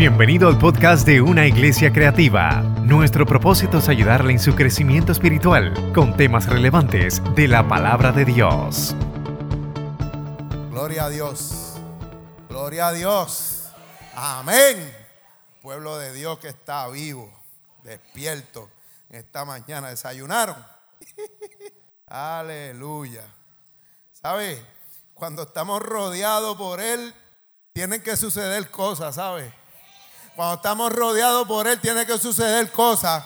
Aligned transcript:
Bienvenido 0.00 0.48
al 0.48 0.56
podcast 0.56 1.06
de 1.06 1.20
Una 1.20 1.46
Iglesia 1.46 1.92
Creativa. 1.92 2.62
Nuestro 2.82 3.26
propósito 3.26 3.76
es 3.76 3.88
ayudarle 3.90 4.32
en 4.32 4.38
su 4.38 4.54
crecimiento 4.54 5.12
espiritual 5.12 5.92
con 5.92 6.16
temas 6.16 6.46
relevantes 6.46 7.20
de 7.34 7.46
la 7.46 7.68
palabra 7.68 8.10
de 8.10 8.24
Dios. 8.24 8.96
Gloria 10.70 11.04
a 11.04 11.10
Dios. 11.10 11.74
Gloria 12.48 12.88
a 12.88 12.92
Dios. 12.94 13.68
Amén. 14.14 14.90
Pueblo 15.60 15.98
de 15.98 16.14
Dios 16.14 16.38
que 16.38 16.48
está 16.48 16.88
vivo, 16.88 17.30
despierto. 17.82 18.70
Esta 19.10 19.44
mañana 19.44 19.90
desayunaron. 19.90 20.56
Aleluya. 22.06 23.26
¿Sabe? 24.12 24.64
Cuando 25.12 25.42
estamos 25.42 25.82
rodeados 25.82 26.56
por 26.56 26.80
Él, 26.80 27.14
tienen 27.74 28.02
que 28.02 28.16
suceder 28.16 28.70
cosas, 28.70 29.16
¿sabe? 29.16 29.59
Cuando 30.34 30.56
estamos 30.56 30.92
rodeados 30.92 31.46
por 31.46 31.66
Él, 31.66 31.80
tiene 31.80 32.06
que 32.06 32.18
suceder 32.18 32.70
cosas. 32.70 33.24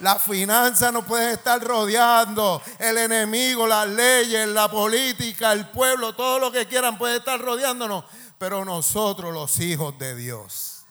La 0.00 0.18
finanza 0.18 0.90
nos 0.90 1.04
puede 1.04 1.34
estar 1.34 1.62
rodeando, 1.62 2.62
el 2.78 2.96
enemigo, 2.96 3.66
las 3.66 3.86
leyes, 3.86 4.48
la 4.48 4.70
política, 4.70 5.52
el 5.52 5.68
pueblo, 5.68 6.14
todo 6.14 6.38
lo 6.38 6.50
que 6.50 6.66
quieran 6.66 6.96
puede 6.96 7.18
estar 7.18 7.38
rodeándonos. 7.38 8.04
Pero 8.38 8.64
nosotros, 8.64 9.34
los 9.34 9.60
hijos 9.60 9.98
de 9.98 10.16
Dios, 10.16 10.86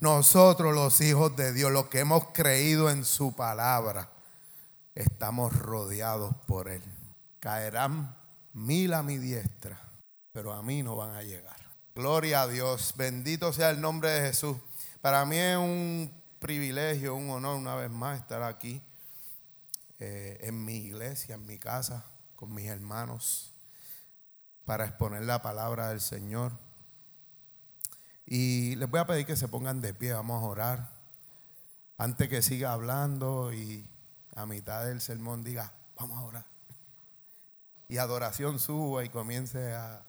nosotros, 0.00 0.74
los 0.74 1.00
hijos 1.02 1.36
de 1.36 1.52
Dios, 1.52 1.70
los 1.70 1.88
que 1.88 2.00
hemos 2.00 2.24
creído 2.32 2.88
en 2.88 3.04
su 3.04 3.36
palabra, 3.36 4.08
estamos 4.94 5.54
rodeados 5.54 6.34
por 6.46 6.70
Él. 6.70 6.82
Caerán 7.40 8.16
mil 8.54 8.94
a 8.94 9.02
mi 9.02 9.18
diestra, 9.18 9.78
pero 10.32 10.52
a 10.52 10.62
mí 10.62 10.82
no 10.82 10.96
van 10.96 11.14
a 11.14 11.22
llegar. 11.22 11.56
Gloria 11.94 12.42
a 12.42 12.46
Dios, 12.46 12.94
bendito 12.96 13.52
sea 13.52 13.70
el 13.70 13.80
nombre 13.80 14.10
de 14.10 14.28
Jesús. 14.28 14.56
Para 15.00 15.24
mí 15.24 15.36
es 15.36 15.56
un 15.56 16.12
privilegio, 16.40 17.14
un 17.14 17.30
honor 17.30 17.56
una 17.56 17.76
vez 17.76 17.88
más 17.88 18.20
estar 18.20 18.42
aquí 18.42 18.82
eh, 20.00 20.38
en 20.42 20.64
mi 20.64 20.76
iglesia, 20.76 21.36
en 21.36 21.46
mi 21.46 21.56
casa, 21.56 22.04
con 22.34 22.52
mis 22.52 22.66
hermanos, 22.66 23.54
para 24.64 24.86
exponer 24.86 25.24
la 25.24 25.40
palabra 25.40 25.90
del 25.90 26.00
Señor. 26.00 26.52
Y 28.26 28.74
les 28.74 28.90
voy 28.90 28.98
a 28.98 29.06
pedir 29.06 29.24
que 29.24 29.36
se 29.36 29.46
pongan 29.46 29.80
de 29.80 29.94
pie, 29.94 30.12
vamos 30.14 30.42
a 30.42 30.46
orar. 30.46 30.88
Antes 31.96 32.28
que 32.28 32.42
siga 32.42 32.72
hablando 32.72 33.52
y 33.52 33.88
a 34.34 34.46
mitad 34.46 34.84
del 34.84 35.00
sermón 35.00 35.44
diga, 35.44 35.72
vamos 35.96 36.18
a 36.18 36.22
orar. 36.22 36.46
Y 37.86 37.98
adoración 37.98 38.58
suba 38.58 39.04
y 39.04 39.10
comience 39.10 39.74
a, 39.74 40.04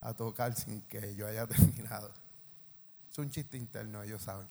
a 0.00 0.14
tocar 0.14 0.54
sin 0.54 0.82
que 0.82 1.16
yo 1.16 1.26
haya 1.26 1.46
terminado. 1.48 2.19
Es 3.10 3.18
un 3.18 3.30
chiste 3.30 3.56
interno, 3.56 4.02
ellos 4.02 4.22
saben. 4.22 4.48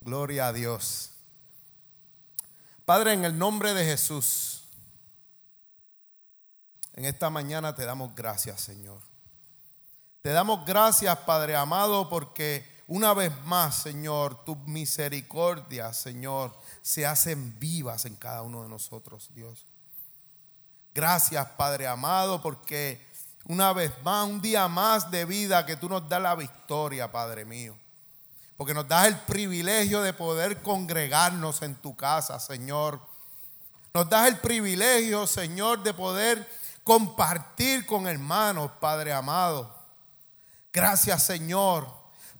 Gloria 0.00 0.48
a 0.48 0.52
Dios. 0.52 1.12
Padre, 2.84 3.12
en 3.12 3.24
el 3.24 3.38
nombre 3.38 3.74
de 3.74 3.84
Jesús, 3.84 4.64
en 6.94 7.04
esta 7.04 7.30
mañana 7.30 7.74
te 7.74 7.84
damos 7.84 8.14
gracias, 8.14 8.60
Señor. 8.60 9.00
Te 10.22 10.30
damos 10.30 10.64
gracias, 10.64 11.16
Padre 11.18 11.56
amado, 11.56 12.08
porque 12.08 12.64
una 12.86 13.12
vez 13.12 13.32
más, 13.44 13.76
Señor, 13.76 14.44
tu 14.44 14.56
misericordia, 14.56 15.92
Señor, 15.92 16.56
se 16.80 17.06
hacen 17.06 17.58
vivas 17.58 18.04
en 18.04 18.16
cada 18.16 18.42
uno 18.42 18.62
de 18.62 18.68
nosotros, 18.68 19.30
Dios. 19.34 19.66
Gracias, 20.94 21.46
Padre 21.50 21.86
amado, 21.86 22.42
porque 22.42 23.11
una 23.46 23.72
vez 23.72 23.92
más, 24.02 24.28
un 24.28 24.40
día 24.40 24.68
más 24.68 25.10
de 25.10 25.24
vida 25.24 25.66
que 25.66 25.76
tú 25.76 25.88
nos 25.88 26.08
das 26.08 26.22
la 26.22 26.34
victoria, 26.34 27.10
Padre 27.10 27.44
mío. 27.44 27.76
Porque 28.56 28.74
nos 28.74 28.86
das 28.86 29.08
el 29.08 29.18
privilegio 29.18 30.02
de 30.02 30.12
poder 30.12 30.62
congregarnos 30.62 31.62
en 31.62 31.74
tu 31.74 31.96
casa, 31.96 32.38
Señor. 32.38 33.00
Nos 33.92 34.08
das 34.08 34.28
el 34.28 34.38
privilegio, 34.38 35.26
Señor, 35.26 35.82
de 35.82 35.92
poder 35.92 36.48
compartir 36.84 37.84
con 37.86 38.06
hermanos, 38.06 38.70
Padre 38.80 39.12
amado. 39.12 39.74
Gracias, 40.72 41.24
Señor, 41.24 41.88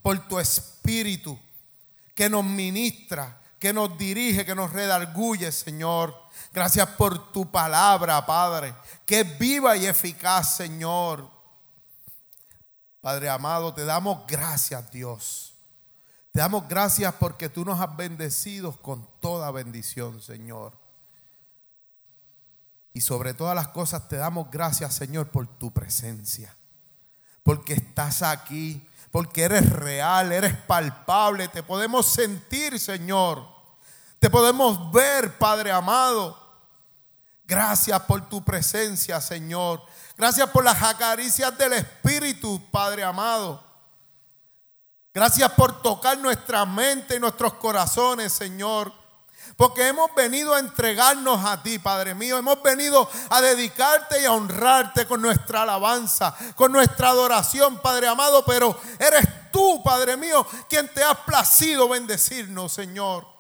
por 0.01 0.19
tu 0.29 0.39
espíritu 0.39 1.39
que 2.15 2.31
nos 2.31 2.45
ministra, 2.45 3.41
que 3.59 3.73
nos 3.73 3.97
dirige, 3.99 4.45
que 4.45 4.55
nos 4.55 4.73
redarguye, 4.73 5.51
Señor. 5.53 6.22
Gracias 6.53 6.89
por 6.91 7.33
tu 7.33 7.51
palabra, 7.51 8.25
Padre, 8.27 8.75
que 9.07 9.21
es 9.21 9.39
viva 9.39 9.77
y 9.77 9.87
eficaz, 9.87 10.57
Señor. 10.57 11.29
Padre 13.01 13.29
amado, 13.29 13.75
te 13.75 13.85
damos 13.85 14.27
gracias, 14.27 14.91
Dios. 14.91 15.55
Te 16.31 16.41
damos 16.41 16.69
gracias 16.69 17.15
porque 17.15 17.49
tú 17.49 17.65
nos 17.65 17.81
has 17.81 17.97
bendecido 17.97 18.73
con 18.81 19.07
toda 19.21 19.51
bendición, 19.51 20.21
Señor. 20.21 20.73
Y 22.95 23.01
sobre 23.01 23.35
todas 23.35 23.55
las 23.55 23.69
cosas 23.69 24.09
te 24.09 24.17
damos 24.17 24.51
gracias, 24.51 24.95
Señor, 24.95 25.29
por 25.29 25.47
tu 25.47 25.73
presencia. 25.73 26.55
Porque 27.43 27.75
estás 27.75 28.23
aquí, 28.23 28.87
porque 29.11 29.43
eres 29.43 29.69
real, 29.71 30.33
eres 30.33 30.57
palpable, 30.57 31.49
te 31.49 31.63
podemos 31.63 32.07
sentir, 32.07 32.79
Señor. 32.79 33.52
Te 34.23 34.31
podemos 34.31 34.93
ver, 34.93 35.37
Padre 35.37 35.73
amado. 35.73 36.39
Gracias 37.45 38.01
por 38.03 38.29
tu 38.29 38.45
presencia, 38.45 39.21
Señor. 39.21 39.83
Gracias 40.17 40.49
por 40.51 40.63
las 40.63 40.81
acaricias 40.81 41.59
del 41.59 41.73
Espíritu, 41.73 42.63
Padre 42.71 43.03
amado. 43.03 43.61
Gracias 45.13 45.51
por 45.51 45.83
tocar 45.83 46.19
nuestra 46.19 46.65
mente 46.65 47.17
y 47.17 47.19
nuestros 47.19 47.55
corazones, 47.55 48.33
Señor. 48.33 48.93
Porque 49.57 49.89
hemos 49.89 50.15
venido 50.15 50.55
a 50.55 50.61
entregarnos 50.61 51.45
a 51.45 51.61
ti, 51.61 51.81
Padre 51.81 52.15
mío. 52.15 52.39
Hemos 52.39 52.63
venido 52.63 53.11
a 53.29 53.41
dedicarte 53.41 54.23
y 54.23 54.25
a 54.25 54.31
honrarte 54.31 55.05
con 55.05 55.21
nuestra 55.21 55.63
alabanza, 55.63 56.33
con 56.55 56.71
nuestra 56.71 57.09
adoración, 57.09 57.79
Padre 57.79 58.07
amado. 58.07 58.45
Pero 58.45 58.79
eres 59.01 59.51
tú, 59.51 59.83
Padre 59.83 60.17
mío, 60.17 60.47
quien 60.69 60.87
te 60.95 61.03
has 61.03 61.19
placido 61.27 61.89
bendecirnos, 61.89 62.73
Señor. 62.73 63.32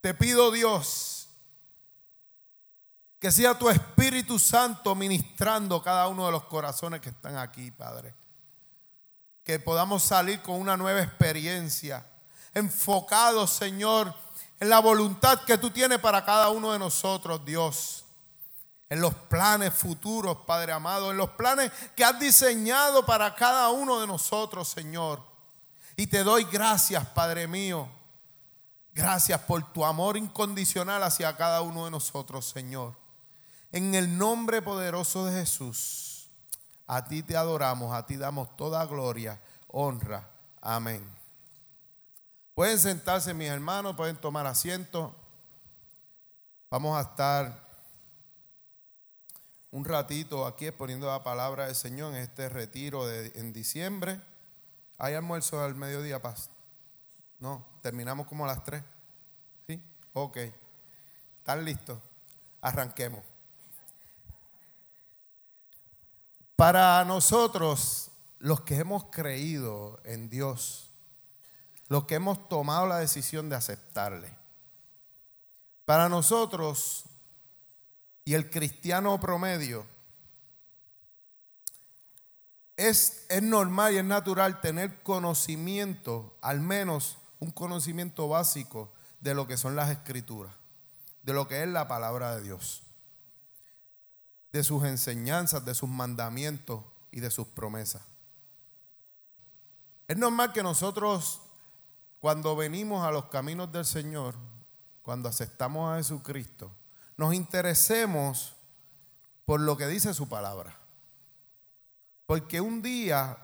Te 0.00 0.14
pido, 0.14 0.50
Dios, 0.50 1.28
que 3.18 3.32
sea 3.32 3.58
tu 3.58 3.68
Espíritu 3.68 4.38
Santo 4.38 4.94
ministrando 4.94 5.82
cada 5.82 6.06
uno 6.08 6.26
de 6.26 6.32
los 6.32 6.44
corazones 6.44 7.00
que 7.00 7.08
están 7.08 7.36
aquí, 7.36 7.70
Padre. 7.70 8.14
Que 9.42 9.58
podamos 9.58 10.02
salir 10.02 10.42
con 10.42 10.60
una 10.60 10.76
nueva 10.76 11.02
experiencia, 11.02 12.06
enfocados, 12.54 13.50
Señor, 13.50 14.14
en 14.60 14.68
la 14.68 14.80
voluntad 14.80 15.40
que 15.42 15.58
tú 15.58 15.70
tienes 15.70 15.98
para 15.98 16.24
cada 16.24 16.50
uno 16.50 16.72
de 16.72 16.78
nosotros, 16.78 17.44
Dios. 17.44 18.04
En 18.88 19.00
los 19.00 19.14
planes 19.14 19.74
futuros, 19.74 20.38
Padre 20.46 20.72
amado, 20.72 21.10
en 21.10 21.16
los 21.16 21.30
planes 21.30 21.72
que 21.96 22.04
has 22.04 22.20
diseñado 22.20 23.04
para 23.04 23.34
cada 23.34 23.70
uno 23.70 24.00
de 24.00 24.06
nosotros, 24.06 24.68
Señor. 24.68 25.20
Y 25.96 26.06
te 26.06 26.22
doy 26.22 26.44
gracias, 26.44 27.04
Padre 27.06 27.48
mío. 27.48 27.88
Gracias 28.96 29.38
por 29.42 29.62
tu 29.74 29.84
amor 29.84 30.16
incondicional 30.16 31.02
hacia 31.02 31.36
cada 31.36 31.60
uno 31.60 31.84
de 31.84 31.90
nosotros, 31.90 32.48
Señor. 32.48 32.96
En 33.70 33.94
el 33.94 34.16
nombre 34.16 34.62
poderoso 34.62 35.26
de 35.26 35.38
Jesús, 35.38 36.30
a 36.86 37.04
ti 37.04 37.22
te 37.22 37.36
adoramos, 37.36 37.92
a 37.92 38.06
ti 38.06 38.16
damos 38.16 38.56
toda 38.56 38.86
gloria, 38.86 39.38
honra. 39.66 40.30
Amén. 40.62 41.06
Pueden 42.54 42.78
sentarse 42.78 43.34
mis 43.34 43.50
hermanos, 43.50 43.96
pueden 43.96 44.16
tomar 44.16 44.46
asiento. 44.46 45.14
Vamos 46.70 46.96
a 46.96 47.02
estar 47.02 47.66
un 49.72 49.84
ratito 49.84 50.46
aquí 50.46 50.68
exponiendo 50.68 51.06
la 51.06 51.22
palabra 51.22 51.66
del 51.66 51.74
Señor 51.74 52.14
en 52.14 52.22
este 52.22 52.48
retiro 52.48 53.12
en 53.12 53.52
diciembre. 53.52 54.22
¿Hay 54.96 55.12
almuerzo 55.12 55.62
al 55.62 55.74
mediodía, 55.74 56.22
paz? 56.22 56.48
No, 57.38 57.66
terminamos 57.82 58.26
como 58.26 58.44
a 58.44 58.48
las 58.48 58.64
3. 58.64 58.82
Ok. 60.18 60.38
¿Están 61.40 61.62
listos? 61.62 61.98
Arranquemos. 62.62 63.22
Para 66.56 67.04
nosotros, 67.04 68.10
los 68.38 68.62
que 68.62 68.76
hemos 68.76 69.04
creído 69.10 70.00
en 70.04 70.30
Dios, 70.30 70.90
los 71.88 72.06
que 72.06 72.14
hemos 72.14 72.48
tomado 72.48 72.86
la 72.86 72.96
decisión 72.96 73.50
de 73.50 73.56
aceptarle, 73.56 74.34
para 75.84 76.08
nosotros 76.08 77.04
y 78.24 78.32
el 78.32 78.48
cristiano 78.48 79.20
promedio, 79.20 79.86
es, 82.78 83.26
es, 83.28 83.42
normal 83.42 83.92
y 83.92 83.98
es 83.98 84.04
natural 84.04 84.62
tener 84.62 85.02
conocimiento, 85.02 86.34
al 86.40 86.62
menos 86.62 87.18
un 87.38 87.50
conocimiento 87.50 88.28
básico 88.28 88.95
de 89.20 89.34
lo 89.34 89.46
que 89.46 89.56
son 89.56 89.76
las 89.76 89.90
escrituras, 89.90 90.54
de 91.22 91.32
lo 91.32 91.48
que 91.48 91.62
es 91.62 91.68
la 91.68 91.88
palabra 91.88 92.36
de 92.36 92.42
Dios 92.42 92.82
de 94.56 94.64
sus 94.64 94.84
enseñanzas, 94.84 95.64
de 95.64 95.74
sus 95.74 95.88
mandamientos 95.88 96.82
y 97.10 97.20
de 97.20 97.30
sus 97.30 97.46
promesas. 97.46 98.02
Es 100.08 100.16
normal 100.16 100.52
que 100.52 100.62
nosotros, 100.62 101.42
cuando 102.20 102.56
venimos 102.56 103.06
a 103.06 103.10
los 103.10 103.26
caminos 103.26 103.70
del 103.70 103.84
Señor, 103.84 104.34
cuando 105.02 105.28
aceptamos 105.28 105.92
a 105.92 105.96
Jesucristo, 105.96 106.70
nos 107.16 107.34
interesemos 107.34 108.54
por 109.44 109.60
lo 109.60 109.76
que 109.76 109.86
dice 109.86 110.14
su 110.14 110.28
palabra. 110.28 110.78
Porque 112.24 112.60
un 112.60 112.82
día 112.82 113.36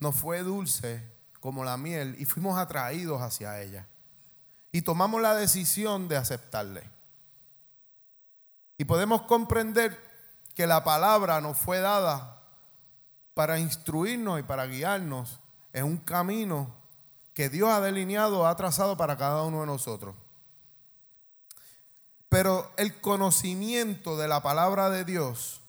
nos 0.00 0.14
fue 0.14 0.42
dulce 0.42 1.04
como 1.40 1.64
la 1.64 1.76
miel 1.76 2.16
y 2.18 2.24
fuimos 2.24 2.58
atraídos 2.58 3.20
hacia 3.20 3.60
ella. 3.60 3.86
Y 4.72 4.82
tomamos 4.82 5.20
la 5.22 5.34
decisión 5.34 6.08
de 6.08 6.16
aceptarle. 6.16 6.90
Y 8.76 8.84
podemos 8.84 9.22
comprender 9.22 9.98
que 10.54 10.66
la 10.66 10.84
palabra 10.84 11.40
nos 11.40 11.56
fue 11.56 11.80
dada 11.80 12.42
para 13.34 13.58
instruirnos 13.58 14.40
y 14.40 14.42
para 14.42 14.66
guiarnos 14.66 15.40
en 15.72 15.84
un 15.84 15.98
camino 15.98 16.74
que 17.34 17.48
Dios 17.48 17.70
ha 17.70 17.80
delineado, 17.80 18.46
ha 18.46 18.56
trazado 18.56 18.96
para 18.96 19.16
cada 19.16 19.44
uno 19.44 19.60
de 19.60 19.66
nosotros. 19.66 20.16
Pero 22.28 22.70
el 22.76 23.00
conocimiento 23.00 24.16
de 24.16 24.28
la 24.28 24.42
palabra 24.42 24.90
de 24.90 25.04
Dios 25.04 25.60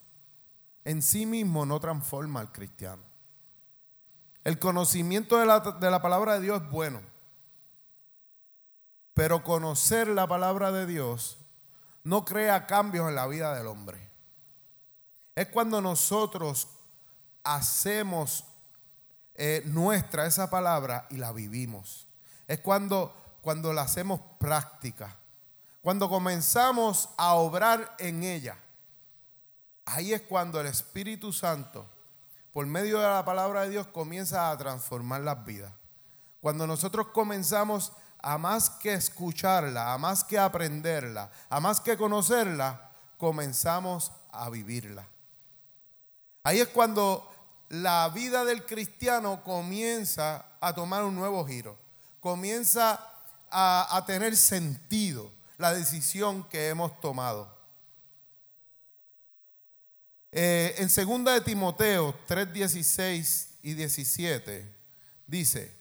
en 0.84 1.02
sí 1.02 1.26
mismo 1.26 1.64
no 1.66 1.78
transforma 1.80 2.40
al 2.40 2.52
cristiano. 2.52 3.02
El 4.42 4.58
conocimiento 4.58 5.36
de 5.38 5.46
la, 5.46 5.60
de 5.60 5.90
la, 5.90 6.02
palabra 6.02 6.34
de 6.34 6.40
Dios 6.40 6.62
es 6.62 6.70
bueno, 6.70 7.00
pero 9.14 9.42
conocer 9.42 10.08
la 10.08 10.26
palabra 10.26 10.72
de 10.72 10.86
Dios 10.86 11.38
no 12.04 12.24
crea 12.24 12.66
cambios 12.66 13.08
en 13.08 13.14
la 13.14 13.26
vida 13.26 13.54
del 13.54 13.66
hombre. 13.66 14.10
Es 15.34 15.48
cuando 15.48 15.80
nosotros 15.80 16.68
hacemos 17.44 18.44
eh, 19.34 19.62
nuestra 19.66 20.26
esa 20.26 20.50
palabra 20.50 21.06
y 21.10 21.16
la 21.16 21.32
vivimos. 21.32 22.06
Es 22.46 22.60
cuando, 22.60 23.14
cuando 23.40 23.72
la 23.72 23.82
hacemos 23.82 24.20
práctica. 24.38 25.16
Cuando 25.80 26.08
comenzamos 26.08 27.08
a 27.16 27.34
obrar 27.34 27.94
en 27.98 28.22
ella. 28.22 28.58
Ahí 29.86 30.12
es 30.12 30.22
cuando 30.22 30.60
el 30.60 30.66
Espíritu 30.66 31.32
Santo, 31.32 31.86
por 32.52 32.66
medio 32.66 32.98
de 32.98 33.06
la 33.08 33.24
palabra 33.24 33.62
de 33.62 33.70
Dios, 33.70 33.86
comienza 33.86 34.50
a 34.50 34.58
transformar 34.58 35.22
las 35.22 35.44
vidas. 35.44 35.72
Cuando 36.40 36.66
nosotros 36.66 37.08
comenzamos 37.08 37.92
a 38.22 38.38
más 38.38 38.70
que 38.70 38.94
escucharla, 38.94 39.92
a 39.92 39.98
más 39.98 40.24
que 40.24 40.38
aprenderla, 40.38 41.30
a 41.48 41.60
más 41.60 41.80
que 41.80 41.96
conocerla, 41.96 42.90
comenzamos 43.18 44.12
a 44.30 44.48
vivirla. 44.50 45.06
Ahí 46.42 46.60
es 46.60 46.68
cuando 46.68 47.30
la 47.68 48.08
vida 48.08 48.44
del 48.44 48.64
cristiano 48.64 49.42
comienza 49.44 50.44
a 50.60 50.74
tomar 50.74 51.04
un 51.04 51.14
nuevo 51.14 51.46
giro, 51.46 51.78
comienza 52.20 53.06
a, 53.50 54.04
tener 54.06 54.36
sentido 54.36 55.30
la 55.58 55.74
decisión 55.74 56.44
que 56.48 56.68
hemos 56.68 57.00
tomado. 57.00 57.58
Eh, 60.32 60.76
en 60.78 60.88
2 60.88 61.34
de 61.34 61.40
Timoteo 61.40 62.14
3, 62.26 62.52
16 62.52 63.50
y 63.62 63.74
17 63.74 64.72
dice, 65.26 65.79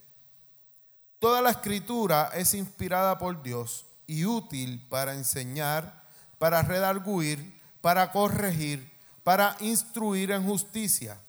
Toda 1.19 1.42
la 1.42 1.51
escritura 1.51 2.31
es 2.33 2.54
inspirada 2.54 3.18
por 3.18 3.44
Dios 3.44 3.86
y 4.07 4.25
útil 4.25 4.86
para 4.89 5.13
enseñar, 5.13 6.04
para 6.38 6.62
redarguir, 6.62 7.62
para 7.81 8.12
corregir, 8.12 8.92
para 9.24 9.56
instruir 9.60 10.31
en 10.31 10.44
justicia 10.45 11.19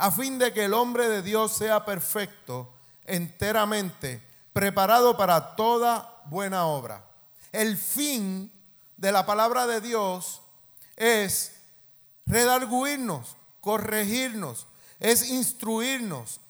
a 0.00 0.10
fin 0.10 0.38
de 0.38 0.50
que 0.54 0.64
el 0.64 0.72
hombre 0.72 1.10
de 1.10 1.20
Dios 1.20 1.52
sea 1.52 1.84
perfecto, 1.84 2.72
enteramente, 3.04 4.22
preparado 4.54 5.14
para 5.14 5.54
toda 5.56 6.22
buena 6.24 6.64
obra. 6.64 7.04
El 7.52 7.76
fin 7.76 8.50
de 8.96 9.12
la 9.12 9.26
palabra 9.26 9.66
de 9.66 9.82
Dios 9.82 10.40
es 10.96 11.52
redarguirnos, 12.24 13.36
corregirnos, 13.60 14.66
es 15.00 15.28
instruirnos. 15.28 16.40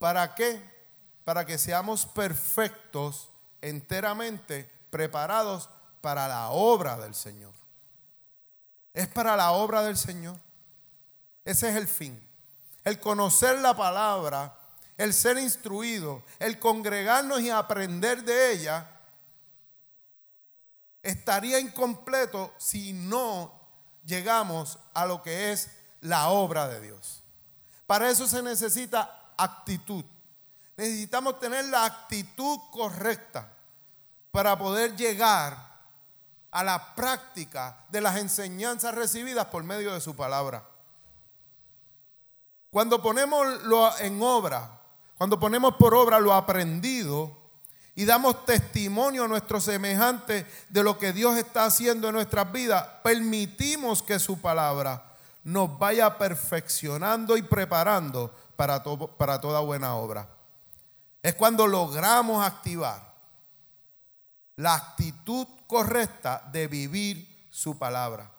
¿Para 0.00 0.34
qué? 0.34 0.60
Para 1.30 1.46
que 1.46 1.58
seamos 1.58 2.06
perfectos, 2.06 3.28
enteramente 3.60 4.68
preparados 4.90 5.70
para 6.00 6.26
la 6.26 6.50
obra 6.50 6.98
del 6.98 7.14
Señor. 7.14 7.54
Es 8.92 9.06
para 9.06 9.36
la 9.36 9.52
obra 9.52 9.82
del 9.82 9.96
Señor. 9.96 10.36
Ese 11.44 11.70
es 11.70 11.76
el 11.76 11.86
fin. 11.86 12.20
El 12.82 12.98
conocer 12.98 13.60
la 13.60 13.76
palabra, 13.76 14.58
el 14.96 15.14
ser 15.14 15.38
instruido, 15.38 16.24
el 16.40 16.58
congregarnos 16.58 17.40
y 17.42 17.50
aprender 17.50 18.24
de 18.24 18.50
ella, 18.50 18.90
estaría 21.00 21.60
incompleto 21.60 22.52
si 22.58 22.92
no 22.92 23.54
llegamos 24.04 24.80
a 24.94 25.06
lo 25.06 25.22
que 25.22 25.52
es 25.52 25.70
la 26.00 26.30
obra 26.30 26.66
de 26.66 26.80
Dios. 26.80 27.22
Para 27.86 28.10
eso 28.10 28.26
se 28.26 28.42
necesita 28.42 29.32
actitud. 29.36 30.04
Necesitamos 30.80 31.38
tener 31.38 31.66
la 31.66 31.84
actitud 31.84 32.58
correcta 32.70 33.52
para 34.30 34.56
poder 34.56 34.96
llegar 34.96 35.54
a 36.50 36.64
la 36.64 36.94
práctica 36.94 37.84
de 37.90 38.00
las 38.00 38.16
enseñanzas 38.16 38.94
recibidas 38.94 39.44
por 39.48 39.62
medio 39.62 39.92
de 39.92 40.00
su 40.00 40.16
palabra. 40.16 40.66
Cuando 42.70 43.02
ponemos 43.02 43.62
lo 43.64 43.94
en 43.98 44.22
obra, 44.22 44.80
cuando 45.18 45.38
ponemos 45.38 45.74
por 45.74 45.94
obra 45.94 46.18
lo 46.18 46.32
aprendido 46.32 47.36
y 47.94 48.06
damos 48.06 48.46
testimonio 48.46 49.24
a 49.24 49.28
nuestros 49.28 49.64
semejantes 49.64 50.46
de 50.70 50.82
lo 50.82 50.98
que 50.98 51.12
Dios 51.12 51.36
está 51.36 51.66
haciendo 51.66 52.08
en 52.08 52.14
nuestras 52.14 52.50
vidas, 52.50 52.88
permitimos 53.04 54.02
que 54.02 54.18
su 54.18 54.40
palabra 54.40 55.12
nos 55.44 55.78
vaya 55.78 56.16
perfeccionando 56.16 57.36
y 57.36 57.42
preparando 57.42 58.34
para, 58.56 58.82
para 59.18 59.38
toda 59.42 59.60
buena 59.60 59.94
obra. 59.94 60.39
Es 61.22 61.34
cuando 61.34 61.66
logramos 61.66 62.44
activar 62.44 63.14
la 64.56 64.74
actitud 64.74 65.46
correcta 65.66 66.48
de 66.52 66.66
vivir 66.66 67.46
su 67.50 67.78
palabra. 67.78 68.30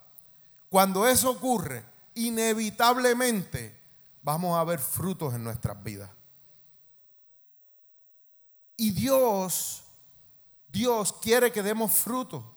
Cuando 0.70 1.08
eso 1.08 1.32
ocurre, 1.32 1.84
inevitablemente 2.16 3.80
vamos 4.22 4.58
a 4.58 4.64
ver 4.64 4.80
frutos 4.80 5.34
en 5.34 5.44
nuestras 5.44 5.82
vidas. 5.84 6.10
Y 8.78 8.92
Dios, 8.92 9.84
Dios 10.68 11.14
quiere 11.14 11.52
que 11.52 11.62
demos 11.62 11.92
fruto. 11.92 12.56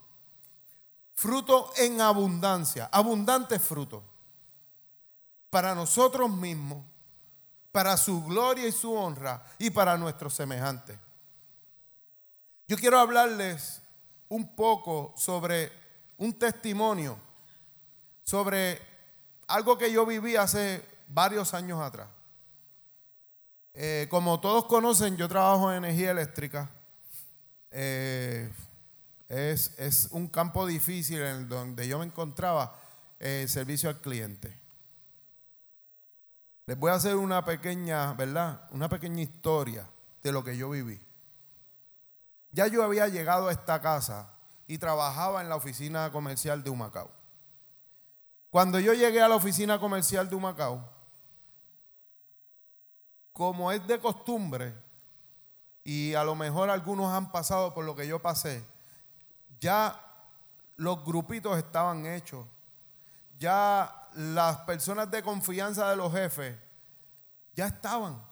Fruto 1.13 1.71
en 1.77 2.01
abundancia, 2.01 2.89
abundante 2.91 3.59
fruto. 3.59 4.03
Para 5.49 5.75
nosotros 5.75 6.29
mismos, 6.29 6.83
para 7.75 7.97
su 7.97 8.23
gloria 8.23 8.65
y 8.69 8.71
su 8.71 8.93
honra 8.93 9.43
y 9.57 9.69
para 9.69 9.97
nuestros 9.97 10.33
semejantes. 10.33 10.97
Yo 12.69 12.77
quiero 12.77 12.97
hablarles 12.97 13.81
un 14.29 14.55
poco 14.55 15.13
sobre 15.17 15.73
un 16.15 16.39
testimonio, 16.39 17.19
sobre 18.23 18.81
algo 19.47 19.77
que 19.77 19.91
yo 19.91 20.05
viví 20.05 20.37
hace 20.37 20.85
varios 21.09 21.53
años 21.53 21.81
atrás. 21.81 22.07
Eh, 23.73 24.07
como 24.09 24.39
todos 24.39 24.67
conocen, 24.67 25.17
yo 25.17 25.27
trabajo 25.27 25.69
en 25.69 25.83
energía 25.83 26.11
eléctrica. 26.11 26.69
Eh, 27.71 28.53
es, 29.27 30.07
un 30.11 30.29
campo 30.29 30.65
difícil 30.65 31.21
en 31.21 31.49
donde 31.49 31.89
yo 31.89 31.99
me 31.99 32.05
encontraba 32.05 32.73
eh, 33.19 33.47
servicio 33.49 33.89
al 33.89 33.99
cliente. 33.99 34.64
Les 36.65 36.77
voy 36.77 36.91
a 36.91 36.95
hacer 36.95 37.15
una 37.15 37.45
pequeña, 37.45 38.13
¿verdad? 38.13 38.67
Una 38.71 38.89
pequeña 38.89 39.21
historia 39.21 39.87
de 40.23 40.31
lo 40.31 40.43
que 40.43 40.57
yo 40.57 40.69
viví. 40.69 40.99
Ya 42.51 42.67
yo 42.67 42.83
había 42.83 43.07
llegado 43.07 43.49
a 43.49 43.51
esta 43.51 43.81
casa 43.81 44.33
y 44.65 44.77
trabajaba 44.77 45.41
en 45.41 45.49
la 45.49 45.55
oficina 45.55 46.11
comercial 46.11 46.63
de 46.63 46.71
Humacao. 46.71 47.11
Cuando 48.49 48.79
yo 48.79 48.93
llegué 48.93 49.21
a 49.21 49.27
la 49.27 49.35
oficina 49.35 49.79
comercial 49.79 50.29
de 50.29 50.35
Humacao, 50.35 50.89
como 53.31 53.71
es 53.71 53.85
de 53.85 53.99
costumbre, 53.99 54.73
y 55.83 56.15
a 56.15 56.23
lo 56.23 56.33
mejor 56.33 56.69
algunos 56.69 57.13
han 57.13 57.31
pasado 57.31 57.73
por 57.73 57.85
lo 57.85 57.95
que 57.95 58.07
yo 58.07 58.21
pasé, 58.21 58.65
ya 59.59 60.01
los 60.77 61.05
grupitos 61.05 61.57
estaban 61.57 62.05
hechos, 62.07 62.45
ya 63.37 64.09
las 64.13 64.57
personas 64.59 65.09
de 65.11 65.23
confianza 65.23 65.89
de 65.89 65.95
los 65.95 66.11
jefes 66.11 66.55
ya 67.53 67.67
estaban. 67.67 68.23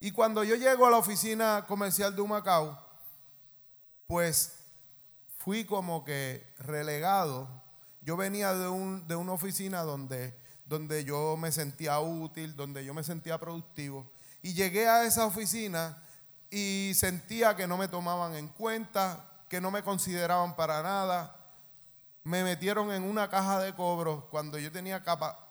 Y 0.00 0.10
cuando 0.10 0.44
yo 0.44 0.54
llego 0.56 0.86
a 0.86 0.90
la 0.90 0.98
oficina 0.98 1.64
comercial 1.66 2.14
de 2.14 2.22
Humacao, 2.22 2.78
pues 4.06 4.58
fui 5.38 5.64
como 5.64 6.04
que 6.04 6.52
relegado. 6.58 7.48
Yo 8.02 8.16
venía 8.16 8.52
de, 8.54 8.68
un, 8.68 9.06
de 9.08 9.16
una 9.16 9.32
oficina 9.32 9.82
donde 9.82 10.36
donde 10.64 11.04
yo 11.04 11.36
me 11.36 11.52
sentía 11.52 12.00
útil, 12.00 12.56
donde 12.56 12.84
yo 12.84 12.94
me 12.94 13.04
sentía 13.04 13.38
productivo. 13.38 14.10
Y 14.42 14.54
llegué 14.54 14.88
a 14.88 15.04
esa 15.04 15.26
oficina 15.26 16.02
y 16.50 16.92
sentía 16.94 17.56
que 17.56 17.66
no 17.66 17.76
me 17.76 17.88
tomaban 17.88 18.34
en 18.34 18.48
cuenta, 18.48 19.24
que 19.48 19.60
no 19.60 19.70
me 19.70 19.82
consideraban 19.82 20.56
para 20.56 20.82
nada. 20.82 21.36
Me 22.24 22.42
metieron 22.42 22.90
en 22.90 23.02
una 23.02 23.28
caja 23.28 23.60
de 23.60 23.74
cobros 23.74 24.24
cuando 24.24 24.58
yo 24.58 24.72
tenía 24.72 25.02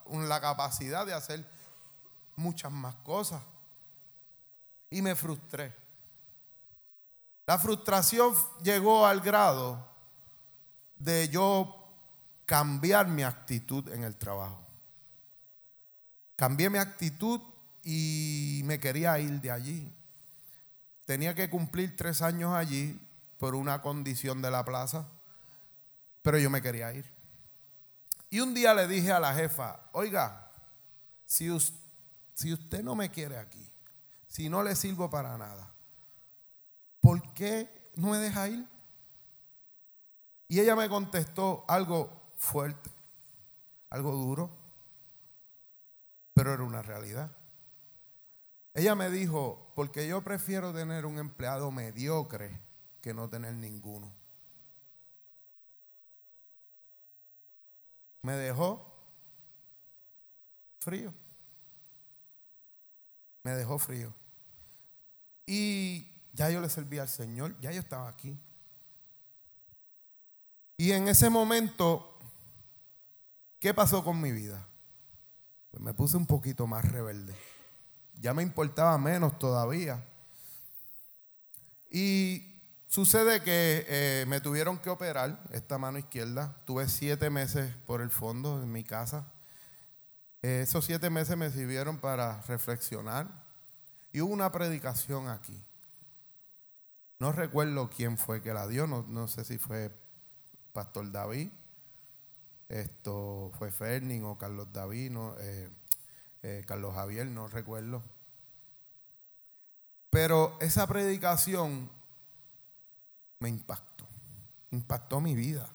la 0.07 0.41
capacidad 0.41 1.05
de 1.05 1.13
hacer 1.13 1.47
muchas 2.35 2.71
más 2.71 2.95
cosas. 2.95 3.41
Y 4.89 5.01
me 5.01 5.15
frustré. 5.15 5.75
La 7.45 7.59
frustración 7.59 8.33
llegó 8.63 9.05
al 9.05 9.21
grado 9.21 9.87
de 10.97 11.29
yo 11.29 11.83
cambiar 12.45 13.07
mi 13.07 13.23
actitud 13.23 13.87
en 13.89 14.03
el 14.03 14.15
trabajo. 14.15 14.65
Cambié 16.35 16.69
mi 16.69 16.77
actitud 16.77 17.41
y 17.83 18.61
me 18.65 18.79
quería 18.79 19.19
ir 19.19 19.41
de 19.41 19.51
allí. 19.51 19.93
Tenía 21.05 21.35
que 21.35 21.49
cumplir 21.49 21.95
tres 21.95 22.21
años 22.21 22.53
allí 22.53 22.99
por 23.37 23.55
una 23.55 23.81
condición 23.81 24.41
de 24.41 24.49
la 24.49 24.63
plaza, 24.63 25.07
pero 26.23 26.39
yo 26.39 26.49
me 26.49 26.61
quería 26.61 26.91
ir. 26.91 27.13
Y 28.31 28.39
un 28.39 28.55
día 28.55 28.73
le 28.73 28.87
dije 28.87 29.11
a 29.11 29.19
la 29.19 29.35
jefa, 29.35 29.79
oiga, 29.91 30.51
si 31.27 31.51
usted, 31.51 32.81
no 32.81 32.95
me 32.95 33.11
quiere 33.11 33.37
aquí, 33.37 33.71
si 34.25 34.49
no 34.49 34.63
le 34.63 34.75
sirvo 34.75 35.07
para 35.11 35.37
nada, 35.37 35.71
¿por 36.99 37.33
qué 37.33 37.91
no 37.95 38.09
me 38.09 38.17
deja 38.17 38.49
ir? 38.49 38.67
Y 40.47 40.59
ella 40.59 40.75
me 40.75 40.89
contestó 40.89 41.65
algo 41.67 42.31
fuerte, 42.37 42.89
algo 43.91 44.11
duro, 44.13 44.49
pero 46.33 46.53
era 46.53 46.63
una 46.63 46.81
realidad. 46.81 47.35
Ella 48.73 48.95
me 48.95 49.11
dijo, 49.11 49.71
porque 49.75 50.07
yo 50.07 50.23
prefiero 50.23 50.73
tener 50.73 51.05
un 51.05 51.19
empleado 51.19 51.69
mediocre 51.69 52.59
que 53.01 53.13
no 53.13 53.29
tener 53.29 53.53
ninguno. 53.53 54.11
Me 58.23 58.33
dejó 58.33 58.83
frío. 60.79 61.13
Me 63.43 63.51
dejó 63.51 63.77
frío. 63.77 64.13
Y 65.45 66.09
ya 66.31 66.49
yo 66.49 66.61
le 66.61 66.69
serví 66.69 66.99
al 66.99 67.09
Señor, 67.09 67.59
ya 67.59 67.71
yo 67.71 67.79
estaba 67.79 68.07
aquí. 68.07 68.37
Y 70.77 70.91
en 70.93 71.07
ese 71.07 71.29
momento, 71.29 72.17
¿qué 73.59 73.73
pasó 73.73 74.03
con 74.03 74.19
mi 74.19 74.31
vida? 74.31 74.65
Pues 75.69 75.83
me 75.83 75.93
puse 75.93 76.15
un 76.15 76.25
poquito 76.25 76.65
más 76.65 76.89
rebelde. 76.89 77.35
Ya 78.21 78.33
me 78.33 78.41
importaba 78.41 78.97
menos 78.97 79.37
todavía. 79.37 80.01
Y 81.91 82.52
sucede 82.93 83.41
que 83.41 83.85
eh, 83.87 84.25
me 84.27 84.39
tuvieron 84.39 84.77
que 84.77 84.91
operar 84.91 85.43
esta 85.49 85.79
mano 85.79 85.97
izquierda. 85.97 86.55
Tuve 86.63 86.87
siete 86.87 87.31
meses 87.31 87.75
por 87.87 88.01
el 88.01 88.11
fondo 88.11 88.61
en 88.61 88.71
mi 88.71 88.83
casa. 88.83 89.33
esos 90.43 90.85
siete 90.85 91.09
meses 91.09 91.35
me 91.35 91.49
sirvieron 91.49 91.97
para 91.97 92.39
reflexionar. 92.43 93.27
Y 94.11 94.21
hubo 94.21 94.31
una 94.31 94.51
predicación 94.51 95.27
aquí. 95.27 95.59
No 97.17 97.31
recuerdo 97.31 97.89
quién 97.89 98.19
fue 98.19 98.43
que 98.43 98.53
la 98.53 98.67
dio, 98.67 98.85
no, 98.85 99.27
sé 99.27 99.43
si 99.43 99.57
fue 99.57 99.91
Pastor 100.71 101.11
David, 101.11 101.49
esto 102.69 103.51
fue 103.57 103.71
Fernin 103.71 104.23
o 104.23 104.37
Carlos 104.37 104.71
David, 104.71 105.17
eh, 105.39 105.71
eh, 106.43 106.63
Carlos 106.67 106.93
Javier, 106.93 107.25
no 107.25 107.47
recuerdo. 107.47 108.03
Pero 110.11 110.59
esa 110.61 110.85
predicación 110.85 111.89
me 113.43 113.49
impactó, 113.49 114.05
impactó 114.71 115.19
mi 115.19 115.35
vida. 115.35 115.69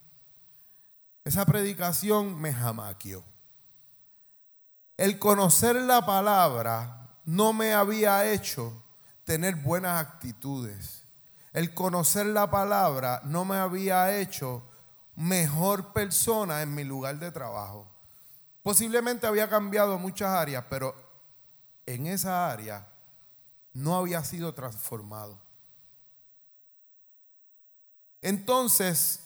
Esa 1.22 1.44
predicación 1.44 2.40
me 2.40 2.54
jamaqueó. 2.54 3.22
El 4.96 5.18
conocer 5.18 5.76
la 5.76 6.06
palabra 6.06 7.18
no 7.26 7.52
me 7.52 7.74
había 7.74 8.24
hecho 8.32 8.82
tener 9.24 9.56
buenas 9.56 10.00
actitudes. 10.00 11.04
El 11.52 11.74
conocer 11.74 12.24
la 12.24 12.50
palabra 12.50 13.20
no 13.24 13.44
me 13.44 13.56
había 13.56 14.16
hecho 14.16 14.62
mejor 15.14 15.92
persona 15.92 16.62
en 16.62 16.74
mi 16.74 16.84
lugar 16.84 17.18
de 17.18 17.30
trabajo. 17.30 17.86
Posiblemente 18.62 19.26
había 19.26 19.50
cambiado 19.50 19.98
muchas 19.98 20.30
áreas, 20.30 20.64
pero 20.70 20.94
en 21.84 22.06
esa 22.06 22.50
área 22.50 22.88
no 23.74 23.94
había 23.94 24.24
sido 24.24 24.54
transformado. 24.54 25.38
Entonces, 28.22 29.20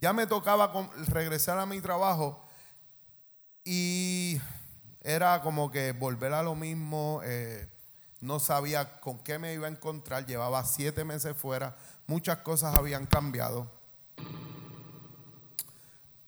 ya 0.00 0.12
me 0.12 0.26
tocaba 0.26 0.70
regresar 1.08 1.58
a 1.58 1.66
mi 1.66 1.80
trabajo 1.80 2.44
y 3.64 4.40
era 5.00 5.40
como 5.42 5.70
que 5.70 5.92
volver 5.92 6.32
a 6.34 6.42
lo 6.42 6.54
mismo, 6.54 7.20
eh, 7.24 7.68
no 8.20 8.38
sabía 8.38 9.00
con 9.00 9.18
qué 9.18 9.38
me 9.38 9.54
iba 9.54 9.66
a 9.66 9.70
encontrar, 9.70 10.26
llevaba 10.26 10.64
siete 10.64 11.04
meses 11.04 11.36
fuera, 11.36 11.76
muchas 12.06 12.38
cosas 12.38 12.76
habían 12.76 13.06
cambiado. 13.06 13.70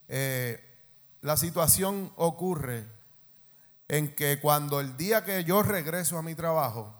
Eh, 0.08 0.62
la 1.20 1.36
situación 1.36 2.12
ocurre 2.16 2.86
en 3.88 4.14
que 4.14 4.40
cuando 4.40 4.80
el 4.80 4.96
día 4.96 5.24
que 5.24 5.44
yo 5.44 5.62
regreso 5.62 6.18
a 6.18 6.22
mi 6.22 6.34
trabajo, 6.34 6.95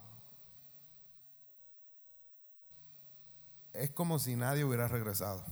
es 3.79 3.91
como 3.91 4.19
si 4.19 4.37
nadie 4.37 4.65
hubiera 4.65 4.89
regresado. 4.89 5.45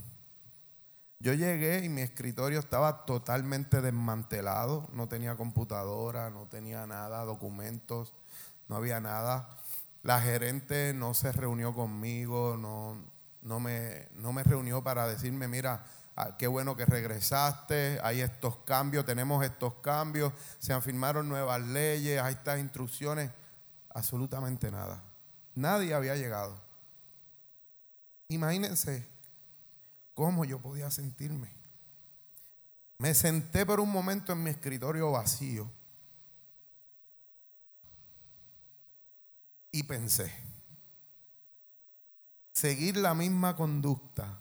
Yo 1.20 1.32
llegué 1.32 1.84
y 1.84 1.88
mi 1.88 2.02
escritorio 2.02 2.58
estaba 2.58 3.06
totalmente 3.06 3.80
desmantelado, 3.80 4.88
no 4.92 5.08
tenía 5.08 5.36
computadora, 5.36 6.30
no 6.30 6.46
tenía 6.46 6.86
nada, 6.86 7.24
documentos, 7.24 8.12
no 8.68 8.76
había 8.76 9.00
nada. 9.00 9.48
La 10.02 10.20
gerente 10.20 10.92
no 10.94 11.14
se 11.14 11.32
reunió 11.32 11.72
conmigo, 11.72 12.56
no, 12.58 13.02
no, 13.40 13.60
me, 13.60 14.08
no 14.12 14.32
me 14.32 14.42
reunió 14.42 14.84
para 14.84 15.06
decirme, 15.06 15.48
mira, 15.48 15.84
Ah, 16.16 16.36
qué 16.38 16.46
bueno 16.46 16.76
que 16.76 16.86
regresaste, 16.86 17.98
hay 18.02 18.20
estos 18.20 18.58
cambios, 18.58 19.04
tenemos 19.04 19.44
estos 19.44 19.74
cambios, 19.74 20.32
se 20.60 20.72
han 20.72 20.80
firmado 20.80 21.24
nuevas 21.24 21.60
leyes, 21.60 22.22
hay 22.22 22.34
estas 22.34 22.60
instrucciones, 22.60 23.32
absolutamente 23.90 24.70
nada. 24.70 25.02
Nadie 25.56 25.92
había 25.92 26.14
llegado. 26.14 26.63
Imagínense 28.28 29.06
cómo 30.14 30.44
yo 30.44 30.60
podía 30.60 30.90
sentirme. 30.90 31.52
Me 32.98 33.14
senté 33.14 33.66
por 33.66 33.80
un 33.80 33.90
momento 33.90 34.32
en 34.32 34.42
mi 34.42 34.50
escritorio 34.50 35.10
vacío 35.10 35.70
y 39.72 39.82
pensé, 39.82 40.32
seguir 42.52 42.96
la 42.96 43.14
misma 43.14 43.56
conducta 43.56 44.40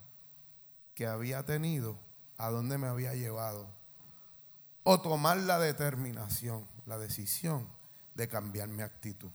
que 0.94 1.08
había 1.08 1.44
tenido, 1.44 1.98
a 2.38 2.50
dónde 2.52 2.78
me 2.78 2.88
había 2.88 3.16
llevado. 3.16 3.68
O 4.84 5.02
tomar 5.02 5.38
la 5.38 5.60
determinación, 5.60 6.68
la 6.86 6.98
decisión 6.98 7.68
de 8.14 8.28
cambiar 8.28 8.68
mi 8.68 8.84
actitud. 8.84 9.32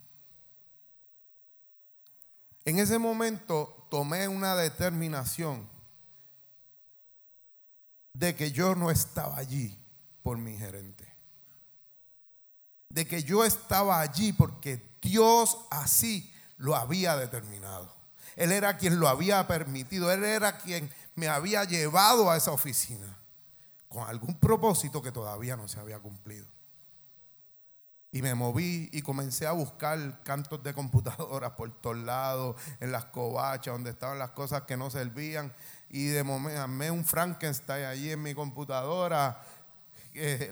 En 2.65 2.79
ese 2.79 2.99
momento 2.99 3.78
tomé 3.89 4.29
una 4.29 4.55
determinación 4.55 5.69
de 8.13 8.35
que 8.35 8.51
yo 8.51 8.75
no 8.75 8.91
estaba 8.91 9.37
allí 9.39 9.79
por 10.23 10.39
mi 10.39 10.57
gerente. 10.57 11.13
De 12.91 13.07
que 13.07 13.23
yo 13.23 13.45
estaba 13.45 14.01
allí 14.01 14.33
porque 14.33 14.97
Dios 15.01 15.59
así 15.71 16.33
lo 16.57 16.75
había 16.75 17.17
determinado. 17.17 17.95
Él 18.37 18.53
era 18.53 18.77
quien 18.77 18.99
lo 18.99 19.09
había 19.09 19.47
permitido. 19.47 20.11
Él 20.11 20.25
era 20.25 20.59
quien 20.59 20.93
me 21.15 21.29
había 21.29 21.65
llevado 21.65 22.31
a 22.31 22.37
esa 22.37 22.53
oficina 22.53 23.19
con 23.89 24.07
algún 24.07 24.39
propósito 24.39 25.03
que 25.03 25.13
todavía 25.13 25.57
no 25.57 25.67
se 25.69 25.81
había 25.81 25.99
cumplido. 25.99 26.47
Y 28.11 28.23
me 28.23 28.35
moví 28.35 28.89
y 28.93 29.03
comencé 29.03 29.47
a 29.47 29.53
buscar 29.53 30.23
cantos 30.23 30.63
de 30.63 30.73
computadoras 30.73 31.53
por 31.53 31.71
todos 31.81 31.99
lados, 31.99 32.57
en 32.81 32.91
las 32.91 33.05
covachas, 33.07 33.75
donde 33.75 33.91
estaban 33.91 34.19
las 34.19 34.31
cosas 34.31 34.63
que 34.63 34.77
no 34.77 34.91
servían. 34.91 35.53
Y 35.91 36.07
de 36.07 36.23
momento 36.23 36.61
armé 36.61 36.91
un 36.91 37.05
Frankenstein 37.05 37.85
allí 37.85 38.11
en 38.11 38.23
mi 38.23 38.35
computadora. 38.35 39.43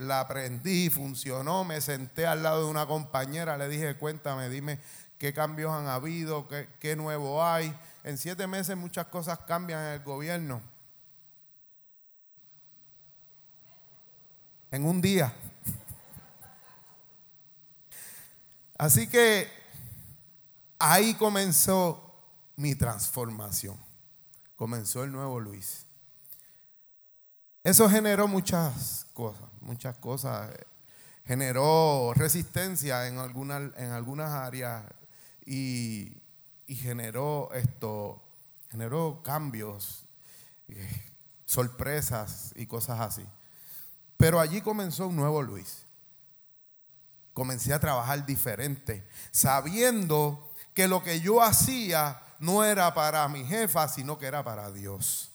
la 0.01 0.21
aprendí, 0.21 0.91
funcionó. 0.91 1.65
Me 1.65 1.81
senté 1.81 2.27
al 2.27 2.43
lado 2.43 2.65
de 2.65 2.71
una 2.71 2.87
compañera, 2.87 3.57
le 3.57 3.69
dije, 3.69 3.97
cuéntame, 3.97 4.51
dime 4.51 4.79
qué 5.19 5.33
cambios 5.33 5.73
han 5.73 5.87
habido, 5.87 6.47
qué, 6.49 6.69
qué 6.79 6.95
nuevo 6.95 7.43
hay. 7.43 7.75
En 8.05 8.19
siete 8.19 8.47
meses 8.47 8.77
muchas 8.77 9.07
cosas 9.07 9.39
cambian 9.41 9.81
en 9.81 9.93
el 9.95 10.03
gobierno. 10.03 10.61
En 14.71 14.85
un 14.85 15.01
día. 15.01 15.33
Así 18.79 19.09
que 19.09 19.49
ahí 20.79 21.15
comenzó 21.15 22.07
mi 22.57 22.75
transformación. 22.75 23.79
Comenzó 24.57 25.05
el 25.05 25.13
nuevo 25.13 25.41
Luis. 25.41 25.87
Eso 27.63 27.89
generó 27.89 28.29
muchas 28.29 29.07
cosas, 29.13 29.49
muchas 29.61 29.97
cosas. 29.99 30.51
Generó 31.25 32.13
resistencia 32.15 33.09
en 33.09 33.19
algunas, 33.19 33.77
en 33.77 33.91
algunas 33.91 34.31
áreas 34.31 34.85
y, 35.45 36.23
generó 36.69 37.51
esto, 37.53 38.23
generó 38.71 39.23
cambios, 39.23 40.05
eh, 40.69 41.13
sorpresas 41.45 42.53
y 42.57 42.67
cosas 42.67 43.01
así. 43.01 43.27
Pero 44.17 44.41
allí 44.41 44.61
comenzó 44.61 45.09
un 45.09 45.17
nuevo 45.17 45.43
Luis. 45.43 45.86
Comencé 47.37 47.75
a 47.75 47.79
trabajar 47.79 48.25
diferente, 48.25 49.07
sabiendo 49.31 50.55
que 50.73 50.89
lo 50.89 51.03
que 51.03 51.21
yo 51.21 51.43
hacía 51.43 52.19
no 52.39 52.65
era 52.65 52.95
para 52.95 53.29
mi 53.29 53.45
jefa, 53.45 53.89
sino 53.89 54.19
que 54.19 54.25
era 54.25 54.43
para 54.43 54.71
Dios. 54.71 55.33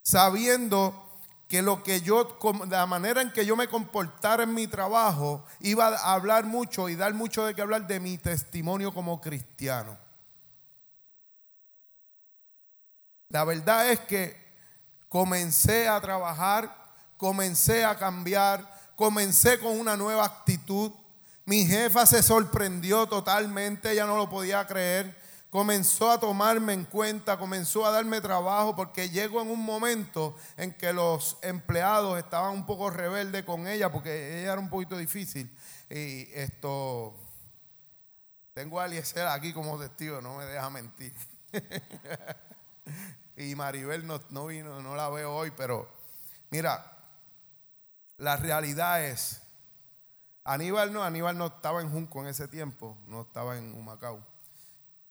Sabiendo 0.00 1.20
que 1.48 1.60
lo 1.60 1.82
que 1.82 2.00
yo, 2.00 2.38
la 2.70 2.86
manera 2.86 3.20
en 3.20 3.30
que 3.30 3.44
yo 3.44 3.56
me 3.56 3.68
comportara 3.68 4.44
en 4.44 4.54
mi 4.54 4.68
trabajo, 4.68 5.44
iba 5.60 5.88
a 5.88 6.14
hablar 6.14 6.46
mucho 6.46 6.88
y 6.88 6.96
dar 6.96 7.12
mucho 7.12 7.44
de 7.44 7.54
qué 7.54 7.60
hablar 7.60 7.86
de 7.86 8.00
mi 8.00 8.16
testimonio 8.16 8.90
como 8.94 9.20
cristiano. 9.20 9.98
La 13.28 13.44
verdad 13.44 13.90
es 13.90 14.00
que 14.00 14.34
comencé 15.10 15.88
a 15.88 16.00
trabajar, 16.00 16.74
comencé 17.18 17.84
a 17.84 17.98
cambiar, 17.98 18.75
comencé 18.96 19.58
con 19.58 19.78
una 19.78 19.96
nueva 19.96 20.24
actitud. 20.24 20.90
Mi 21.44 21.64
jefa 21.64 22.06
se 22.06 22.22
sorprendió 22.22 23.06
totalmente, 23.06 23.92
ella 23.92 24.06
no 24.06 24.16
lo 24.16 24.28
podía 24.28 24.66
creer. 24.66 25.24
Comenzó 25.50 26.10
a 26.10 26.18
tomarme 26.18 26.72
en 26.72 26.84
cuenta, 26.84 27.38
comenzó 27.38 27.86
a 27.86 27.92
darme 27.92 28.20
trabajo, 28.20 28.74
porque 28.74 29.10
llegó 29.10 29.40
en 29.40 29.50
un 29.50 29.64
momento 29.64 30.34
en 30.56 30.72
que 30.72 30.92
los 30.92 31.38
empleados 31.40 32.18
estaban 32.18 32.52
un 32.52 32.66
poco 32.66 32.90
rebeldes 32.90 33.44
con 33.44 33.68
ella, 33.68 33.92
porque 33.92 34.40
ella 34.40 34.52
era 34.52 34.60
un 34.60 34.68
poquito 34.68 34.96
difícil. 34.96 35.54
Y 35.88 36.28
esto, 36.34 37.14
tengo 38.54 38.80
a 38.80 38.86
Eliezer 38.86 39.28
aquí 39.28 39.52
como 39.52 39.78
testigo, 39.78 40.20
no 40.20 40.36
me 40.36 40.46
deja 40.46 40.68
mentir. 40.68 41.14
y 43.36 43.54
Maribel 43.54 44.04
no, 44.04 44.20
no 44.30 44.46
vino, 44.46 44.82
no 44.82 44.96
la 44.96 45.08
veo 45.10 45.32
hoy, 45.32 45.52
pero 45.56 45.88
mira, 46.50 46.95
la 48.18 48.36
realidad 48.36 49.04
es, 49.04 49.42
Aníbal 50.44 50.92
no, 50.92 51.02
Aníbal 51.02 51.36
no 51.36 51.46
estaba 51.46 51.80
en 51.80 51.90
Junco 51.90 52.20
en 52.20 52.28
ese 52.28 52.48
tiempo, 52.48 52.96
no 53.06 53.22
estaba 53.22 53.58
en 53.58 53.74
Humacao. 53.74 54.24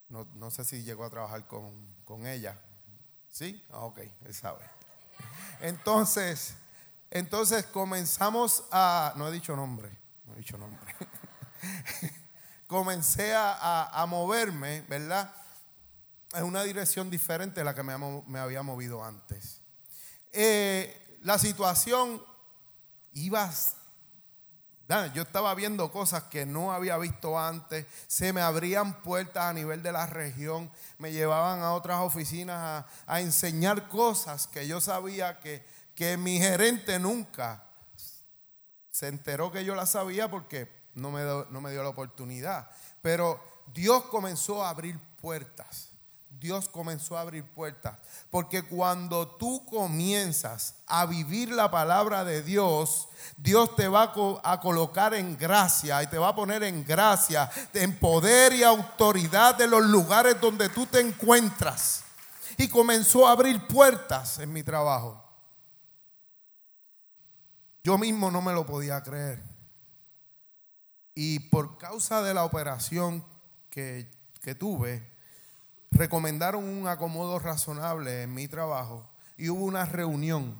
No, 0.07 0.27
no 0.35 0.49
sé 0.49 0.63
si 0.63 0.83
llegó 0.83 1.03
a 1.03 1.09
trabajar 1.09 1.45
con, 1.47 2.25
ella. 2.25 2.57
¿Sí? 3.29 3.61
Ah, 3.71 3.79
ok, 3.79 3.99
él 4.23 4.33
sabe. 4.33 4.63
Entonces, 5.59 6.55
entonces 7.11 7.65
comenzamos 7.65 8.63
a, 8.71 9.13
no 9.17 9.27
he 9.27 9.31
dicho 9.31 9.55
nombre, 9.55 9.89
no 10.25 10.33
he 10.33 10.37
dicho 10.37 10.57
nombre. 10.57 10.95
Comencé 12.67 13.33
a, 13.35 14.05
moverme, 14.07 14.81
¿verdad? 14.87 15.33
En 16.33 16.45
una 16.45 16.63
dirección 16.63 17.09
diferente 17.09 17.61
a 17.61 17.63
la 17.63 17.75
que 17.75 17.83
me, 17.83 17.97
me 18.27 18.39
había 18.39 18.63
movido 18.63 19.03
antes. 19.03 19.61
Eh, 20.31 21.19
la 21.21 21.37
situación 21.37 22.21
iba 23.15 23.49
yo 25.13 25.23
estaba 25.23 25.55
viendo 25.55 25.91
cosas 25.91 26.23
que 26.23 26.45
no 26.45 26.71
había 26.71 26.97
visto 26.97 27.39
antes, 27.39 27.87
se 28.07 28.33
me 28.33 28.41
abrían 28.41 29.01
puertas 29.01 29.45
a 29.45 29.53
nivel 29.53 29.81
de 29.81 29.91
la 29.91 30.05
región, 30.05 30.71
me 30.99 31.11
llevaban 31.11 31.61
a 31.61 31.73
otras 31.73 32.01
oficinas 32.01 32.85
a, 33.07 33.19
enseñar 33.19 33.89
cosas 33.89 34.45
que 34.45 34.67
yo 34.67 34.79
sabía 34.79 35.39
que, 35.39 35.65
que, 35.95 36.17
mi 36.17 36.37
gerente 36.37 36.99
nunca 36.99 37.63
se 38.91 39.07
enteró 39.07 39.51
que 39.51 39.65
yo 39.65 39.73
las 39.73 39.89
sabía 39.89 40.29
porque 40.29 40.71
no 40.93 41.09
me, 41.09 41.23
no 41.23 41.61
me 41.61 41.71
dio 41.71 41.81
la 41.81 41.89
oportunidad. 41.89 42.69
Pero 43.01 43.41
Dios 43.73 44.05
comenzó 44.05 44.63
a 44.63 44.69
abrir 44.69 44.99
puertas. 45.19 45.94
Dios 46.39 46.67
comenzó 46.69 47.17
a 47.17 47.21
abrir 47.21 47.43
puertas. 47.43 47.97
Porque 48.29 48.63
cuando 48.63 49.27
tú 49.27 49.65
comienzas 49.65 50.75
a 50.85 51.05
vivir 51.05 51.51
la 51.51 51.71
palabra 51.71 52.23
de 52.23 52.43
Dios, 52.43 53.07
Dios 53.37 53.75
te 53.75 53.87
va 53.87 54.13
a 54.43 54.59
colocar 54.59 55.13
en 55.13 55.37
gracia 55.37 56.03
y 56.03 56.07
te 56.07 56.17
va 56.17 56.29
a 56.29 56.35
poner 56.35 56.63
en 56.63 56.83
gracia, 56.83 57.49
en 57.73 57.97
poder 57.97 58.53
y 58.53 58.63
autoridad 58.63 59.55
de 59.55 59.67
los 59.67 59.85
lugares 59.85 60.39
donde 60.41 60.69
tú 60.69 60.85
te 60.85 60.99
encuentras. 60.99 62.03
Y 62.57 62.67
comenzó 62.67 63.27
a 63.27 63.31
abrir 63.31 63.65
puertas 63.67 64.39
en 64.39 64.51
mi 64.51 64.63
trabajo. 64.63 65.21
Yo 67.83 67.97
mismo 67.97 68.31
no 68.31 68.41
me 68.41 68.53
lo 68.53 68.65
podía 68.65 69.01
creer. 69.03 69.43
Y 71.13 71.39
por 71.39 71.77
causa 71.77 72.21
de 72.21 72.33
la 72.33 72.43
operación 72.43 73.23
que, 73.69 74.11
que 74.41 74.55
tuve, 74.55 75.14
recomendaron 75.95 76.63
un 76.63 76.87
acomodo 76.87 77.39
razonable 77.39 78.23
en 78.23 78.33
mi 78.33 78.47
trabajo 78.47 79.09
y 79.37 79.49
hubo 79.49 79.65
una 79.65 79.85
reunión. 79.85 80.55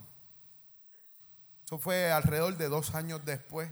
Eso 1.65 1.78
fue 1.78 2.12
alrededor 2.12 2.58
de 2.58 2.69
dos 2.69 2.95
años 2.95 3.21
después, 3.26 3.71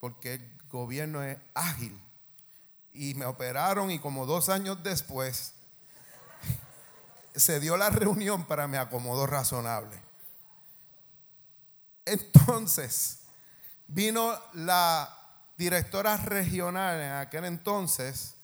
porque 0.00 0.34
el 0.34 0.58
gobierno 0.68 1.22
es 1.22 1.38
ágil. 1.54 2.00
Y 2.92 3.14
me 3.14 3.26
operaron 3.26 3.90
y 3.90 3.98
como 3.98 4.26
dos 4.26 4.48
años 4.48 4.82
después 4.82 5.52
se 7.34 7.60
dio 7.60 7.76
la 7.76 7.90
reunión 7.90 8.46
para 8.46 8.66
mi 8.66 8.78
acomodo 8.78 9.26
razonable. 9.26 10.00
Entonces, 12.06 13.18
vino 13.86 14.32
la 14.54 15.14
directora 15.58 16.16
regional 16.16 17.00
en 17.00 17.12
aquel 17.12 17.44
entonces 17.44 18.36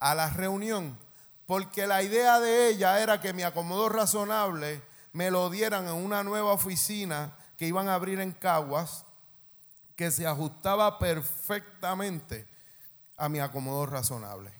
a 0.00 0.14
la 0.14 0.28
reunión 0.30 0.98
porque 1.48 1.86
la 1.86 2.02
idea 2.02 2.40
de 2.40 2.68
ella 2.68 3.00
era 3.00 3.22
que 3.22 3.32
mi 3.32 3.42
acomodo 3.42 3.88
razonable 3.88 4.82
me 5.14 5.30
lo 5.30 5.48
dieran 5.48 5.88
en 5.88 5.94
una 5.94 6.22
nueva 6.22 6.52
oficina 6.52 7.38
que 7.56 7.66
iban 7.66 7.88
a 7.88 7.94
abrir 7.94 8.20
en 8.20 8.32
Caguas, 8.32 9.06
que 9.96 10.10
se 10.10 10.26
ajustaba 10.26 10.98
perfectamente 10.98 12.46
a 13.16 13.30
mi 13.30 13.38
acomodo 13.38 13.86
razonable. 13.86 14.52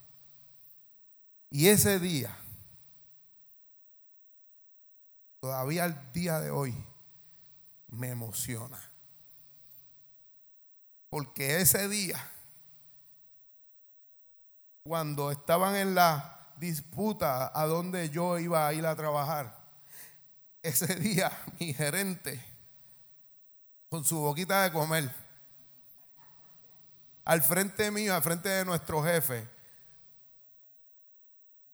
Y 1.51 1.69
ese 1.69 1.99
día, 1.99 2.35
todavía 5.41 5.85
al 5.85 6.11
día 6.13 6.41
de 6.41 6.51
hoy, 6.51 6.75
me 7.89 8.09
emociona. 8.09 8.81
Porque 11.11 11.61
ese 11.61 11.87
día, 11.87 12.19
cuando 14.85 15.31
estaban 15.31 15.77
en 15.77 15.95
la 15.95 16.37
disputa 16.59 17.51
a 17.55 17.67
dónde 17.67 18.11
yo 18.11 18.39
iba 18.39 18.67
a 18.67 18.73
ir 18.73 18.87
a 18.87 18.97
trabajar. 18.97 19.57
Ese 20.63 20.95
día 20.97 21.31
mi 21.59 21.73
gerente, 21.73 22.45
con 23.89 24.05
su 24.05 24.19
boquita 24.19 24.65
de 24.65 24.73
comer, 24.73 25.11
al 27.25 27.43
frente 27.43 27.91
mío, 27.91 28.15
al 28.15 28.23
frente 28.23 28.49
de 28.49 28.65
nuestro 28.65 29.03
jefe, 29.03 29.49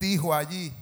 dijo 0.00 0.34
allí, 0.34 0.72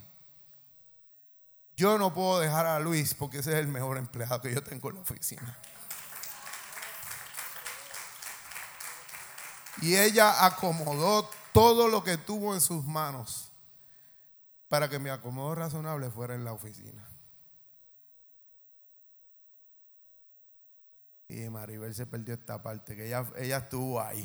yo 1.76 1.98
no 1.98 2.12
puedo 2.12 2.40
dejar 2.40 2.66
a 2.66 2.80
Luis 2.80 3.14
porque 3.14 3.38
ese 3.38 3.52
es 3.52 3.58
el 3.58 3.68
mejor 3.68 3.98
empleado 3.98 4.40
que 4.40 4.52
yo 4.52 4.62
tengo 4.62 4.88
en 4.88 4.96
la 4.96 5.00
oficina. 5.02 5.58
Y 9.80 9.96
ella 9.96 10.44
acomodó 10.44 11.28
todo 11.52 11.88
lo 11.88 12.04
que 12.04 12.16
tuvo 12.16 12.54
en 12.54 12.60
sus 12.60 12.84
manos 12.84 13.51
para 14.72 14.88
que 14.88 14.98
mi 14.98 15.10
acomodo 15.10 15.54
razonable 15.54 16.08
fuera 16.08 16.34
en 16.34 16.46
la 16.46 16.54
oficina. 16.54 17.06
Y 21.28 21.50
Maribel 21.50 21.94
se 21.94 22.06
perdió 22.06 22.32
esta 22.32 22.62
parte, 22.62 22.96
que 22.96 23.08
ella, 23.08 23.30
ella 23.36 23.58
estuvo 23.58 24.00
ahí. 24.00 24.24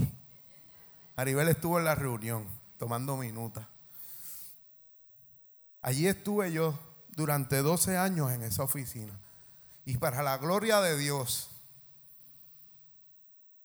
Maribel 1.17 1.49
estuvo 1.49 1.79
en 1.79 1.83
la 1.83 1.95
reunión, 1.95 2.47
tomando 2.77 3.17
minutas. 3.17 3.67
Allí 5.81 6.07
estuve 6.07 6.49
yo 6.53 6.79
durante 7.09 7.57
12 7.57 7.97
años 7.97 8.31
en 8.31 8.43
esa 8.43 8.63
oficina. 8.63 9.19
Y 9.83 9.97
para 9.97 10.23
la 10.23 10.37
gloria 10.37 10.79
de 10.79 10.95
Dios, 10.95 11.49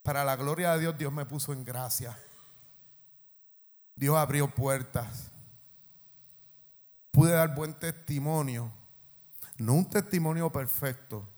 para 0.03 0.25
la 0.25 0.35
gloria 0.35 0.73
de 0.73 0.81
Dios, 0.81 0.99
Dios 0.99 1.13
me 1.13 1.27
puso 1.27 1.53
en 1.53 1.63
gracia. 1.63 2.19
Dios 3.95 4.17
abrió 4.17 4.53
puertas 4.53 5.32
pude 7.13 7.33
dar 7.33 7.55
buen 7.55 7.75
testimonio. 7.75 8.73
No 9.59 9.75
un 9.75 9.89
testimonio 9.89 10.51
perfecto. 10.51 11.29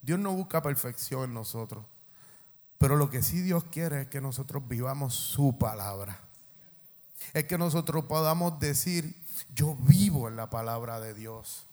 Dios 0.00 0.18
no 0.18 0.32
busca 0.32 0.62
perfección 0.62 1.24
en 1.24 1.34
nosotros. 1.34 1.84
Pero 2.78 2.96
lo 2.96 3.10
que 3.10 3.22
sí 3.22 3.42
Dios 3.42 3.64
quiere 3.64 4.02
es 4.02 4.08
que 4.08 4.20
nosotros 4.20 4.66
vivamos 4.66 5.14
su 5.14 5.58
palabra. 5.58 6.20
Es 7.34 7.44
que 7.44 7.58
nosotros 7.58 8.04
podamos 8.04 8.58
decir, 8.60 9.20
yo 9.54 9.74
vivo 9.74 10.28
en 10.28 10.36
la 10.36 10.48
palabra 10.48 11.00
de 11.00 11.12
Dios. 11.12 11.66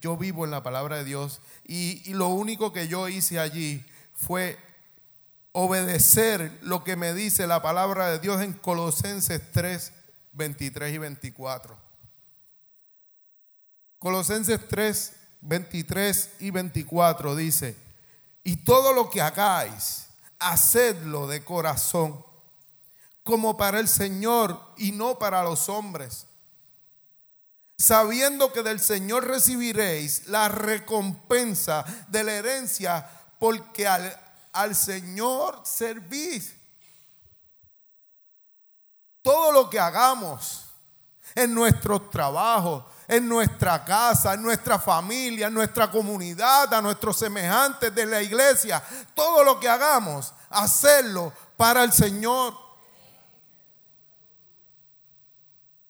Yo 0.00 0.18
vivo 0.18 0.44
en 0.44 0.50
la 0.50 0.62
palabra 0.62 0.98
de 0.98 1.04
Dios. 1.04 1.40
Y, 1.64 2.12
lo 2.12 2.28
único 2.28 2.72
que 2.74 2.86
yo 2.86 3.08
hice 3.08 3.40
allí 3.40 3.84
fue 4.12 4.58
obedecer 5.52 6.58
lo 6.60 6.84
que 6.84 6.96
me 6.96 7.14
dice 7.14 7.46
la 7.46 7.62
palabra 7.62 8.08
de 8.10 8.18
Dios 8.18 8.42
en 8.42 8.52
Colosenses 8.52 9.40
3, 9.52 9.92
23 10.34 10.94
y 10.94 10.98
24. 10.98 11.76
Colosenses 14.04 14.68
3, 14.68 15.12
23 15.40 16.30
y 16.40 16.50
24 16.50 17.36
dice, 17.36 17.74
y 18.42 18.56
todo 18.56 18.92
lo 18.92 19.08
que 19.08 19.22
hagáis, 19.22 20.08
hacedlo 20.38 21.26
de 21.26 21.42
corazón, 21.42 22.22
como 23.22 23.56
para 23.56 23.80
el 23.80 23.88
Señor 23.88 24.60
y 24.76 24.92
no 24.92 25.18
para 25.18 25.42
los 25.42 25.70
hombres, 25.70 26.26
sabiendo 27.78 28.52
que 28.52 28.62
del 28.62 28.78
Señor 28.78 29.26
recibiréis 29.26 30.28
la 30.28 30.50
recompensa 30.50 31.82
de 32.08 32.24
la 32.24 32.32
herencia, 32.34 33.08
porque 33.38 33.88
al, 33.88 34.20
al 34.52 34.74
Señor 34.74 35.62
servís. 35.64 36.54
Todo 39.22 39.50
lo 39.50 39.70
que 39.70 39.80
hagamos 39.80 40.66
en 41.34 41.54
nuestros 41.54 42.10
trabajos, 42.10 42.84
en 43.08 43.28
nuestra 43.28 43.84
casa, 43.84 44.34
en 44.34 44.42
nuestra 44.42 44.78
familia, 44.78 45.48
en 45.48 45.54
nuestra 45.54 45.90
comunidad, 45.90 46.72
a 46.72 46.80
nuestros 46.80 47.18
semejantes 47.18 47.94
de 47.94 48.06
la 48.06 48.22
iglesia. 48.22 48.82
Todo 49.14 49.44
lo 49.44 49.60
que 49.60 49.68
hagamos, 49.68 50.32
hacerlo 50.50 51.32
para 51.56 51.84
el 51.84 51.92
Señor. 51.92 52.54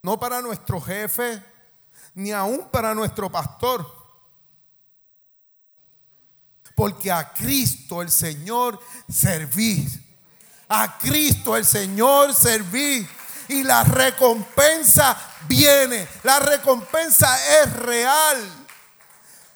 No 0.03 0.18
para 0.18 0.42
nuestro 0.42 0.81
jefe, 0.81 1.42
ni 2.14 2.33
aún 2.33 2.68
para 2.70 2.94
nuestro 2.94 3.31
pastor. 3.31 3.87
Porque 6.74 7.11
a 7.11 7.33
Cristo 7.33 8.03
el 8.03 8.11
Señor 8.11 8.81
servís. 9.09 10.00
A 10.68 10.98
Cristo 10.98 11.57
el 11.57 11.64
Señor 11.64 12.35
servís 12.35 13.09
y 13.48 13.62
la 13.62 13.85
recompensa 13.85 15.16
viene. 15.48 16.09
La 16.22 16.38
recompensa 16.38 17.62
es 17.62 17.72
real. 17.74 18.66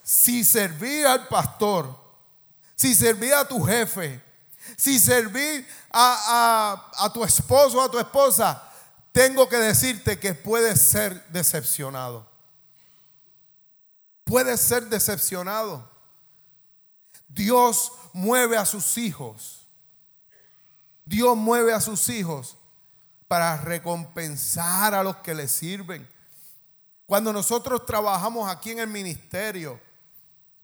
Si 0.03 0.45
serví 0.45 1.05
al 1.05 1.29
pastor, 1.29 1.95
si 2.75 2.95
serví 2.95 3.31
a 3.31 3.47
tu 3.47 3.63
jefe, 3.65 4.23
si 4.77 4.99
serví 4.99 5.67
a, 5.91 6.91
a, 6.99 7.05
a 7.05 7.13
tu 7.13 7.25
esposo 7.25 7.79
o 7.79 7.83
a 7.83 7.91
tu 7.91 7.99
esposa, 7.99 8.63
tengo 9.13 9.49
que 9.49 9.57
decirte 9.57 10.19
que 10.19 10.35
puedes 10.35 10.81
ser 10.81 11.27
decepcionado. 11.29 12.27
Puedes 14.25 14.61
ser 14.61 14.87
decepcionado. 14.87 15.89
Dios 17.29 17.93
mueve 18.13 18.57
a 18.57 18.65
sus 18.65 18.97
hijos. 18.99 19.67
Dios 21.05 21.37
mueve 21.37 21.73
a 21.73 21.81
sus 21.81 22.09
hijos 22.11 22.58
para 23.29 23.59
recompensar 23.59 24.95
a 24.95 25.03
los 25.03 25.17
que 25.17 25.35
le 25.35 25.47
sirven. 25.47 26.09
Cuando 27.07 27.33
nosotros 27.33 27.87
trabajamos 27.87 28.51
aquí 28.51 28.71
en 28.71 28.81
el 28.81 28.89
ministerio 28.89 29.79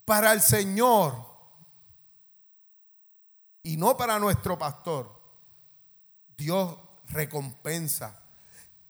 para 0.03 0.33
el 0.33 0.41
Señor 0.41 1.15
y 3.63 3.77
no 3.77 3.95
para 3.95 4.19
nuestro 4.19 4.57
pastor, 4.57 5.11
Dios 6.35 6.75
recompensa. 7.09 8.19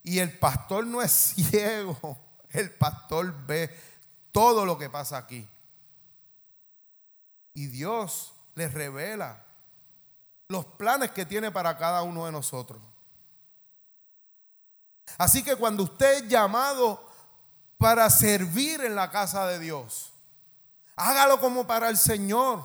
Y 0.03 0.19
el 0.19 0.37
pastor 0.37 0.87
no 0.87 1.01
es 1.01 1.11
ciego, 1.35 2.17
el 2.49 2.71
pastor 2.71 3.33
ve 3.45 3.69
todo 4.31 4.65
lo 4.65 4.77
que 4.77 4.89
pasa 4.89 5.17
aquí. 5.17 5.47
Y 7.53 7.67
Dios 7.67 8.33
les 8.55 8.73
revela 8.73 9.45
los 10.47 10.65
planes 10.65 11.11
que 11.11 11.25
tiene 11.25 11.51
para 11.51 11.77
cada 11.77 12.03
uno 12.03 12.25
de 12.25 12.31
nosotros. 12.31 12.81
Así 15.17 15.43
que 15.43 15.55
cuando 15.55 15.83
usted 15.83 16.23
es 16.23 16.27
llamado 16.27 17.01
para 17.77 18.09
servir 18.09 18.81
en 18.83 18.95
la 18.95 19.09
casa 19.11 19.47
de 19.47 19.59
Dios, 19.59 20.11
hágalo 20.95 21.39
como 21.39 21.65
para 21.67 21.89
el 21.89 21.97
Señor, 21.97 22.63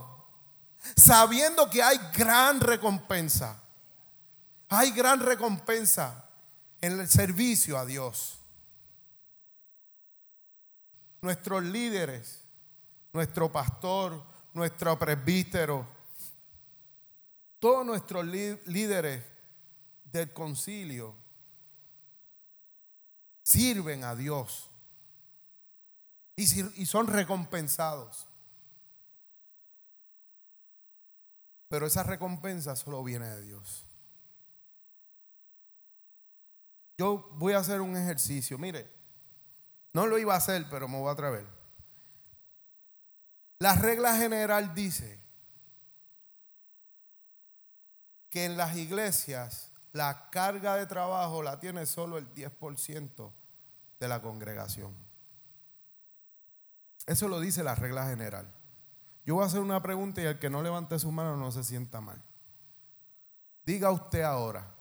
sabiendo 0.97 1.69
que 1.71 1.83
hay 1.83 1.99
gran 2.15 2.61
recompensa. 2.61 3.63
Hay 4.69 4.93
gran 4.93 5.21
recompensa 5.21 6.29
en 6.81 7.01
el 7.01 7.09
servicio 7.09 7.77
a 7.77 7.85
Dios. 7.85 8.39
Nuestros 11.21 11.63
líderes, 11.65 12.45
nuestro 13.13 13.51
pastor, 13.51 14.25
nuestro 14.55 14.99
presbítero, 14.99 15.87
todos 17.59 17.85
nuestros 17.85 18.25
líderes 18.25 19.23
del 20.05 20.33
concilio 20.33 21.15
sirven 23.43 24.05
a 24.05 24.15
Dios 24.15 24.71
y, 26.37 26.87
son 26.87 27.07
recompensados. 27.07 28.27
Pero 31.69 31.87
esa 31.87 32.03
recompensa 32.03 32.75
solo 32.75 33.05
viene 33.05 33.29
de 33.29 33.43
Dios. 33.43 33.87
Yo 36.99 37.29
voy 37.35 37.53
a 37.53 37.59
hacer 37.59 37.81
un 37.81 37.97
ejercicio. 37.97 38.59
Mire, 38.59 38.91
no 39.93 40.07
lo 40.07 40.19
iba 40.19 40.35
a 40.35 40.39
hacer, 40.39 40.67
pero 40.71 40.89
me 40.89 40.99
voy 40.99 41.09
a 41.09 41.13
atrever. 41.13 41.47
La 43.59 43.75
regla 43.75 44.17
general 44.17 44.75
dice 44.75 45.23
que 48.31 48.47
en 48.47 48.57
las 48.57 48.77
iglesias 48.77 49.70
la 49.93 50.31
carga 50.31 50.77
de 50.77 50.87
trabajo 50.87 51.43
la 51.43 51.59
tiene 51.59 51.87
solo 51.87 52.19
el 52.19 52.33
10% 52.35 53.31
de 53.99 54.09
la 54.09 54.23
congregación. 54.23 54.95
Eso 57.07 57.29
lo 57.29 57.41
dice 57.41 57.63
la 57.63 57.75
regla 57.75 58.07
general. 58.07 58.47
Yo 59.25 59.35
voy 59.35 59.45
a 59.45 59.47
hacer 59.47 59.61
una 59.61 59.83
pregunta 59.83 60.21
y 60.21 60.25
el 60.25 60.39
que 60.39 60.51
no 60.51 60.63
levante 60.63 60.99
su 60.99 61.11
mano 61.11 61.37
no 61.37 61.51
se 61.53 61.65
sienta 61.65 62.01
mal. 62.01 62.23
Diga 63.65 63.91
usted 63.91 64.23
ahora, 64.23 64.75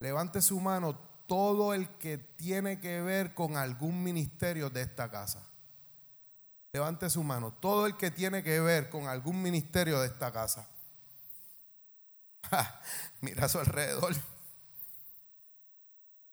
levante 0.00 0.40
su 0.40 0.58
mano 0.60 0.98
todo 1.26 1.74
el 1.74 1.88
que 1.98 2.18
tiene 2.18 2.80
que 2.80 3.00
ver 3.00 3.34
con 3.34 3.56
algún 3.56 4.02
ministerio 4.02 4.70
de 4.70 4.82
esta 4.82 5.10
casa. 5.10 5.42
Levante 6.72 7.08
su 7.08 7.22
mano, 7.22 7.52
todo 7.52 7.86
el 7.86 7.96
que 7.96 8.10
tiene 8.10 8.42
que 8.42 8.58
ver 8.60 8.90
con 8.90 9.06
algún 9.06 9.40
ministerio 9.40 10.00
de 10.00 10.08
esta 10.08 10.32
casa. 10.32 10.68
Mira 13.20 13.46
a 13.46 13.48
su 13.48 13.58
alrededor. 13.58 14.14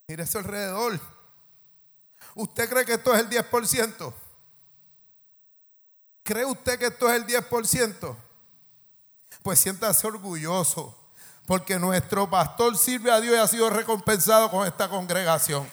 Mira 0.08 0.24
a 0.24 0.28
su 0.28 0.38
alrededor. 0.38 1.00
¿Usted 2.36 2.70
cree 2.70 2.86
que 2.86 2.94
esto 2.94 3.14
es 3.14 3.22
el 3.22 3.30
10%? 3.30 4.14
¿Cree 6.24 6.46
usted 6.46 6.80
que 6.80 6.88
esto 6.88 7.12
es 7.12 7.16
el 7.16 7.28
10%? 7.28 8.16
Pues 9.44 9.60
siéntase 9.60 10.06
orgulloso, 10.08 10.96
porque 11.46 11.80
nuestro 11.80 12.30
pastor 12.30 12.78
sirve 12.78 13.12
a 13.12 13.20
Dios 13.20 13.36
y 13.36 13.40
ha 13.40 13.48
sido 13.48 13.70
recompensado 13.70 14.50
con 14.52 14.68
esta 14.68 14.88
congregación. 14.88 15.68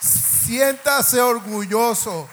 Siéntase 0.00 1.20
orgulloso. 1.20 2.28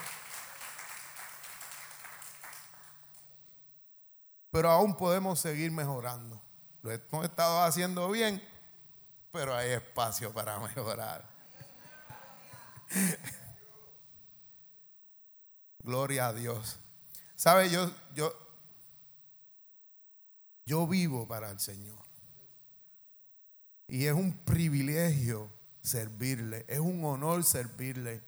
Pero 4.55 4.71
aún 4.71 4.95
podemos 4.95 5.39
seguir 5.39 5.69
mejorando. 5.69 6.41
Lo 6.81 6.91
hemos 6.91 7.25
estado 7.25 7.61
haciendo 7.61 8.09
bien 8.09 8.41
pero 9.35 9.53
hay 9.53 9.71
espacio 9.71 10.33
para 10.33 10.57
mejorar. 10.59 11.27
Gloria 15.83 16.27
a 16.27 16.33
Dios. 16.33 16.79
¿Sabe? 17.35 17.69
Yo, 17.69 17.91
yo, 18.13 18.33
yo 20.65 20.87
vivo 20.87 21.27
para 21.27 21.51
el 21.51 21.59
Señor. 21.59 21.99
Y 23.89 24.05
es 24.05 24.13
un 24.13 24.37
privilegio 24.37 25.51
servirle, 25.81 26.63
es 26.69 26.79
un 26.79 27.03
honor 27.03 27.43
servirle. 27.43 28.23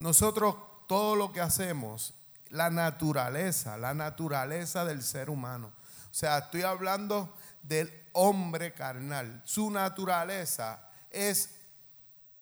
Nosotros 0.00 0.56
todo 0.86 1.16
lo 1.16 1.32
que 1.32 1.40
hacemos, 1.40 2.14
la 2.50 2.70
naturaleza, 2.70 3.76
la 3.76 3.94
naturaleza 3.94 4.84
del 4.84 5.02
ser 5.02 5.30
humano, 5.30 5.72
o 6.10 6.14
sea, 6.18 6.38
estoy 6.38 6.62
hablando 6.62 7.34
del 7.62 7.92
hombre 8.12 8.72
carnal. 8.72 9.42
Su 9.44 9.70
naturaleza 9.70 10.80
es 11.10 11.50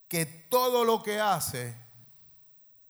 que 0.07 0.26
todo 0.26 0.85
lo 0.85 1.02
que 1.02 1.18
hace, 1.18 1.74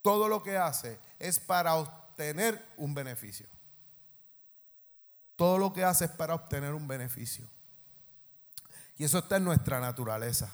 todo 0.03 0.29
lo 0.29 0.43
que 0.43 0.59
hace 0.59 0.99
es 1.19 1.39
para 1.39 1.77
obtener 1.77 2.63
un 2.77 2.93
beneficio. 2.93 3.47
Todo 5.37 5.57
lo 5.57 5.73
que 5.73 5.85
hace 5.85 6.05
es 6.05 6.11
para 6.11 6.35
obtener 6.35 6.75
un 6.75 6.87
beneficio. 6.87 7.49
Y 8.99 9.05
eso 9.05 9.19
está 9.19 9.39
en 9.39 9.45
nuestra 9.45 9.81
naturaleza. 9.81 10.53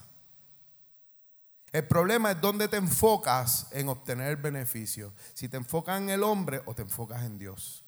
El 1.73 1.87
problema 1.87 2.33
es 2.33 2.41
dónde 2.41 2.67
te 2.67 2.77
enfocas 2.77 3.69
en 3.71 3.89
obtener 3.89 4.37
beneficio. 4.37 5.13
Si 5.35 5.49
te 5.49 5.57
enfocas 5.57 6.01
en 6.01 6.11
el 6.11 6.23
hombre 6.23 6.63
o 6.67 6.75
te 6.75 6.83
enfocas 6.83 7.23
en 7.23 7.39
Dios. 7.39 7.85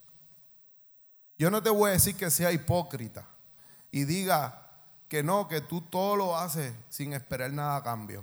Yo 1.37 1.51
no 1.51 1.63
te 1.63 1.71
voy 1.71 1.91
a 1.91 1.95
decir 1.95 2.15
que 2.17 2.31
sea 2.31 2.53
hipócrita 2.53 3.29
y 3.91 4.05
diga 4.05 4.71
que 5.09 5.23
no, 5.23 5.49
que 5.49 5.61
tú 5.61 5.81
todo 5.81 6.15
lo 6.15 6.37
haces 6.37 6.73
sin 6.89 7.13
esperar 7.13 7.53
nada 7.53 7.77
a 7.77 7.83
cambio. 7.83 8.23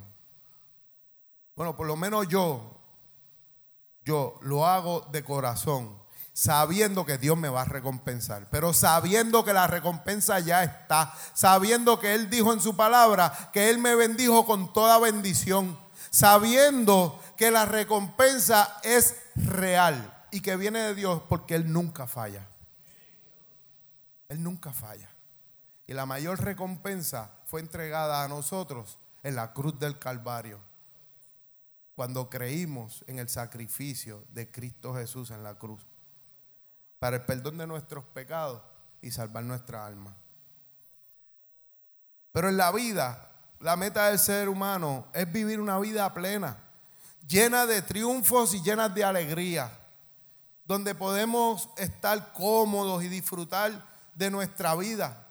Bueno, 1.55 1.75
por 1.75 1.87
lo 1.87 1.97
menos 1.97 2.29
yo, 2.29 2.79
yo 4.05 4.39
lo 4.41 4.65
hago 4.65 5.01
de 5.11 5.23
corazón, 5.23 5.98
sabiendo 6.39 7.05
que 7.05 7.17
Dios 7.17 7.37
me 7.37 7.49
va 7.49 7.63
a 7.63 7.65
recompensar, 7.65 8.47
pero 8.49 8.71
sabiendo 8.71 9.43
que 9.43 9.51
la 9.51 9.67
recompensa 9.67 10.39
ya 10.39 10.63
está, 10.63 11.13
sabiendo 11.33 11.99
que 11.99 12.15
Él 12.15 12.29
dijo 12.29 12.53
en 12.53 12.61
su 12.61 12.77
palabra 12.77 13.49
que 13.51 13.69
Él 13.69 13.77
me 13.77 13.93
bendijo 13.93 14.45
con 14.45 14.71
toda 14.71 14.99
bendición, 14.99 15.77
sabiendo 16.11 17.21
que 17.35 17.51
la 17.51 17.65
recompensa 17.65 18.79
es 18.83 19.17
real 19.35 20.17
y 20.31 20.39
que 20.39 20.55
viene 20.55 20.79
de 20.79 20.95
Dios 20.95 21.21
porque 21.27 21.55
Él 21.55 21.73
nunca 21.73 22.07
falla. 22.07 22.47
Él 24.29 24.41
nunca 24.41 24.71
falla. 24.71 25.09
Y 25.87 25.93
la 25.93 26.05
mayor 26.05 26.41
recompensa 26.41 27.33
fue 27.47 27.59
entregada 27.59 28.23
a 28.23 28.29
nosotros 28.29 28.97
en 29.23 29.35
la 29.35 29.51
cruz 29.51 29.77
del 29.77 29.99
Calvario 29.99 30.61
cuando 31.95 32.29
creímos 32.29 33.03
en 33.07 33.19
el 33.19 33.27
sacrificio 33.27 34.23
de 34.29 34.49
Cristo 34.49 34.93
Jesús 34.93 35.31
en 35.31 35.43
la 35.43 35.55
cruz 35.55 35.88
para 36.99 37.15
el 37.17 37.25
perdón 37.25 37.57
de 37.57 37.65
nuestros 37.65 38.03
pecados 38.05 38.61
y 39.01 39.11
salvar 39.11 39.43
nuestra 39.43 39.85
alma. 39.85 40.13
Pero 42.31 42.49
en 42.49 42.57
la 42.57 42.71
vida, 42.71 43.29
la 43.59 43.75
meta 43.75 44.09
del 44.09 44.19
ser 44.19 44.49
humano 44.49 45.07
es 45.13 45.31
vivir 45.31 45.59
una 45.59 45.79
vida 45.79 46.13
plena, 46.13 46.57
llena 47.27 47.65
de 47.65 47.81
triunfos 47.81 48.53
y 48.53 48.61
llena 48.61 48.89
de 48.89 49.03
alegría, 49.03 49.71
donde 50.65 50.93
podemos 50.93 51.69
estar 51.77 52.33
cómodos 52.33 53.03
y 53.03 53.07
disfrutar 53.07 53.83
de 54.13 54.29
nuestra 54.29 54.75
vida. 54.75 55.25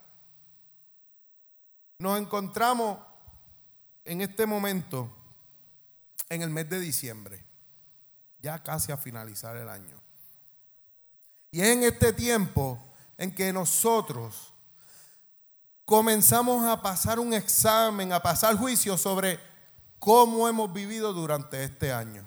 Nos 1.98 2.18
encontramos 2.18 2.98
en 4.04 4.20
este 4.20 4.46
momento 4.46 5.14
en 6.28 6.42
el 6.42 6.50
mes 6.50 6.68
de 6.68 6.80
diciembre, 6.80 7.44
ya 8.40 8.62
casi 8.62 8.92
a 8.92 8.96
finalizar 8.96 9.56
el 9.56 9.68
año. 9.68 9.97
Y 11.50 11.60
es 11.60 11.68
en 11.68 11.82
este 11.82 12.12
tiempo 12.12 12.78
en 13.16 13.34
que 13.34 13.52
nosotros 13.52 14.52
comenzamos 15.84 16.66
a 16.66 16.82
pasar 16.82 17.18
un 17.18 17.32
examen, 17.32 18.12
a 18.12 18.20
pasar 18.20 18.56
juicio 18.56 18.98
sobre 18.98 19.40
cómo 19.98 20.48
hemos 20.48 20.72
vivido 20.72 21.12
durante 21.12 21.64
este 21.64 21.92
año. 21.92 22.26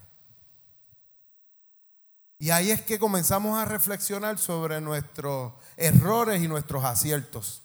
Y 2.40 2.50
ahí 2.50 2.72
es 2.72 2.82
que 2.82 2.98
comenzamos 2.98 3.60
a 3.60 3.66
reflexionar 3.66 4.40
sobre 4.40 4.82
nuestros 4.82 5.54
errores 5.78 6.42
y 6.42 6.48
nuestros 6.48 6.84
aciertos. 6.84 7.62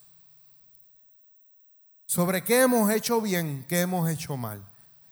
Sobre 2.05 2.45
qué 2.45 2.61
hemos 2.61 2.91
hecho 2.91 3.23
bien, 3.23 3.65
qué 3.69 3.81
hemos 3.81 4.09
hecho 4.11 4.37
mal 4.37 4.63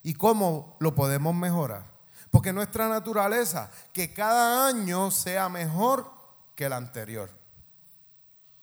y 0.03 0.13
cómo 0.13 0.77
lo 0.81 0.95
podemos 0.95 1.35
mejorar. 1.35 1.91
Porque 2.31 2.53
nuestra 2.53 2.89
naturaleza, 2.89 3.71
que 3.95 4.13
cada 4.13 4.69
año 4.69 5.11
sea 5.11 5.49
mejor 5.49 6.14
que 6.55 6.67
el 6.67 6.73
anterior. 6.73 7.31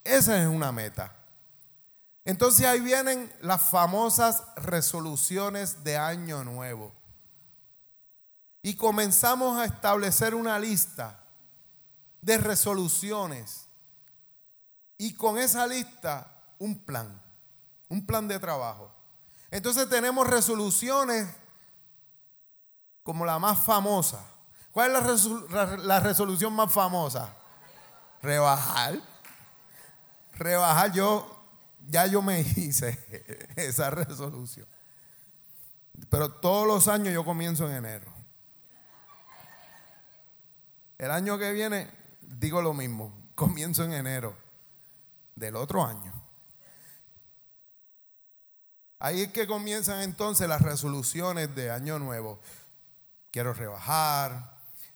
Esa 0.04 0.40
es 0.40 0.48
una 0.48 0.72
meta. 0.72 1.14
Entonces 2.24 2.66
ahí 2.66 2.80
vienen 2.80 3.32
las 3.40 3.70
famosas 3.70 4.42
resoluciones 4.56 5.82
de 5.84 5.96
año 5.96 6.44
nuevo. 6.44 6.92
Y 8.62 8.76
comenzamos 8.76 9.58
a 9.58 9.64
establecer 9.64 10.34
una 10.34 10.58
lista 10.58 11.20
de 12.20 12.38
resoluciones. 12.38 13.66
Y 14.96 15.14
con 15.14 15.38
esa 15.38 15.66
lista 15.66 16.40
un 16.58 16.78
plan, 16.78 17.20
un 17.88 18.06
plan 18.06 18.28
de 18.28 18.38
trabajo. 18.38 18.90
Entonces 19.50 19.88
tenemos 19.88 20.26
resoluciones 20.26 21.28
como 23.02 23.26
la 23.26 23.38
más 23.38 23.58
famosa. 23.58 24.24
¿Cuál 24.70 24.96
es 24.96 25.26
la, 25.50 26.00
resolución 26.00 26.54
más 26.54 26.72
famosa? 26.72 27.34
Rebajar. 28.22 29.00
Rebajar 30.32 30.92
yo, 30.92 31.44
ya 31.88 32.06
yo 32.06 32.22
me 32.22 32.40
hice 32.56 32.98
esa 33.56 33.90
resolución. 33.90 34.66
Pero 36.08 36.30
todos 36.30 36.66
los 36.66 36.88
años 36.88 37.12
yo 37.12 37.24
comienzo 37.24 37.68
en 37.68 37.76
enero. 37.76 38.12
El 40.98 41.10
año 41.10 41.36
que 41.36 41.52
viene 41.52 41.90
digo 42.20 42.62
lo 42.62 42.74
mismo, 42.74 43.12
comienzo 43.34 43.84
en 43.84 43.92
enero 43.92 44.36
del 45.34 45.56
otro 45.56 45.84
año. 45.84 46.12
Ahí 48.98 49.22
es 49.22 49.32
que 49.32 49.46
comienzan 49.46 50.02
entonces 50.02 50.48
las 50.48 50.62
resoluciones 50.62 51.54
de 51.54 51.70
año 51.70 51.98
nuevo. 51.98 52.40
Quiero 53.30 53.52
rebajar. 53.52 54.51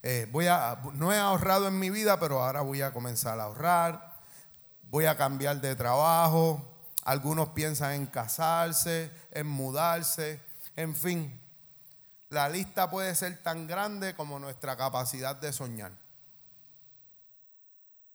Eh, 0.09 0.25
voy 0.31 0.47
a, 0.47 0.79
no 0.93 1.11
he 1.11 1.17
ahorrado 1.17 1.67
en 1.67 1.77
mi 1.77 1.89
vida, 1.89 2.17
pero 2.17 2.41
ahora 2.41 2.61
voy 2.61 2.81
a 2.81 2.93
comenzar 2.93 3.37
a 3.41 3.43
ahorrar. 3.43 4.15
Voy 4.83 5.05
a 5.05 5.17
cambiar 5.17 5.59
de 5.59 5.75
trabajo. 5.75 6.65
Algunos 7.03 7.49
piensan 7.49 7.91
en 7.91 8.05
casarse, 8.05 9.11
en 9.31 9.47
mudarse. 9.47 10.41
En 10.77 10.95
fin, 10.95 11.37
la 12.29 12.47
lista 12.47 12.89
puede 12.89 13.13
ser 13.15 13.43
tan 13.43 13.67
grande 13.67 14.15
como 14.15 14.39
nuestra 14.39 14.77
capacidad 14.77 15.35
de 15.35 15.51
soñar. 15.51 15.91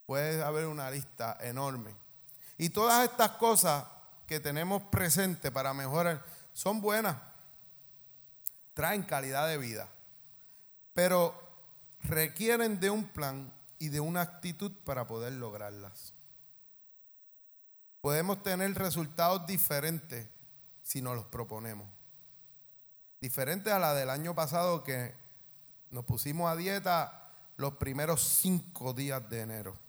Puede 0.07 0.43
haber 0.43 0.65
una 0.65 0.89
lista 0.89 1.37
enorme. 1.41 1.95
Y 2.57 2.69
todas 2.69 3.07
estas 3.07 3.33
cosas 3.33 3.85
que 4.25 4.39
tenemos 4.39 4.81
presente 4.81 5.51
para 5.51 5.75
mejorar 5.75 6.25
son 6.53 6.81
buenas, 6.81 7.17
traen 8.73 9.03
calidad 9.03 9.47
de 9.47 9.59
vida, 9.59 9.87
pero 10.95 11.42
requieren 12.03 12.79
de 12.79 12.89
un 12.89 13.05
plan 13.05 13.53
y 13.79 13.89
de 13.89 13.99
una 13.99 14.21
actitud 14.21 14.71
para 14.83 15.07
poder 15.07 15.33
lograrlas. 15.33 16.13
Podemos 18.01 18.43
tener 18.43 18.73
resultados 18.75 19.45
diferentes 19.45 20.27
si 20.81 21.01
nos 21.01 21.15
los 21.15 21.25
proponemos. 21.25 21.87
Diferentes 23.21 23.71
a 23.71 23.79
la 23.79 23.93
del 23.93 24.09
año 24.09 24.35
pasado 24.35 24.83
que 24.83 25.13
nos 25.89 26.03
pusimos 26.03 26.51
a 26.51 26.55
dieta 26.55 27.31
los 27.55 27.75
primeros 27.75 28.21
cinco 28.21 28.93
días 28.93 29.29
de 29.29 29.41
enero. 29.41 29.79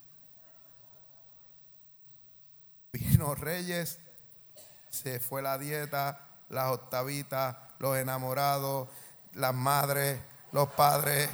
Vino 2.93 3.35
Reyes, 3.35 3.99
se 4.89 5.19
fue 5.19 5.41
la 5.41 5.57
dieta, 5.57 6.25
las 6.49 6.71
octavitas, 6.71 7.57
los 7.79 7.97
enamorados, 7.97 8.87
las 9.33 9.53
madres, 9.53 10.19
los 10.53 10.69
padres. 10.69 11.29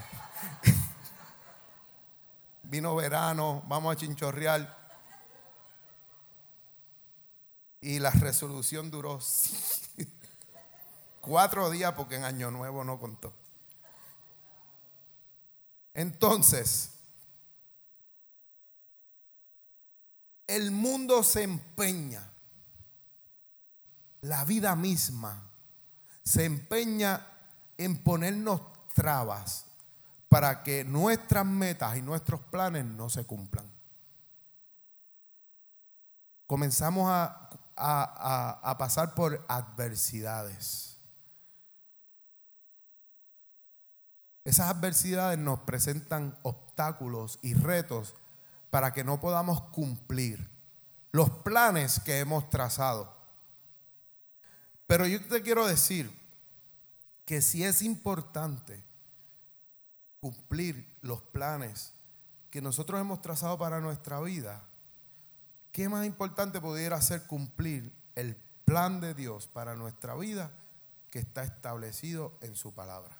Vino 2.71 2.95
verano, 2.95 3.63
vamos 3.67 3.93
a 3.93 3.99
chinchorrear. 3.99 4.79
Y 7.81 7.99
la 7.99 8.11
resolución 8.11 8.89
duró 8.89 9.19
cuatro 11.19 11.69
días 11.69 11.93
porque 11.95 12.15
en 12.15 12.23
Año 12.23 12.49
Nuevo 12.49 12.85
no 12.85 12.97
contó. 12.97 13.33
Entonces, 15.93 16.93
el 20.47 20.71
mundo 20.71 21.23
se 21.23 21.43
empeña 21.43 22.31
la 24.21 24.45
vida 24.45 24.77
misma 24.77 25.51
se 26.23 26.45
empeña 26.45 27.27
en 27.77 28.03
ponernos 28.03 28.61
trabas 28.93 29.65
para 30.31 30.63
que 30.63 30.85
nuestras 30.85 31.45
metas 31.45 31.97
y 31.97 32.01
nuestros 32.01 32.39
planes 32.39 32.85
no 32.85 33.09
se 33.09 33.25
cumplan. 33.25 33.69
Comenzamos 36.47 37.11
a, 37.11 37.49
a, 37.75 38.77
pasar 38.77 39.13
por 39.13 39.43
adversidades. 39.49 40.97
Esas 44.45 44.69
adversidades 44.69 45.37
nos 45.37 45.59
presentan 45.59 46.39
obstáculos 46.43 47.37
y 47.41 47.53
retos 47.53 48.15
para 48.69 48.93
que 48.93 49.03
no 49.03 49.19
podamos 49.19 49.59
cumplir 49.63 50.49
los 51.11 51.29
planes 51.29 51.99
que 51.99 52.19
hemos 52.19 52.49
trazado. 52.49 53.13
Pero 54.87 55.05
yo 55.07 55.21
te 55.27 55.41
quiero 55.41 55.67
decir 55.67 56.09
que 57.25 57.41
si 57.41 57.65
es 57.65 57.81
importante 57.81 58.89
cumplir 60.21 60.87
los 61.01 61.19
planes 61.19 61.95
que 62.51 62.61
nosotros 62.61 63.01
hemos 63.01 63.21
trazado 63.21 63.57
para 63.57 63.81
nuestra 63.81 64.21
vida, 64.21 64.63
¿qué 65.71 65.89
más 65.89 66.05
importante 66.05 66.61
pudiera 66.61 67.01
ser 67.01 67.25
cumplir 67.25 67.91
el 68.13 68.35
plan 68.63 69.01
de 69.01 69.15
Dios 69.15 69.47
para 69.47 69.75
nuestra 69.75 70.15
vida 70.15 70.51
que 71.09 71.17
está 71.19 71.43
establecido 71.43 72.37
en 72.41 72.55
su 72.55 72.73
palabra? 72.73 73.17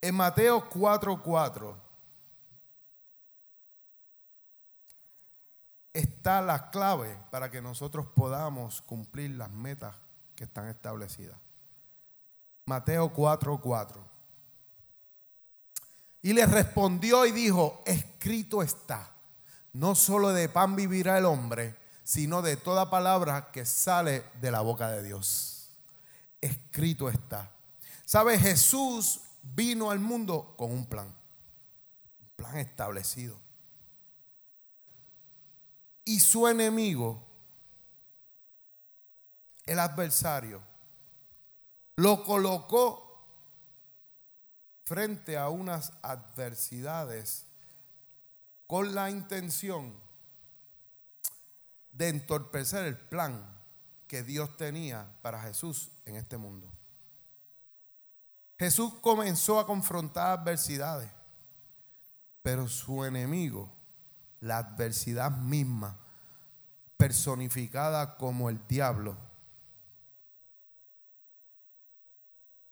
En 0.00 0.14
Mateo 0.14 0.70
4:4 0.70 1.76
está 5.92 6.40
la 6.40 6.70
clave 6.70 7.18
para 7.30 7.50
que 7.50 7.60
nosotros 7.60 8.06
podamos 8.06 8.80
cumplir 8.80 9.32
las 9.32 9.50
metas 9.50 9.94
que 10.34 10.44
están 10.44 10.68
establecidas. 10.68 11.47
Mateo 12.68 13.10
4:4. 13.14 14.04
Y 16.20 16.34
le 16.34 16.44
respondió 16.44 17.24
y 17.24 17.32
dijo, 17.32 17.82
escrito 17.86 18.62
está, 18.62 19.10
no 19.72 19.94
solo 19.94 20.34
de 20.34 20.50
pan 20.50 20.76
vivirá 20.76 21.16
el 21.16 21.24
hombre, 21.24 21.78
sino 22.04 22.42
de 22.42 22.56
toda 22.56 22.90
palabra 22.90 23.50
que 23.52 23.64
sale 23.64 24.24
de 24.40 24.50
la 24.50 24.60
boca 24.60 24.90
de 24.90 25.02
Dios. 25.02 25.70
Escrito 26.40 27.08
está. 27.08 27.50
¿Sabe? 28.04 28.38
Jesús 28.38 29.20
vino 29.42 29.90
al 29.90 29.98
mundo 29.98 30.54
con 30.58 30.70
un 30.70 30.84
plan, 30.84 31.06
un 31.06 32.30
plan 32.36 32.58
establecido. 32.58 33.38
Y 36.04 36.20
su 36.20 36.46
enemigo, 36.46 37.22
el 39.64 39.78
adversario, 39.78 40.62
lo 41.98 42.22
colocó 42.22 43.26
frente 44.84 45.36
a 45.36 45.48
unas 45.48 45.92
adversidades 46.00 47.44
con 48.68 48.94
la 48.94 49.10
intención 49.10 49.96
de 51.90 52.08
entorpecer 52.10 52.84
el 52.84 52.96
plan 52.96 53.44
que 54.06 54.22
Dios 54.22 54.56
tenía 54.56 55.12
para 55.22 55.42
Jesús 55.42 55.90
en 56.04 56.14
este 56.14 56.36
mundo. 56.36 56.68
Jesús 58.60 58.94
comenzó 59.00 59.58
a 59.58 59.66
confrontar 59.66 60.38
adversidades, 60.38 61.10
pero 62.42 62.68
su 62.68 63.04
enemigo, 63.04 63.72
la 64.38 64.58
adversidad 64.58 65.32
misma, 65.32 65.98
personificada 66.96 68.16
como 68.16 68.50
el 68.50 68.64
diablo, 68.68 69.16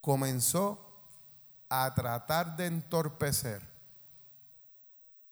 comenzó 0.07 0.79
a 1.69 1.93
tratar 1.97 2.57
de 2.57 2.67
entorpecer 2.67 3.61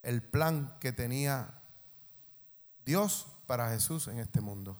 el 0.03 0.21
plan 0.21 0.77
que 0.81 0.93
tenía 0.93 1.63
Dios 2.85 3.29
para 3.47 3.71
Jesús 3.71 4.09
en 4.09 4.19
este 4.19 4.41
mundo. 4.41 4.77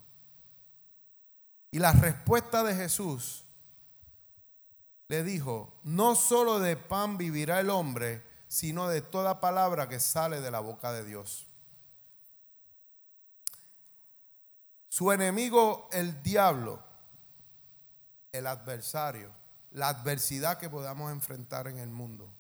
Y 1.71 1.79
la 1.79 1.93
respuesta 1.93 2.65
de 2.65 2.75
Jesús 2.75 3.45
le 5.07 5.23
dijo, 5.23 5.73
no 5.85 6.17
solo 6.17 6.59
de 6.59 6.77
pan 6.77 7.17
vivirá 7.17 7.61
el 7.61 7.71
hombre, 7.71 8.27
sino 8.49 8.89
de 8.89 9.01
toda 9.01 9.41
palabra 9.41 9.89
que 9.89 10.01
sale 10.01 10.41
de 10.41 10.51
la 10.51 10.59
boca 10.59 10.91
de 10.91 11.05
Dios. 11.05 11.47
Su 14.89 15.13
enemigo, 15.13 15.89
el 15.93 16.21
diablo, 16.21 16.83
el 18.33 18.49
adversario, 18.49 19.44
la 19.75 19.89
adversidad 19.89 20.59
que 20.59 20.71
podamos 20.71 21.11
enfrentar 21.11 21.67
en 21.67 21.79
el 21.79 21.91
mundo, 21.91 22.33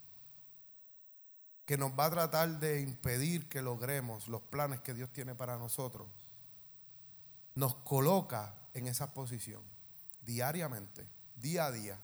que 1.66 1.76
nos 1.76 1.90
va 1.98 2.06
a 2.06 2.10
tratar 2.10 2.60
de 2.60 2.80
impedir 2.80 3.48
que 3.48 3.60
logremos 3.60 4.28
los 4.28 4.40
planes 4.42 4.80
que 4.80 4.94
Dios 4.94 5.12
tiene 5.12 5.34
para 5.34 5.58
nosotros, 5.58 6.08
nos 7.56 7.74
coloca 7.76 8.54
en 8.72 8.86
esa 8.86 9.12
posición 9.12 9.62
diariamente, 10.22 11.08
día 11.34 11.66
a 11.66 11.72
día. 11.72 12.00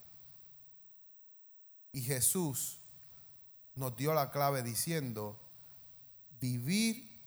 Y 1.93 2.03
Jesús 2.03 2.81
nos 3.77 3.97
dio 3.97 4.12
la 4.14 4.33
clave 4.33 4.64
diciendo, 4.64 5.40
vivir 6.40 7.23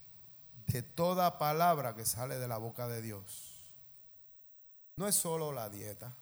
de 0.68 0.84
toda 0.84 1.38
palabra 1.38 1.96
que 1.96 2.06
sale 2.06 2.38
de 2.38 2.50
la 2.50 2.58
boca 2.58 2.90
de 2.90 3.02
Dios. 3.02 3.72
No 4.98 5.08
es 5.08 5.16
solo 5.16 5.54
la 5.54 5.70
dieta 5.70 6.18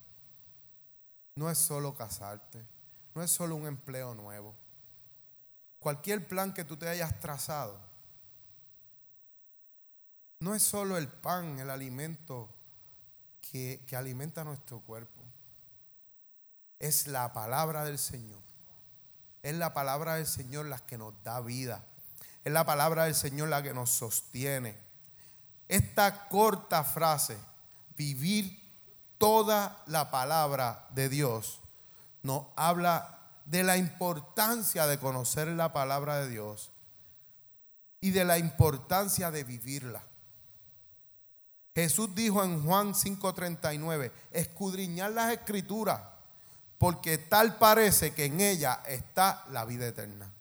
no 1.41 1.49
es 1.49 1.57
solo 1.57 1.95
casarte, 1.95 2.63
no 3.15 3.23
es 3.23 3.31
solo 3.31 3.55
un 3.55 3.65
empleo 3.65 4.13
nuevo. 4.13 4.55
Cualquier 5.79 6.27
plan 6.27 6.53
que 6.53 6.63
tú 6.63 6.77
te 6.77 6.87
hayas 6.87 7.19
trazado, 7.19 7.79
no 10.39 10.53
es 10.53 10.61
solo 10.61 10.99
el 10.99 11.07
pan, 11.07 11.59
el 11.59 11.71
alimento 11.71 12.47
que, 13.49 13.83
que 13.87 13.95
alimenta 13.95 14.43
nuestro 14.43 14.81
cuerpo. 14.81 15.19
Es 16.77 17.07
la 17.07 17.33
palabra 17.33 17.85
del 17.85 17.97
Señor. 17.97 18.43
Es 19.41 19.55
la 19.55 19.73
palabra 19.73 20.15
del 20.15 20.27
Señor 20.27 20.67
la 20.67 20.77
que 20.77 20.99
nos 20.99 21.15
da 21.23 21.41
vida. 21.41 21.83
Es 22.43 22.53
la 22.53 22.67
palabra 22.67 23.05
del 23.05 23.15
Señor 23.15 23.49
la 23.49 23.63
que 23.63 23.73
nos 23.73 23.89
sostiene. 23.89 24.77
Esta 25.67 26.29
corta 26.29 26.83
frase, 26.83 27.35
vivir 27.97 28.60
toda 29.21 29.83
la 29.85 30.09
palabra 30.09 30.87
de 30.95 31.07
Dios 31.07 31.59
nos 32.23 32.47
habla 32.55 33.19
de 33.45 33.61
la 33.61 33.77
importancia 33.77 34.87
de 34.87 34.97
conocer 34.97 35.47
la 35.49 35.71
palabra 35.71 36.17
de 36.17 36.29
Dios 36.29 36.71
y 37.99 38.09
de 38.09 38.25
la 38.25 38.39
importancia 38.39 39.29
de 39.29 39.43
vivirla. 39.43 40.01
Jesús 41.75 42.15
dijo 42.15 42.43
en 42.43 42.65
Juan 42.65 42.95
5:39, 42.95 44.11
escudriñar 44.31 45.11
las 45.11 45.31
escrituras, 45.31 46.01
porque 46.79 47.19
tal 47.19 47.59
parece 47.59 48.15
que 48.15 48.25
en 48.25 48.41
ella 48.41 48.81
está 48.87 49.45
la 49.51 49.65
vida 49.65 49.85
eterna. 49.85 50.33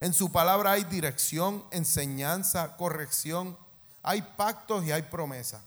En 0.00 0.14
su 0.14 0.32
palabra 0.32 0.72
hay 0.72 0.84
dirección, 0.84 1.62
enseñanza, 1.72 2.78
corrección, 2.78 3.58
hay 4.02 4.22
pactos 4.22 4.82
y 4.84 4.92
hay 4.92 5.02
promesas. 5.02 5.60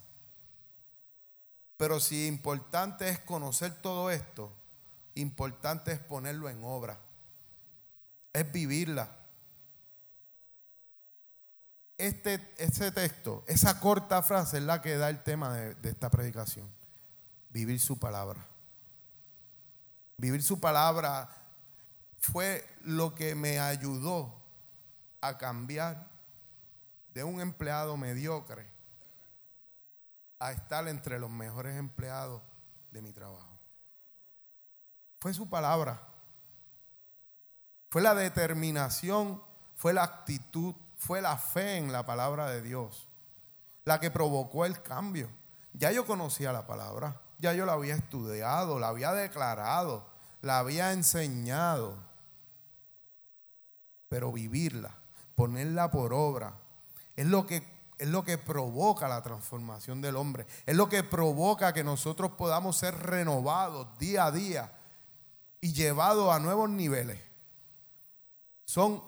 Pero 1.77 1.99
si 1.99 2.25
importante 2.25 3.07
es 3.07 3.19
conocer 3.19 3.71
todo 3.81 4.09
esto, 4.09 4.51
importante 5.13 5.91
es 5.91 5.99
ponerlo 5.99 6.49
en 6.49 6.63
obra. 6.63 6.99
Es 8.33 8.51
vivirla. 8.51 9.15
Este, 11.97 12.53
este 12.57 12.91
texto, 12.91 13.43
esa 13.47 13.79
corta 13.79 14.21
frase 14.21 14.57
es 14.57 14.63
la 14.63 14.81
que 14.81 14.97
da 14.97 15.09
el 15.09 15.23
tema 15.23 15.53
de, 15.53 15.75
de 15.75 15.89
esta 15.89 16.09
predicación. 16.09 16.69
Vivir 17.49 17.79
su 17.79 17.97
palabra. 17.97 18.45
Vivir 20.17 20.43
su 20.43 20.59
palabra 20.59 21.29
fue 22.19 22.67
lo 22.81 23.13
que 23.13 23.35
me 23.35 23.59
ayudó 23.59 24.33
a 25.21 25.37
cambiar 25.37 26.09
de 27.13 27.23
un 27.23 27.39
empleado 27.41 27.97
mediocre 27.97 28.76
a 30.39 30.51
estar 30.51 30.87
entre 30.87 31.19
los 31.19 31.29
mejores 31.29 31.77
empleados 31.77 32.41
de 32.91 33.01
mi 33.01 33.11
trabajo. 33.11 33.57
Fue 35.19 35.33
su 35.33 35.49
palabra. 35.49 35.99
Fue 37.89 38.01
la 38.01 38.13
determinación, 38.13 39.41
fue 39.75 39.93
la 39.93 40.03
actitud, 40.03 40.75
fue 40.95 41.21
la 41.21 41.37
fe 41.37 41.77
en 41.77 41.91
la 41.91 42.05
palabra 42.05 42.49
de 42.49 42.61
Dios 42.61 43.07
la 43.87 44.01
que 44.01 44.11
provocó 44.11 44.65
el 44.65 44.81
cambio. 44.83 45.29
Ya 45.71 45.91
yo 45.93 46.05
conocía 46.05 46.51
la 46.51 46.67
palabra, 46.67 47.21
ya 47.39 47.53
yo 47.53 47.65
la 47.65 47.73
había 47.73 47.95
estudiado, 47.95 48.79
la 48.79 48.89
había 48.89 49.13
declarado, 49.13 50.05
la 50.41 50.59
había 50.59 50.91
enseñado. 50.91 51.95
Pero 54.09 54.33
vivirla, 54.33 54.91
ponerla 55.35 55.89
por 55.89 56.13
obra, 56.13 56.55
es 57.15 57.27
lo 57.27 57.47
que 57.47 57.63
es 57.97 58.07
lo 58.07 58.23
que 58.23 58.37
provoca 58.37 59.07
la 59.07 59.23
transformación 59.23 60.01
del 60.01 60.15
hombre. 60.15 60.45
Es 60.65 60.75
lo 60.75 60.87
que 60.87 61.03
provoca 61.03 61.73
que 61.73 61.83
nosotros 61.83 62.31
podamos 62.31 62.77
ser 62.77 62.95
renovados 62.95 63.87
día 63.97 64.25
a 64.25 64.31
día 64.31 64.71
y 65.61 65.73
llevados 65.73 66.33
a 66.33 66.39
nuevos 66.39 66.69
niveles. 66.69 67.19
Son, 68.65 69.01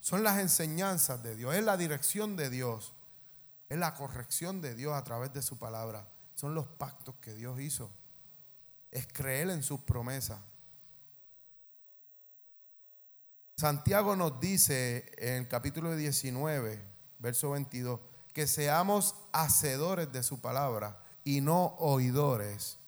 son 0.00 0.22
las 0.22 0.38
enseñanzas 0.38 1.22
de 1.22 1.36
Dios, 1.36 1.54
es 1.54 1.64
la 1.64 1.76
dirección 1.76 2.36
de 2.36 2.48
Dios, 2.48 2.94
es 3.68 3.78
la 3.78 3.94
corrección 3.94 4.60
de 4.60 4.74
Dios 4.74 4.94
a 4.94 5.04
través 5.04 5.32
de 5.32 5.42
su 5.42 5.58
palabra. 5.58 6.08
Son 6.34 6.54
los 6.54 6.66
pactos 6.66 7.16
que 7.20 7.34
Dios 7.34 7.60
hizo. 7.60 7.90
Es 8.90 9.06
creer 9.06 9.50
en 9.50 9.62
sus 9.62 9.80
promesas. 9.80 10.40
Santiago 13.56 14.16
nos 14.16 14.40
dice 14.40 15.12
en 15.18 15.34
el 15.34 15.48
capítulo 15.48 15.94
19, 15.94 16.82
verso 17.18 17.50
22, 17.50 18.00
que 18.32 18.46
seamos 18.46 19.14
hacedores 19.32 20.10
de 20.12 20.22
su 20.22 20.40
palabra 20.40 20.98
y 21.24 21.40
no 21.40 21.76
oidores, 21.78 22.78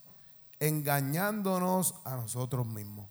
engañándonos 0.61 1.95
a 2.05 2.17
nosotros 2.17 2.67
mismos. 2.67 3.09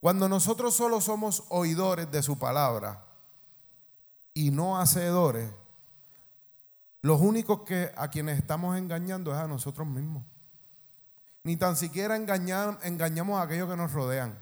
Cuando 0.00 0.28
nosotros 0.28 0.74
solo 0.74 1.00
somos 1.00 1.44
oidores 1.48 2.10
de 2.10 2.22
su 2.22 2.38
palabra 2.38 3.04
y 4.34 4.50
no 4.50 4.78
hacedores, 4.78 5.50
los 7.02 7.20
únicos 7.20 7.62
que 7.62 7.92
a 7.96 8.08
quienes 8.08 8.38
estamos 8.38 8.76
engañando 8.76 9.32
es 9.32 9.38
a 9.38 9.46
nosotros 9.46 9.86
mismos. 9.86 10.24
Ni 11.44 11.56
tan 11.56 11.76
siquiera 11.76 12.16
engañamos 12.16 13.38
a 13.38 13.42
aquellos 13.42 13.70
que 13.70 13.76
nos 13.76 13.92
rodean. 13.92 14.36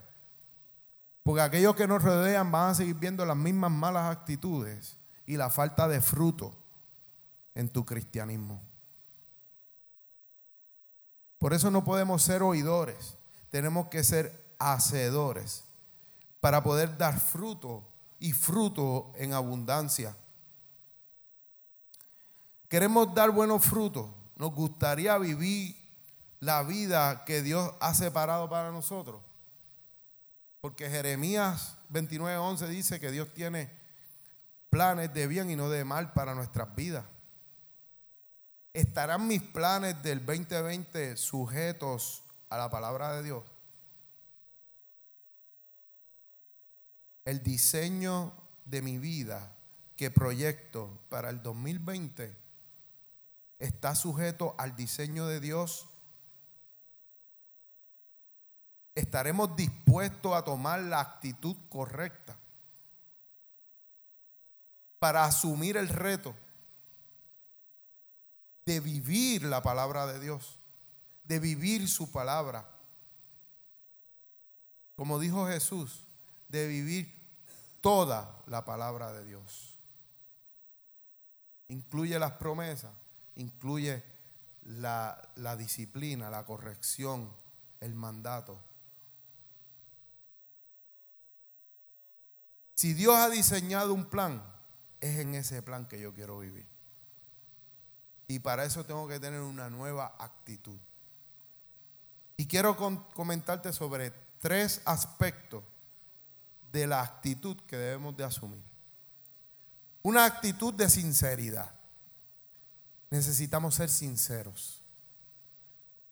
Porque 1.22 1.43
aquellos 1.43 1.76
que 1.76 1.87
nos 1.87 2.03
rodean 2.03 2.51
van 2.51 2.70
a 2.70 2.74
seguir 2.74 2.97
viendo 2.97 3.24
las 3.26 3.37
mismas 3.37 3.70
malas 3.70 4.11
actitudes 4.11 4.99
y 5.27 5.37
la 5.37 5.51
falta 5.51 5.89
de 5.89 6.01
fruto 6.01 6.55
en 7.55 7.68
tu 7.68 7.85
cristianismo. 7.85 8.62
Por 11.39 11.53
eso 11.53 11.70
no 11.70 11.85
podemos 11.85 12.22
ser 12.22 12.43
oidores, 12.43 13.16
tenemos 13.51 13.89
que 13.89 14.03
ser 14.03 14.55
hacedores 14.59 15.64
para 16.41 16.62
poder 16.62 16.97
dar 16.97 17.20
fruto 17.20 17.87
y 18.18 18.33
fruto 18.33 19.12
en 19.16 19.33
abundancia. 19.33 20.16
Queremos 22.68 23.14
dar 23.14 23.31
buenos 23.31 23.64
frutos, 23.64 24.11
nos 24.37 24.55
gustaría 24.55 25.16
vivir 25.18 25.77
la 26.41 26.62
vida 26.62 27.25
que 27.25 27.43
Dios 27.43 27.72
ha 27.81 27.95
separado 27.95 28.49
para 28.49 28.70
nosotros. 28.70 29.22
Porque 30.61 30.89
Jeremías 30.89 31.77
29:11 31.91 32.68
dice 32.68 33.01
que 33.01 33.11
Dios 33.11 33.33
tiene 33.35 33.70
planes 34.75 35.14
de 35.14 35.29
bien 35.29 35.51
y 35.51 35.55
no 35.55 35.70
de 35.70 35.85
mal 35.85 36.12
para 36.14 36.35
nuestras 36.35 36.75
vidas. 36.75 37.05
¿Estarán 38.72 39.29
mis 39.29 39.41
planes 39.41 40.03
del 40.03 40.27
2020 40.27 41.16
sujetos 41.16 42.25
a 42.49 42.59
la 42.59 42.68
palabra 42.70 43.12
de 43.12 43.22
Dios? 43.22 43.45
El 47.25 47.41
diseño 47.45 48.33
de 48.64 48.83
mi 48.83 48.99
vida 48.99 49.55
que 49.95 50.11
proyecto 50.11 50.91
para 51.09 51.31
el 51.31 51.41
2020 51.41 52.37
está 53.61 53.95
sujeto 53.95 54.57
al 54.59 54.75
diseño 54.75 55.29
de 55.29 55.39
Dios. 55.39 55.87
Estaremos 58.97 59.55
dispuestos 59.55 60.35
a 60.35 60.43
tomar 60.43 60.81
la 60.81 60.99
actitud 60.99 61.55
correcta 61.68 62.37
para 65.05 65.27
asumir 65.27 65.77
el 65.77 65.91
reto 65.91 66.35
de 68.65 68.81
vivir 68.81 69.43
la 69.43 69.63
palabra 69.63 70.07
de 70.07 70.19
Dios, 70.19 70.59
de 71.25 71.39
vivir 71.41 71.91
su 71.91 72.11
palabra. 72.11 72.67
Como 74.97 75.19
dijo 75.19 75.47
Jesús, 75.47 76.07
de 76.49 76.67
vivir 76.69 77.15
toda 77.83 78.43
la 78.47 78.65
palabra 78.65 79.13
de 79.13 79.27
Dios. 79.27 79.79
Incluye 81.69 82.19
las 82.19 82.33
promesas, 82.39 82.95
incluye 83.35 84.03
la, 84.63 85.21
disciplina, 85.59 86.31
la 86.31 86.47
corrección, 86.47 87.31
el 87.81 87.95
mandato. 87.95 88.59
Si 92.73 92.95
Dios 92.95 93.15
ha 93.17 93.29
diseñado 93.29 93.93
un 93.93 94.07
plan, 94.07 94.54
es 95.05 95.19
en 95.19 95.35
ese 95.35 95.63
plan 95.63 95.87
que 95.87 96.01
yo 96.01 96.15
quiero 96.15 96.39
vivir. 96.39 96.67
Y 98.27 98.39
para 98.39 98.65
eso 98.65 98.85
tengo 98.85 99.07
que 99.07 99.21
tener 99.21 99.41
una 99.41 99.69
nueva 99.69 100.17
actitud. 100.19 100.79
Y 102.39 102.47
quiero 102.47 102.75
comentarte 103.13 103.73
sobre 103.73 104.13
tres 104.39 104.81
aspectos 104.87 105.63
de 106.73 106.87
la 106.87 107.03
actitud 107.03 107.57
que 107.67 107.77
debemos 107.77 108.17
de 108.17 108.25
asumir. 108.25 108.65
Una 110.03 110.25
actitud 110.25 110.73
de 110.73 110.89
sinceridad. 110.89 111.73
Necesitamos 113.11 113.75
ser 113.75 113.91
sinceros. 113.91 114.83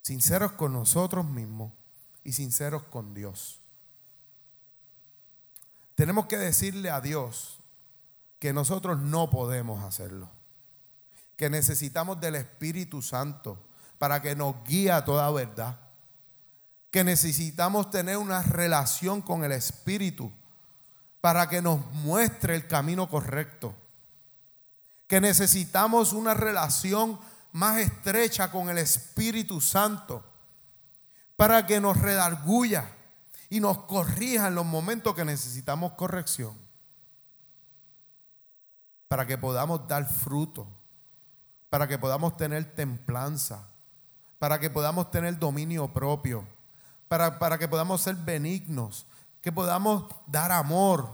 Sinceros 0.02 0.52
con 0.52 0.74
nosotros 0.74 1.24
mismos 1.24 1.72
y 2.24 2.34
sinceros 2.34 2.82
con 2.84 3.14
Dios. 3.14 3.60
Tenemos 5.94 6.26
que 6.26 6.36
decirle 6.36 6.90
a 6.90 7.00
Dios 7.00 7.61
que 8.42 8.52
nosotros 8.52 8.98
no 8.98 9.30
podemos 9.30 9.84
hacerlo 9.84 10.28
que 11.42 11.50
necesitamos 11.50 12.20
del 12.20 12.36
Espíritu 12.36 13.02
Santo 13.02 13.58
para 13.98 14.22
que 14.22 14.36
nos 14.36 14.62
guíe 14.64 14.92
a 14.92 15.04
toda 15.04 15.28
verdad. 15.32 15.76
Que 16.92 17.02
necesitamos 17.02 17.90
tener 17.90 18.16
una 18.16 18.42
relación 18.42 19.22
con 19.22 19.42
el 19.42 19.50
Espíritu 19.50 20.30
para 21.20 21.48
que 21.48 21.60
nos 21.60 21.84
muestre 21.94 22.54
el 22.54 22.68
camino 22.68 23.08
correcto. 23.08 23.74
Que 25.08 25.20
necesitamos 25.20 26.12
una 26.12 26.32
relación 26.32 27.18
más 27.50 27.78
estrecha 27.78 28.52
con 28.52 28.70
el 28.70 28.78
Espíritu 28.78 29.60
Santo 29.60 30.24
para 31.34 31.66
que 31.66 31.80
nos 31.80 31.96
redarguya 31.96 32.88
y 33.50 33.58
nos 33.58 33.78
corrija 33.78 34.46
en 34.46 34.54
los 34.54 34.64
momentos 34.64 35.12
que 35.16 35.24
necesitamos 35.24 35.94
corrección. 35.94 36.61
Para 39.12 39.26
que 39.26 39.36
podamos 39.36 39.86
dar 39.86 40.08
fruto 40.08 40.66
para 41.68 41.86
que 41.86 41.98
podamos 41.98 42.34
tener 42.38 42.74
templanza, 42.74 43.68
para 44.38 44.58
que 44.58 44.70
podamos 44.70 45.10
tener 45.10 45.38
dominio 45.38 45.92
propio, 45.92 46.48
para, 47.08 47.38
para 47.38 47.58
que 47.58 47.68
podamos 47.68 48.00
ser 48.00 48.14
benignos, 48.14 49.06
que 49.42 49.52
podamos 49.52 50.14
dar 50.26 50.50
amor, 50.50 51.10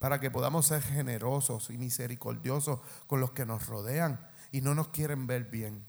para 0.00 0.18
que 0.18 0.28
podamos 0.28 0.66
ser 0.66 0.82
generosos 0.82 1.70
y 1.70 1.78
misericordiosos 1.78 2.80
con 3.06 3.20
los 3.20 3.30
que 3.30 3.46
nos 3.46 3.68
rodean 3.68 4.24
y 4.50 4.60
no 4.60 4.74
nos 4.74 4.88
quieren 4.88 5.28
ver 5.28 5.44
bien. 5.44 5.86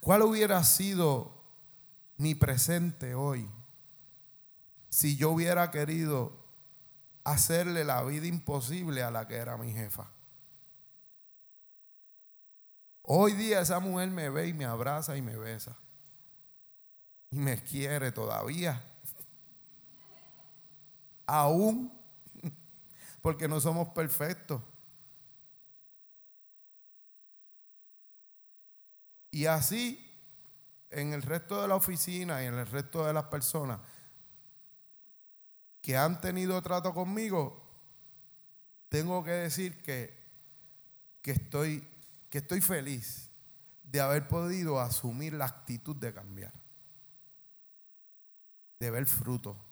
¿Cuál 0.00 0.22
hubiera 0.22 0.64
sido 0.64 1.40
mi 2.16 2.34
presente 2.34 3.14
hoy 3.14 3.48
si 4.88 5.16
yo 5.16 5.30
hubiera 5.30 5.70
querido 5.70 6.43
hacerle 7.24 7.84
la 7.84 8.02
vida 8.02 8.26
imposible 8.26 9.02
a 9.02 9.10
la 9.10 9.26
que 9.26 9.36
era 9.36 9.56
mi 9.56 9.72
jefa. 9.72 10.10
Hoy 13.02 13.32
día 13.32 13.60
esa 13.60 13.80
mujer 13.80 14.10
me 14.10 14.28
ve 14.30 14.48
y 14.48 14.52
me 14.54 14.64
abraza 14.64 15.16
y 15.16 15.22
me 15.22 15.36
besa. 15.36 15.76
Y 17.30 17.38
me 17.38 17.62
quiere 17.62 18.12
todavía. 18.12 18.82
Aún. 21.26 21.92
Porque 23.20 23.48
no 23.48 23.60
somos 23.60 23.88
perfectos. 23.88 24.62
Y 29.30 29.46
así, 29.46 30.00
en 30.90 31.12
el 31.12 31.22
resto 31.22 31.60
de 31.60 31.68
la 31.68 31.74
oficina 31.74 32.42
y 32.42 32.46
en 32.46 32.54
el 32.54 32.66
resto 32.66 33.04
de 33.04 33.12
las 33.12 33.24
personas, 33.24 33.80
que 35.84 35.98
han 35.98 36.18
tenido 36.18 36.62
trato 36.62 36.94
conmigo, 36.94 37.62
tengo 38.88 39.22
que 39.22 39.32
decir 39.32 39.82
que, 39.82 40.18
que, 41.20 41.32
estoy, 41.32 41.86
que 42.30 42.38
estoy 42.38 42.62
feliz 42.62 43.28
de 43.82 44.00
haber 44.00 44.26
podido 44.26 44.80
asumir 44.80 45.34
la 45.34 45.44
actitud 45.44 45.94
de 45.94 46.14
cambiar, 46.14 46.54
de 48.80 48.90
ver 48.90 49.04
fruto, 49.04 49.62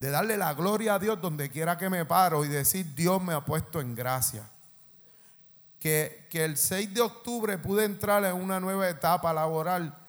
de 0.00 0.10
darle 0.10 0.38
la 0.38 0.54
gloria 0.54 0.94
a 0.94 0.98
Dios 0.98 1.20
donde 1.20 1.50
quiera 1.50 1.76
que 1.76 1.90
me 1.90 2.06
paro 2.06 2.42
y 2.42 2.48
decir, 2.48 2.94
Dios 2.94 3.22
me 3.22 3.34
ha 3.34 3.44
puesto 3.44 3.82
en 3.82 3.94
gracia. 3.94 4.48
Que, 5.78 6.26
que 6.30 6.46
el 6.46 6.56
6 6.56 6.94
de 6.94 7.02
octubre 7.02 7.58
pude 7.58 7.84
entrar 7.84 8.24
en 8.24 8.36
una 8.36 8.60
nueva 8.60 8.88
etapa 8.88 9.34
laboral 9.34 10.01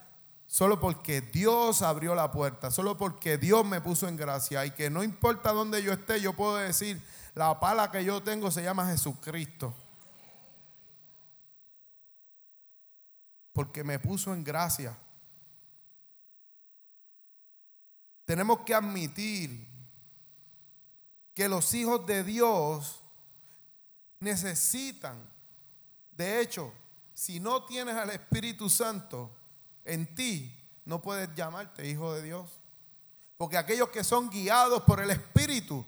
solo 0.54 0.80
porque 0.80 1.20
Dios 1.20 1.82
abrió 1.82 2.14
la 2.14 2.32
puerta, 2.32 2.70
solo 2.70 2.95
porque 2.95 3.39
Dios 3.39 3.66
me 3.66 3.82
puso 3.82 4.08
en 4.08 4.16
gracia 4.16 4.64
y 4.68 4.70
que 4.70 4.88
no 4.91 5.01
importa 5.01 5.51
dónde 5.51 5.82
yo 5.82 5.91
esté, 5.91 6.22
yo 6.22 6.34
puedo 6.34 6.58
decir, 6.58 7.01
la 7.34 7.60
pala 7.60 7.89
que 7.89 8.06
yo 8.06 8.22
tengo 8.22 8.51
se 8.51 8.62
llama 8.62 8.86
Jesucristo. 8.86 9.74
Porque 13.51 13.84
me 13.84 13.97
puso 13.97 14.32
en 14.32 14.43
gracia. 14.43 14.95
Tenemos 18.24 18.60
que 18.60 18.76
admitir 18.76 19.68
que 21.34 21.49
los 21.49 21.74
hijos 21.74 22.06
de 22.06 22.24
Dios 22.24 23.01
necesitan, 24.20 25.18
de 26.12 26.41
hecho, 26.41 26.72
si 27.12 27.39
no 27.39 27.66
tienes 27.66 27.95
al 27.95 28.12
Espíritu 28.12 28.70
Santo, 28.70 29.32
en 29.86 30.14
ti, 30.16 30.54
no 30.86 31.02
puedes 31.02 31.34
llamarte 31.36 31.88
hijo 31.88 32.14
de 32.14 32.22
Dios. 32.22 32.50
Porque 33.38 33.58
aquellos 33.58 33.90
que 33.90 34.04
son 34.04 34.30
guiados 34.30 34.84
por 34.84 35.00
el 35.02 35.12
Espíritu, 35.12 35.86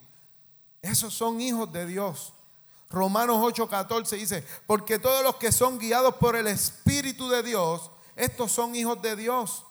esos 0.82 1.14
son 1.14 1.40
hijos 1.42 1.72
de 1.72 1.86
Dios. 1.86 2.34
Romanos 2.90 3.38
8:14 3.38 4.18
dice, 4.18 4.46
porque 4.68 5.00
todos 5.00 5.24
los 5.24 5.36
que 5.36 5.52
son 5.52 5.78
guiados 5.78 6.16
por 6.16 6.36
el 6.36 6.48
Espíritu 6.48 7.30
de 7.30 7.44
Dios, 7.44 7.92
estos 8.16 8.52
son 8.52 8.76
hijos 8.76 9.02
de 9.02 9.16
Dios. 9.16 9.66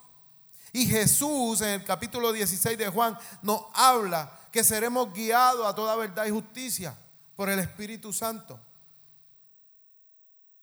Y 0.72 0.86
Jesús 0.86 1.60
en 1.60 1.68
el 1.68 1.84
capítulo 1.84 2.32
16 2.32 2.76
de 2.76 2.88
Juan 2.88 3.16
nos 3.42 3.62
habla 3.74 4.40
que 4.50 4.64
seremos 4.64 5.12
guiados 5.12 5.66
a 5.66 5.74
toda 5.74 5.94
verdad 5.96 6.26
y 6.26 6.30
justicia 6.30 6.98
por 7.36 7.48
el 7.48 7.58
Espíritu 7.60 8.12
Santo. 8.12 8.58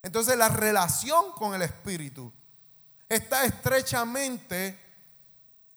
Entonces 0.04 0.38
la 0.38 0.50
relación 0.50 1.32
con 1.34 1.54
el 1.54 1.62
Espíritu 1.62 2.34
está 3.16 3.44
estrechamente 3.44 4.80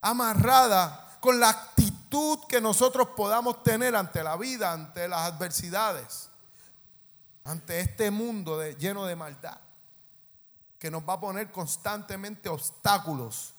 amarrada 0.00 1.18
con 1.20 1.40
la 1.40 1.48
actitud 1.48 2.38
que 2.48 2.60
nosotros 2.60 3.08
podamos 3.16 3.62
tener 3.64 3.96
ante 3.96 4.22
la 4.22 4.36
vida, 4.36 4.72
ante 4.72 5.08
las 5.08 5.32
adversidades, 5.32 6.28
ante 7.42 7.80
este 7.80 8.12
mundo 8.12 8.62
lleno 8.72 9.04
de 9.06 9.16
maldad, 9.16 9.58
que 10.78 10.90
nos 10.92 11.02
va 11.02 11.14
a 11.14 11.20
poner 11.20 11.50
constantemente 11.50 12.48
obstáculos 12.48 13.54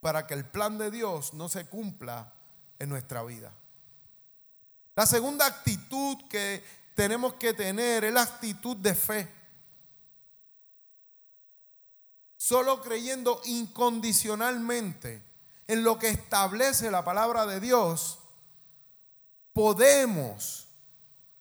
para 0.00 0.26
que 0.26 0.34
el 0.34 0.44
plan 0.44 0.76
de 0.76 0.90
Dios 0.90 1.32
no 1.32 1.48
se 1.48 1.64
cumpla 1.64 2.34
en 2.78 2.90
nuestra 2.90 3.22
vida. 3.22 3.50
La 4.94 5.06
segunda 5.06 5.46
actitud 5.46 6.18
que 6.28 6.62
tenemos 6.94 7.34
que 7.34 7.54
tener 7.54 8.04
es 8.04 8.12
la 8.12 8.22
actitud 8.22 8.76
de 8.76 8.94
fe. 8.94 9.41
Solo 12.42 12.80
creyendo 12.80 13.40
incondicionalmente 13.44 15.22
en 15.68 15.84
lo 15.84 15.96
que 15.96 16.08
establece 16.08 16.90
la 16.90 17.04
palabra 17.04 17.46
de 17.46 17.60
Dios, 17.60 18.18
podemos 19.52 20.66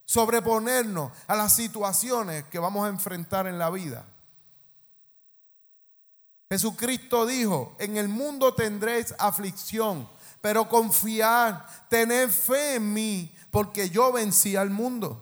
sobreponernos 0.05 1.11
a 1.25 1.35
las 1.35 1.55
situaciones 1.55 2.43
que 2.51 2.59
vamos 2.59 2.85
a 2.85 2.89
enfrentar 2.89 3.47
en 3.47 3.57
la 3.57 3.71
vida. 3.71 4.05
Jesucristo 6.51 7.25
dijo, 7.25 7.75
en 7.79 7.97
el 7.97 8.07
mundo 8.07 8.53
tendréis 8.53 9.15
aflicción, 9.17 10.07
pero 10.39 10.69
confiar, 10.69 11.65
tener 11.89 12.29
fe 12.29 12.75
en 12.75 12.93
mí, 12.93 13.35
porque 13.49 13.89
yo 13.89 14.11
vencí 14.11 14.55
al 14.55 14.69
mundo. 14.69 15.19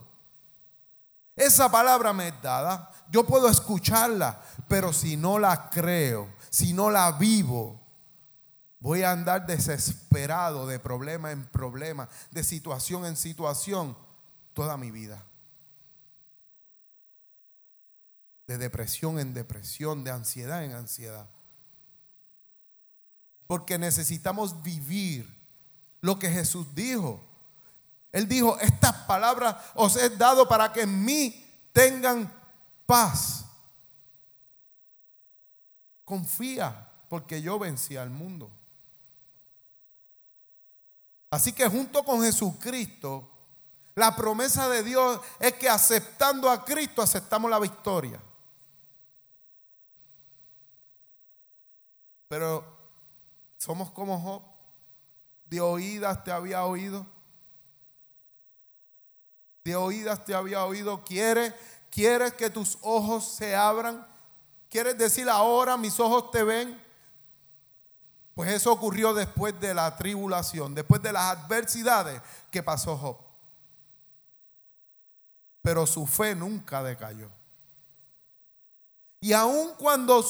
Esa 1.34 1.70
palabra 1.70 2.12
me 2.12 2.28
es 2.28 2.42
dada, 2.42 2.92
yo 3.10 3.26
puedo 3.26 3.48
escucharla, 3.48 4.40
pero 4.68 4.92
si 4.92 5.16
no 5.16 5.38
la 5.38 5.68
creo, 5.70 6.28
si 6.48 6.72
no 6.72 6.90
la 6.90 7.12
vivo, 7.12 7.80
voy 8.78 9.02
a 9.02 9.10
andar 9.10 9.46
desesperado 9.46 10.66
de 10.66 10.78
problema 10.78 11.32
en 11.32 11.44
problema, 11.44 12.08
de 12.30 12.44
situación 12.44 13.04
en 13.04 13.16
situación, 13.16 13.96
toda 14.52 14.76
mi 14.76 14.90
vida. 14.90 15.24
De 18.46 18.58
depresión 18.58 19.18
en 19.18 19.34
depresión, 19.34 20.04
de 20.04 20.10
ansiedad 20.10 20.64
en 20.64 20.72
ansiedad. 20.72 21.28
Porque 23.46 23.78
necesitamos 23.78 24.62
vivir 24.62 25.28
lo 26.00 26.18
que 26.18 26.30
Jesús 26.30 26.74
dijo. 26.74 27.20
Él 28.12 28.28
dijo, 28.28 28.58
estas 28.60 28.94
palabras 29.06 29.56
os 29.74 29.96
he 29.96 30.10
dado 30.10 30.48
para 30.48 30.72
que 30.72 30.82
en 30.82 31.04
mí 31.04 31.68
tengan 31.72 32.39
paz. 32.90 33.44
Confía, 36.04 36.90
porque 37.08 37.40
yo 37.40 37.56
vencí 37.56 37.96
al 37.96 38.10
mundo. 38.10 38.50
Así 41.30 41.52
que 41.52 41.68
junto 41.68 42.02
con 42.02 42.20
Jesucristo, 42.22 43.30
la 43.94 44.16
promesa 44.16 44.68
de 44.68 44.82
Dios 44.82 45.20
es 45.38 45.52
que 45.54 45.68
aceptando 45.68 46.50
a 46.50 46.64
Cristo 46.64 47.00
aceptamos 47.00 47.48
la 47.48 47.60
victoria. 47.60 48.20
Pero 52.26 52.64
somos 53.56 53.92
como 53.92 54.20
Job. 54.20 54.42
De 55.44 55.60
oídas 55.60 56.24
te 56.24 56.32
había 56.32 56.64
oído. 56.64 57.06
De 59.62 59.76
oídas 59.76 60.24
te 60.24 60.34
había 60.34 60.64
oído. 60.64 61.04
¿Quieres, 61.04 61.54
quieres 61.90 62.32
que 62.34 62.50
tus 62.50 62.78
ojos 62.80 63.26
se 63.28 63.54
abran? 63.54 64.06
¿Quieres 64.68 64.96
decir 64.96 65.28
ahora 65.28 65.76
mis 65.76 65.98
ojos 65.98 66.30
te 66.30 66.42
ven? 66.42 66.80
Pues 68.34 68.52
eso 68.52 68.72
ocurrió 68.72 69.12
después 69.12 69.58
de 69.60 69.74
la 69.74 69.96
tribulación, 69.96 70.74
después 70.74 71.02
de 71.02 71.12
las 71.12 71.36
adversidades 71.36 72.22
que 72.50 72.62
pasó 72.62 72.96
Job. 72.96 73.18
Pero 75.60 75.86
su 75.86 76.06
fe 76.06 76.34
nunca 76.34 76.82
decayó. 76.82 77.28
Y 79.20 79.34
aun 79.34 79.74
cuando 79.74 80.24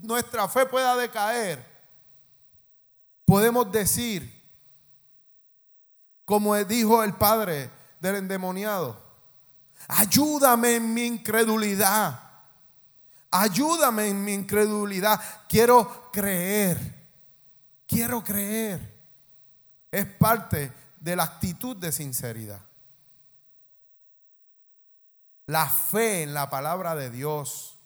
nuestra 0.00 0.48
fe 0.48 0.64
pueda 0.64 0.96
decaer, 0.96 1.62
podemos 3.26 3.70
decir, 3.70 4.42
como 6.24 6.56
dijo 6.64 7.02
el 7.02 7.12
padre 7.14 7.70
del 8.00 8.16
endemoniado, 8.16 9.01
ayúdame 9.88 10.76
en 10.76 10.94
mi 10.94 11.04
incredulidad, 11.04 12.20
ayúdame 13.30 14.08
en 14.08 14.24
mi 14.24 14.34
incredulidad, 14.34 15.20
quiero 15.48 16.10
creer 16.12 17.02
quiero 17.92 18.24
creer. 18.24 18.90
Es 19.90 20.06
parte 20.06 20.72
de 20.98 21.14
la 21.14 21.24
actitud 21.24 21.76
de 21.76 21.92
sinceridad. 21.92 22.60
La 25.46 25.68
fe 25.68 26.22
en 26.22 26.32
la 26.32 26.48
palabra 26.48 26.94
de 26.94 27.10
Dios 27.10 27.76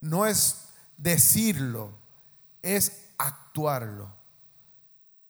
no 0.00 0.26
es 0.26 0.70
decirlo, 0.96 1.92
es 2.62 3.10
actuarlo, 3.18 4.12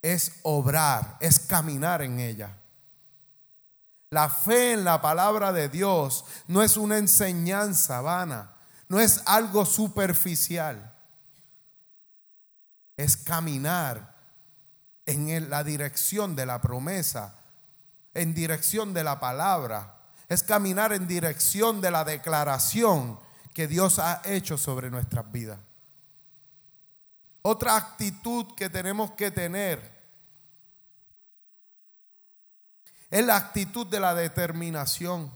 es 0.00 0.40
obrar, 0.42 1.18
es 1.20 1.38
caminar 1.40 2.00
en 2.00 2.20
ella. 2.20 2.56
La 4.12 4.28
fe 4.28 4.74
en 4.74 4.84
la 4.84 5.00
palabra 5.00 5.52
de 5.52 5.68
Dios 5.68 6.24
no 6.46 6.62
es 6.62 6.76
una 6.76 6.98
enseñanza 6.98 8.00
vana, 8.00 8.52
no 8.88 9.00
es 9.00 9.22
algo 9.26 9.64
superficial 9.64 10.92
es 12.96 13.16
caminar 13.16 14.14
en 15.06 15.50
la 15.50 15.64
dirección 15.64 16.36
de 16.36 16.46
la 16.46 16.60
promesa, 16.60 17.38
en 18.14 18.34
dirección 18.34 18.94
de 18.94 19.04
la 19.04 19.18
palabra, 19.18 19.98
es 20.28 20.42
caminar 20.42 20.92
en 20.92 21.06
dirección 21.06 21.80
de 21.80 21.90
la 21.90 22.04
declaración 22.04 23.18
que 23.54 23.66
Dios 23.66 23.98
ha 23.98 24.22
hecho 24.24 24.56
sobre 24.56 24.90
nuestras 24.90 25.30
vidas. 25.30 25.58
Otra 27.42 27.76
actitud 27.76 28.54
que 28.54 28.70
tenemos 28.70 29.10
que 29.12 29.30
tener 29.30 30.01
es 33.12 33.26
la 33.26 33.36
actitud 33.36 33.86
de 33.86 34.00
la 34.00 34.14
determinación. 34.14 35.30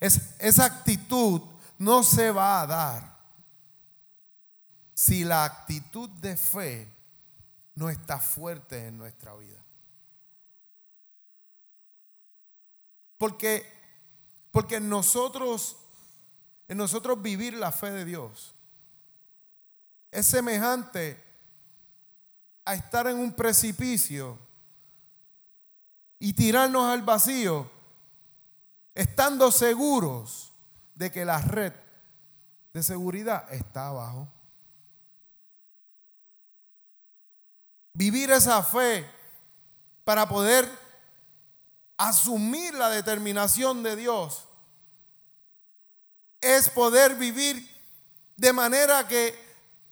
Es, 0.00 0.34
esa 0.38 0.64
actitud 0.64 1.42
no 1.76 2.02
se 2.02 2.30
va 2.30 2.62
a 2.62 2.66
dar 2.66 3.18
si 4.94 5.24
la 5.24 5.44
actitud 5.44 6.08
de 6.08 6.38
fe 6.38 6.90
no 7.74 7.90
está 7.90 8.18
fuerte 8.18 8.86
en 8.86 8.96
nuestra 8.96 9.34
vida. 9.34 9.62
Porque, 13.18 13.70
porque 14.50 14.76
en 14.76 14.88
nosotros, 14.88 15.76
en 16.66 16.78
nosotros 16.78 17.20
vivir 17.20 17.52
la 17.52 17.72
fe 17.72 17.90
de 17.90 18.06
Dios 18.06 18.54
es 20.10 20.24
semejante 20.24 21.27
a 22.68 22.74
estar 22.74 23.06
en 23.06 23.18
un 23.18 23.32
precipicio 23.32 24.38
y 26.18 26.32
tirarnos 26.32 26.84
al 26.84 27.02
vacío, 27.02 27.70
estando 28.94 29.50
seguros 29.50 30.52
de 30.94 31.10
que 31.10 31.24
la 31.24 31.40
red 31.40 31.72
de 32.72 32.82
seguridad 32.82 33.52
está 33.52 33.88
abajo. 33.88 34.28
vivir 37.98 38.30
esa 38.30 38.62
fe 38.62 39.04
para 40.04 40.28
poder 40.28 40.70
asumir 41.96 42.72
la 42.74 42.90
determinación 42.90 43.82
de 43.82 43.96
Dios 43.96 44.44
es 46.40 46.70
poder 46.70 47.16
vivir 47.16 47.68
de 48.36 48.52
manera 48.52 49.08
que, 49.08 49.36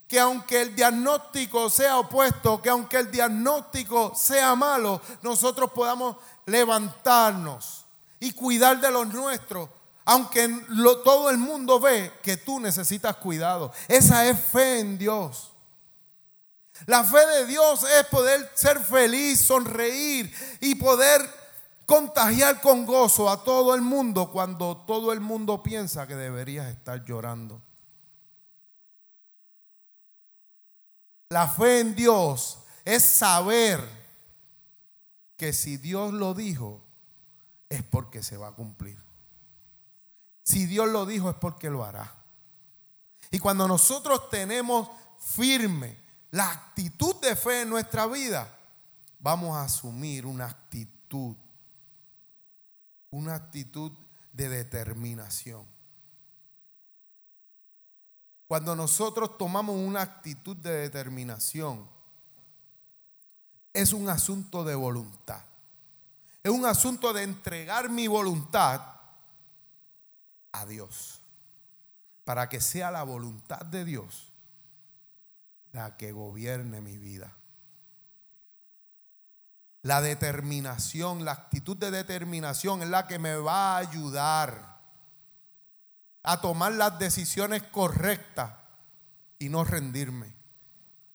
que 0.08 0.20
aunque 0.20 0.62
el 0.62 0.76
diagnóstico 0.76 1.68
sea 1.68 1.98
opuesto, 1.98 2.62
que 2.62 2.70
aunque 2.70 2.98
el 2.98 3.10
diagnóstico 3.10 4.12
sea 4.14 4.54
malo, 4.54 5.00
nosotros 5.22 5.72
podamos 5.72 6.16
levantarnos 6.46 7.86
y 8.20 8.32
cuidar 8.32 8.80
de 8.80 8.90
los 8.90 9.12
nuestros, 9.12 9.68
aunque 10.04 10.48
todo 11.04 11.30
el 11.30 11.38
mundo 11.38 11.80
ve 11.80 12.12
que 12.22 12.36
tú 12.36 12.60
necesitas 12.60 13.16
cuidado. 13.16 13.72
Esa 13.88 14.26
es 14.26 14.38
fe 14.38 14.78
en 14.78 14.96
Dios. 14.96 15.52
La 16.84 17.02
fe 17.02 17.26
de 17.26 17.46
Dios 17.46 17.84
es 17.98 18.06
poder 18.06 18.50
ser 18.54 18.78
feliz, 18.80 19.40
sonreír 19.40 20.32
y 20.60 20.76
poder 20.76 21.20
contagiar 21.86 22.60
con 22.60 22.84
gozo 22.84 23.30
a 23.30 23.42
todo 23.42 23.74
el 23.74 23.80
mundo 23.80 24.30
cuando 24.30 24.76
todo 24.86 25.12
el 25.12 25.20
mundo 25.20 25.62
piensa 25.62 26.06
que 26.06 26.14
deberías 26.14 26.68
estar 26.68 27.04
llorando. 27.04 27.62
La 31.28 31.48
fe 31.48 31.80
en 31.80 31.94
Dios 31.94 32.58
es 32.84 33.02
saber 33.02 33.80
que 35.36 35.52
si 35.52 35.76
Dios 35.76 36.12
lo 36.12 36.34
dijo, 36.34 36.82
es 37.68 37.82
porque 37.82 38.22
se 38.22 38.36
va 38.36 38.48
a 38.48 38.52
cumplir. 38.52 38.98
Si 40.44 40.66
Dios 40.66 40.88
lo 40.88 41.04
dijo, 41.04 41.28
es 41.28 41.36
porque 41.36 41.68
lo 41.68 41.84
hará. 41.84 42.14
Y 43.30 43.38
cuando 43.38 43.66
nosotros 43.66 44.30
tenemos 44.30 44.88
firme 45.18 45.98
la 46.30 46.50
actitud 46.50 47.16
de 47.16 47.34
fe 47.34 47.62
en 47.62 47.70
nuestra 47.70 48.06
vida, 48.06 48.56
vamos 49.18 49.56
a 49.56 49.64
asumir 49.64 50.24
una 50.26 50.46
actitud, 50.46 51.36
una 53.10 53.34
actitud 53.34 53.90
de 54.32 54.48
determinación. 54.48 55.75
Cuando 58.46 58.76
nosotros 58.76 59.36
tomamos 59.36 59.76
una 59.76 60.02
actitud 60.02 60.56
de 60.56 60.72
determinación, 60.72 61.88
es 63.72 63.92
un 63.92 64.08
asunto 64.08 64.64
de 64.64 64.74
voluntad. 64.74 65.42
Es 66.42 66.50
un 66.50 66.64
asunto 66.64 67.12
de 67.12 67.24
entregar 67.24 67.90
mi 67.90 68.06
voluntad 68.06 68.80
a 70.52 70.66
Dios. 70.66 71.20
Para 72.24 72.48
que 72.48 72.60
sea 72.60 72.90
la 72.90 73.02
voluntad 73.02 73.66
de 73.66 73.84
Dios 73.84 74.32
la 75.76 75.96
que 75.96 76.10
gobierne 76.10 76.80
mi 76.80 76.96
vida. 76.96 77.36
La 79.82 80.00
determinación, 80.00 81.24
la 81.24 81.32
actitud 81.32 81.76
de 81.76 81.90
determinación 81.90 82.82
es 82.82 82.88
la 82.88 83.06
que 83.06 83.18
me 83.18 83.36
va 83.36 83.74
a 83.74 83.76
ayudar 83.76 84.75
a 86.26 86.40
tomar 86.40 86.72
las 86.72 86.98
decisiones 86.98 87.62
correctas 87.62 88.52
y 89.38 89.48
no 89.48 89.64
rendirme. 89.64 90.34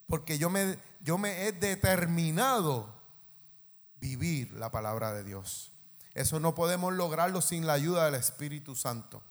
Porque 0.08 0.38
yo 0.38 0.50
me, 0.50 0.80
yo 1.02 1.18
me 1.18 1.46
he 1.46 1.52
determinado 1.52 2.96
vivir 3.98 4.52
la 4.54 4.72
palabra 4.72 5.14
de 5.14 5.24
Dios. 5.24 5.72
Eso 6.14 6.40
no 6.40 6.56
podemos 6.56 6.94
lograrlo 6.94 7.42
sin 7.42 7.68
la 7.68 7.74
ayuda 7.74 8.06
del 8.06 8.16
Espíritu 8.16 8.76
Santo. 8.76 9.22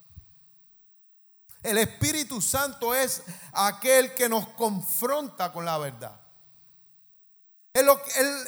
El 1.63 1.79
Espíritu 1.79 2.41
Santo 2.41 2.95
es 2.95 3.23
aquel 3.53 4.15
que 4.15 4.29
nos 4.29 4.49
confronta 4.51 5.53
con 5.53 5.65
la 5.65 5.79
verdad. 5.79 6.21
Él, 7.73 7.89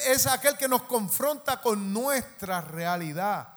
es 0.07 0.26
aquel 0.26 0.57
que 0.59 0.68
nos 0.68 0.83
confronta 0.83 1.61
con 1.61 1.93
nuestra 1.93 2.61
realidad. 2.61 3.51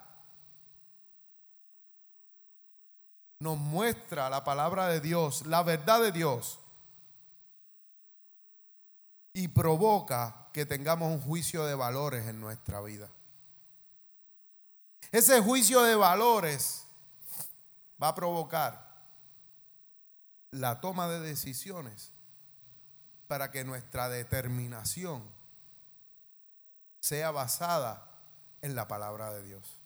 Nos 3.39 3.57
muestra 3.57 4.29
la 4.29 4.43
palabra 4.43 4.87
de 4.87 5.01
Dios, 5.01 5.45
la 5.45 5.63
verdad 5.63 6.01
de 6.01 6.11
Dios. 6.11 6.59
Y 9.33 9.49
provoca 9.49 10.47
que 10.53 10.65
tengamos 10.65 11.11
un 11.11 11.21
juicio 11.21 11.65
de 11.65 11.75
valores 11.75 12.27
en 12.27 12.39
nuestra 12.39 12.79
vida. 12.81 13.09
Ese 15.11 15.41
juicio 15.41 15.81
de 15.83 15.95
valores 15.95 16.85
va 18.01 18.09
a 18.09 18.15
provocar 18.15 18.85
la 20.51 20.79
toma 20.79 21.07
de 21.07 21.19
decisiones 21.19 22.11
para 23.27 23.51
que 23.51 23.63
nuestra 23.63 24.09
determinación 24.09 25.23
sea 26.99 27.31
basada 27.31 28.09
en 28.61 28.75
la 28.75 28.87
palabra 28.87 29.31
de 29.33 29.43
Dios. 29.43 29.84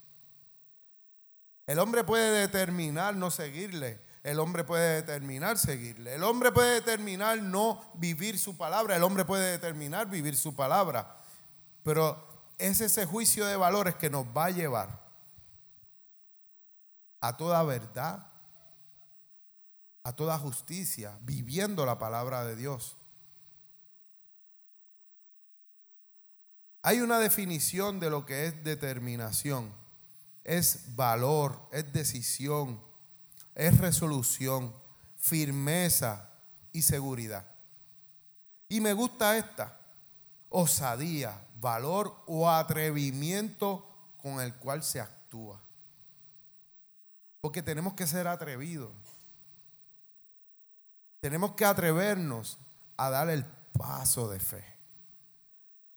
El 1.70 1.78
hombre 1.78 2.04
puede 2.04 2.32
determinar 2.32 3.16
no 3.16 3.30
seguirle, 3.30 4.02
el 4.24 4.40
hombre 4.40 4.64
puede 4.64 5.04
determinar 5.04 5.60
seguirle, 5.60 6.16
el 6.16 6.24
hombre 6.24 6.52
puede 6.52 6.74
determinar 6.74 7.44
no 7.44 7.92
vivir 7.94 8.40
su 8.40 8.58
palabra, 8.58 8.96
el 8.96 9.04
hombre 9.04 9.24
puede 9.24 9.52
determinar 9.52 10.10
vivir 10.10 10.36
su 10.36 10.56
palabra, 10.56 11.22
pero 11.84 12.18
es 12.58 12.82
ese 12.82 13.06
juicio 13.06 13.46
de 13.46 13.56
valores 13.56 13.94
que 13.94 14.10
nos 14.10 14.26
va 14.36 14.46
a 14.46 14.50
llevar 14.50 15.06
a 17.22 17.38
toda 17.38 17.62
verdad, 17.62 18.26
a 20.02 20.16
toda 20.16 20.40
justicia, 20.40 21.20
viviendo 21.22 21.86
la 21.86 22.00
palabra 22.00 22.46
de 22.46 22.56
Dios. 22.56 22.98
Hay 26.82 27.02
una 27.02 27.20
definición 27.20 28.00
de 28.00 28.10
lo 28.10 28.26
que 28.26 28.48
es 28.48 28.64
determinación. 28.64 29.79
Es 30.44 30.96
valor, 30.96 31.60
es 31.72 31.92
decisión, 31.94 32.82
es 33.56 33.78
resolución, 33.78 34.74
firmeza 35.16 36.32
y 36.72 36.82
seguridad. 36.82 37.46
Y 38.68 38.82
me 38.82 38.94
gusta 38.94 39.38
esta, 39.38 39.80
osadía, 40.50 41.46
valor 41.60 42.24
o 42.26 42.50
atrevimiento 42.50 43.86
con 44.18 44.40
el 44.40 44.56
cual 44.56 44.84
se 44.84 45.00
actúa. 45.00 45.62
Porque 47.42 47.64
tenemos 47.64 47.94
que 47.94 48.08
ser 48.08 48.28
atrevidos. 48.28 48.92
Tenemos 51.20 51.54
que 51.54 51.66
atrevernos 51.66 52.58
a 52.98 53.10
dar 53.10 53.30
el 53.30 53.46
paso 53.78 54.30
de 54.30 54.40
fe. 54.40 54.64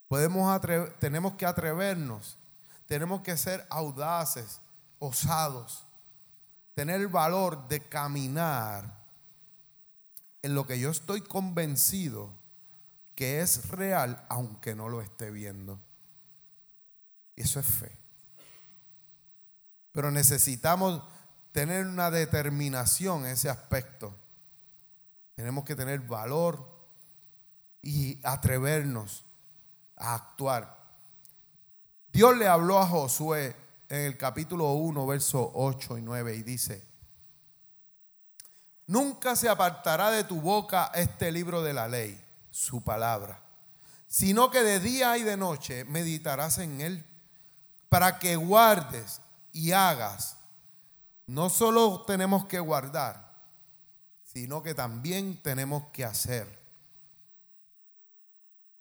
Podemos 0.08 0.60
tenemos 0.98 1.34
que 1.34 1.46
atrevernos, 1.46 2.38
tenemos 2.92 3.22
que 3.22 3.38
ser 3.38 3.66
audaces, 3.70 4.60
osados, 4.98 5.86
tener 6.74 7.00
el 7.00 7.08
valor 7.08 7.66
de 7.66 7.80
caminar 7.80 9.02
en 10.42 10.54
lo 10.54 10.66
que 10.66 10.78
yo 10.78 10.90
estoy 10.90 11.22
convencido 11.22 12.30
que 13.14 13.40
es 13.40 13.70
real, 13.70 14.22
aunque 14.28 14.74
no 14.74 14.90
lo 14.90 15.00
esté 15.00 15.30
viendo. 15.30 15.80
Eso 17.34 17.60
es 17.60 17.64
fe. 17.64 17.96
Pero 19.92 20.10
necesitamos 20.10 21.02
tener 21.50 21.86
una 21.86 22.10
determinación 22.10 23.24
en 23.24 23.30
ese 23.30 23.48
aspecto. 23.48 24.14
Tenemos 25.34 25.64
que 25.64 25.76
tener 25.76 26.00
valor 26.00 26.62
y 27.80 28.20
atrevernos 28.22 29.24
a 29.96 30.14
actuar. 30.14 30.81
Dios 32.12 32.36
le 32.36 32.46
habló 32.46 32.78
a 32.78 32.86
Josué 32.86 33.56
en 33.88 34.00
el 34.00 34.18
capítulo 34.18 34.72
1, 34.72 35.06
versos 35.06 35.48
8 35.54 35.96
y 35.96 36.02
9 36.02 36.34
y 36.36 36.42
dice, 36.42 36.86
nunca 38.86 39.34
se 39.34 39.48
apartará 39.48 40.10
de 40.10 40.24
tu 40.24 40.38
boca 40.38 40.90
este 40.94 41.32
libro 41.32 41.62
de 41.62 41.72
la 41.72 41.88
ley, 41.88 42.22
su 42.50 42.84
palabra, 42.84 43.40
sino 44.06 44.50
que 44.50 44.62
de 44.62 44.78
día 44.78 45.16
y 45.16 45.22
de 45.22 45.38
noche 45.38 45.86
meditarás 45.86 46.58
en 46.58 46.82
él 46.82 47.06
para 47.88 48.18
que 48.18 48.36
guardes 48.36 49.22
y 49.50 49.72
hagas. 49.72 50.36
No 51.26 51.48
solo 51.48 52.02
tenemos 52.02 52.44
que 52.44 52.60
guardar, 52.60 53.38
sino 54.22 54.62
que 54.62 54.74
también 54.74 55.40
tenemos 55.42 55.84
que 55.92 56.04
hacer. 56.04 56.61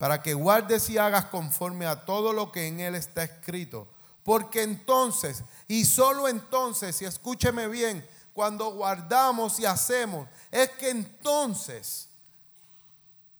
Para 0.01 0.23
que 0.23 0.33
guardes 0.33 0.89
y 0.89 0.97
hagas 0.97 1.25
conforme 1.25 1.85
a 1.85 2.05
todo 2.05 2.33
lo 2.33 2.51
que 2.51 2.65
en 2.65 2.79
él 2.79 2.95
está 2.95 3.23
escrito. 3.23 3.87
Porque 4.23 4.63
entonces, 4.63 5.43
y 5.67 5.85
solo 5.85 6.27
entonces, 6.27 6.99
y 7.03 7.05
escúcheme 7.05 7.67
bien, 7.67 8.03
cuando 8.33 8.71
guardamos 8.71 9.59
y 9.59 9.67
hacemos, 9.67 10.27
es 10.49 10.71
que 10.71 10.89
entonces 10.89 12.09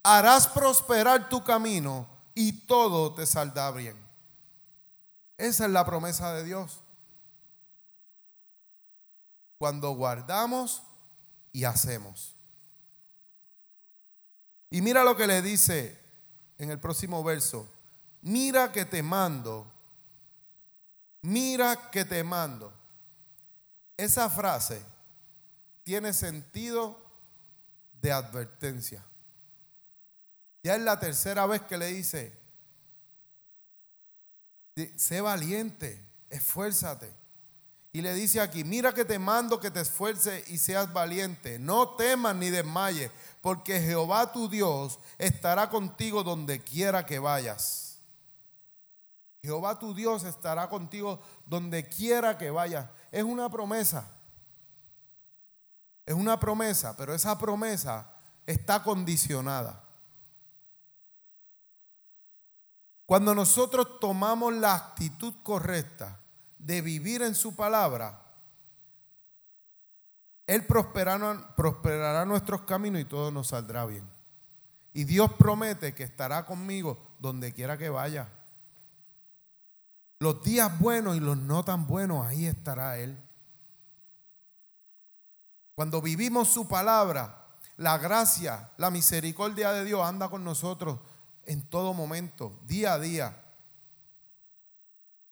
harás 0.04 0.48
prosperar 0.50 1.30
tu 1.30 1.44
camino 1.44 2.08
y 2.36 2.52
todo 2.68 3.12
te 3.16 3.26
saldrá 3.26 3.72
bien. 3.72 3.98
Esa 5.40 5.66
es 5.66 5.72
la 5.72 5.84
promesa 5.84 6.32
de 6.32 6.44
Dios. 6.44 6.80
Cuando 9.58 9.96
guardamos 9.96 10.84
y 11.54 11.64
hacemos. 11.64 12.36
Y 14.70 14.84
mira 14.84 15.04
lo 15.04 15.18
que 15.18 15.26
le 15.26 15.42
dice 15.42 16.01
en 16.62 16.70
el 16.70 16.80
próximo 16.80 17.24
verso. 17.24 17.68
Mira 18.22 18.72
que 18.72 18.86
te 18.86 19.02
mando. 19.02 19.66
Mira 21.24 21.90
que 21.90 22.06
te 22.06 22.24
mando. 22.24 22.72
Esa 23.98 24.30
frase 24.30 24.86
tiene 25.84 26.14
sentido 26.14 27.00
de 28.00 28.12
advertencia. 28.12 29.04
Ya 30.64 30.76
es 30.76 30.82
la 30.84 31.00
tercera 31.00 31.48
vez 31.48 31.62
que 31.64 31.80
le 31.80 31.88
dice, 31.88 32.32
sé 34.96 35.22
valiente, 35.22 36.00
esfuérzate. 36.30 37.12
Y 37.94 38.02
le 38.02 38.14
dice 38.14 38.40
aquí, 38.40 38.64
mira 38.64 38.94
que 38.94 39.04
te 39.04 39.20
mando 39.20 39.60
que 39.60 39.72
te 39.72 39.82
esfuerces 39.82 40.48
y 40.50 40.60
seas 40.60 40.94
valiente. 40.94 41.60
No 41.60 41.96
temas 41.96 42.36
ni 42.36 42.50
desmayes, 42.50 43.12
porque 43.42 43.82
Jehová 43.82 44.32
tu 44.32 44.48
Dios 44.48 45.00
estará 45.18 45.70
contigo 45.70 46.24
donde 46.24 46.64
quiera 46.64 47.06
que 47.06 47.20
vayas. 47.20 48.00
Jehová 49.44 49.80
tu 49.80 49.96
Dios 49.96 50.24
estará 50.24 50.70
contigo 50.70 51.20
donde 51.46 51.90
quiera 51.90 52.38
que 52.38 52.52
vayas. 52.52 52.88
Es 53.12 53.24
una 53.24 53.50
promesa. 53.50 54.08
Es 56.06 56.14
una 56.14 56.40
promesa, 56.40 56.96
pero 56.96 57.14
esa 57.14 57.38
promesa 57.40 58.12
está 58.46 58.84
condicionada. 58.84 59.84
Cuando 63.08 63.34
nosotros 63.34 64.00
tomamos 64.00 64.54
la 64.54 64.76
actitud 64.76 65.34
correcta 65.44 66.20
de 66.60 66.82
vivir 66.82 67.24
en 67.24 67.36
su 67.36 67.56
palabra, 67.56 68.21
Él 70.52 70.66
prosperará, 70.66 72.26
nuestros 72.26 72.64
caminos 72.64 73.00
y 73.00 73.06
todo 73.06 73.32
nos 73.32 73.48
saldrá 73.48 73.86
bien. 73.86 74.04
Y 74.92 75.06
Dios 75.06 75.32
promete 75.40 75.96
que 75.96 76.04
estará 76.04 76.46
conmigo 76.46 77.00
donde 77.20 77.54
quiera 77.54 77.78
que 77.78 77.88
vaya. 77.88 78.28
Los 80.20 80.44
días 80.44 80.78
buenos 80.78 81.16
y 81.16 81.22
los 81.22 81.38
no 81.38 81.64
tan 81.64 81.88
buenos, 81.88 82.26
ahí 82.26 82.48
estará 82.48 82.98
Él. 82.98 83.18
Cuando 85.74 86.02
vivimos 86.02 86.50
su 86.50 86.68
palabra, 86.68 87.48
la 87.78 87.98
gracia, 87.98 88.72
la 88.76 88.92
misericordia 88.92 89.72
de 89.72 89.86
Dios 89.86 90.06
anda 90.06 90.28
con 90.28 90.44
nosotros 90.44 91.00
en 91.46 91.62
todo 91.62 91.94
momento, 91.94 92.60
día 92.66 92.96
a 92.96 93.00
día. 93.00 93.42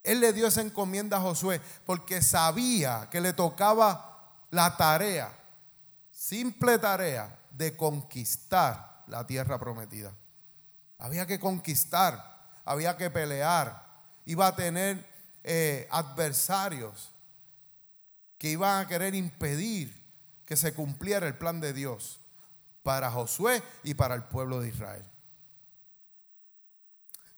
Él 0.02 0.22
le 0.22 0.32
dio 0.32 0.48
esa 0.48 0.62
encomienda 0.62 1.18
a 1.18 1.22
Josué 1.22 1.60
porque 1.86 2.22
sabía 2.22 3.10
que 3.12 3.20
le 3.20 3.34
tocaba 3.34 4.10
la 4.52 4.76
tarea, 4.76 5.32
simple 6.12 6.80
tarea, 6.80 7.38
de 7.52 7.76
conquistar 7.76 9.04
la 9.08 9.26
tierra 9.26 9.60
prometida. 9.60 10.14
Había 10.98 11.26
que 11.26 11.40
conquistar, 11.40 12.52
había 12.64 12.96
que 12.98 13.10
pelear, 13.10 13.86
iba 14.26 14.48
a 14.48 14.56
tener 14.56 15.06
eh, 15.44 15.88
adversarios 15.92 17.12
que 18.38 18.50
iban 18.52 18.84
a 18.84 18.88
querer 18.88 19.16
impedir 19.16 20.00
que 20.46 20.56
se 20.56 20.74
cumpliera 20.74 21.28
el 21.28 21.38
plan 21.38 21.60
de 21.60 21.74
Dios 21.74 22.20
para 22.84 23.12
Josué 23.12 23.62
y 23.84 23.94
para 23.94 24.16
el 24.16 24.24
pueblo 24.24 24.62
de 24.62 24.70
Israel. 24.70 25.06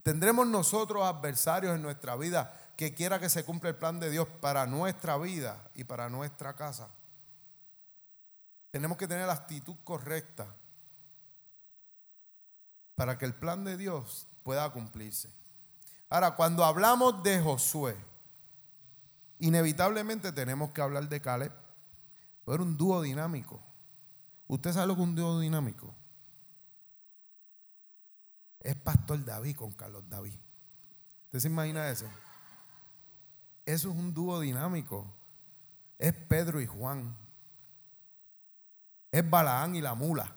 Tendremos 0.04 0.48
nosotros 0.48 1.04
adversarios 1.04 1.76
en 1.76 1.82
nuestra 1.82 2.16
vida 2.16 2.58
que 2.76 2.94
quiera 2.94 3.20
que 3.20 3.30
se 3.30 3.44
cumpla 3.44 3.70
el 3.70 3.76
plan 3.76 4.00
de 4.00 4.10
Dios 4.10 4.28
para 4.40 4.66
nuestra 4.66 5.18
vida 5.18 5.70
y 5.76 5.84
para 5.84 6.10
nuestra 6.10 6.56
casa. 6.56 6.90
Tenemos 8.72 8.98
que 8.98 9.08
tener 9.08 9.28
la 9.28 9.34
actitud 9.34 9.76
correcta 9.84 10.48
para 12.96 13.18
que 13.18 13.26
el 13.26 13.34
plan 13.34 13.64
de 13.64 13.78
Dios 13.78 14.28
pueda 14.44 14.70
cumplirse. 14.72 15.30
Ahora, 16.10 16.36
cuando 16.36 16.64
hablamos 16.64 17.22
de 17.24 17.42
Josué, 17.42 17.96
inevitablemente 19.40 20.32
tenemos 20.32 20.72
que 20.72 20.82
hablar 20.82 21.08
de 21.10 21.22
Caleb. 21.22 21.52
Era 22.48 22.64
un 22.64 22.78
dúo 22.78 23.02
dinámico. 23.02 23.62
¿Usted 24.48 24.74
sabe 24.74 24.88
lo 24.88 24.96
que 24.96 25.02
es 25.02 25.08
un 25.08 25.16
dúo 25.16 25.40
dinámico? 25.40 25.94
Es 28.60 28.76
Pastor 28.76 29.24
David 29.24 29.56
con 29.56 29.72
Carlos 29.72 30.04
David. 30.10 30.38
¿Usted 31.26 31.40
se 31.40 31.48
imagina 31.48 31.90
eso? 31.90 32.06
Eso 33.66 33.90
es 33.90 33.96
un 33.96 34.14
dúo 34.14 34.40
dinámico. 34.42 35.08
Es 35.98 36.14
Pedro 36.14 36.60
y 36.62 36.68
Juan. 36.68 37.16
Es 39.12 39.30
Balaán 39.30 39.76
y 39.76 39.82
la 39.82 39.94
mula. 39.94 40.34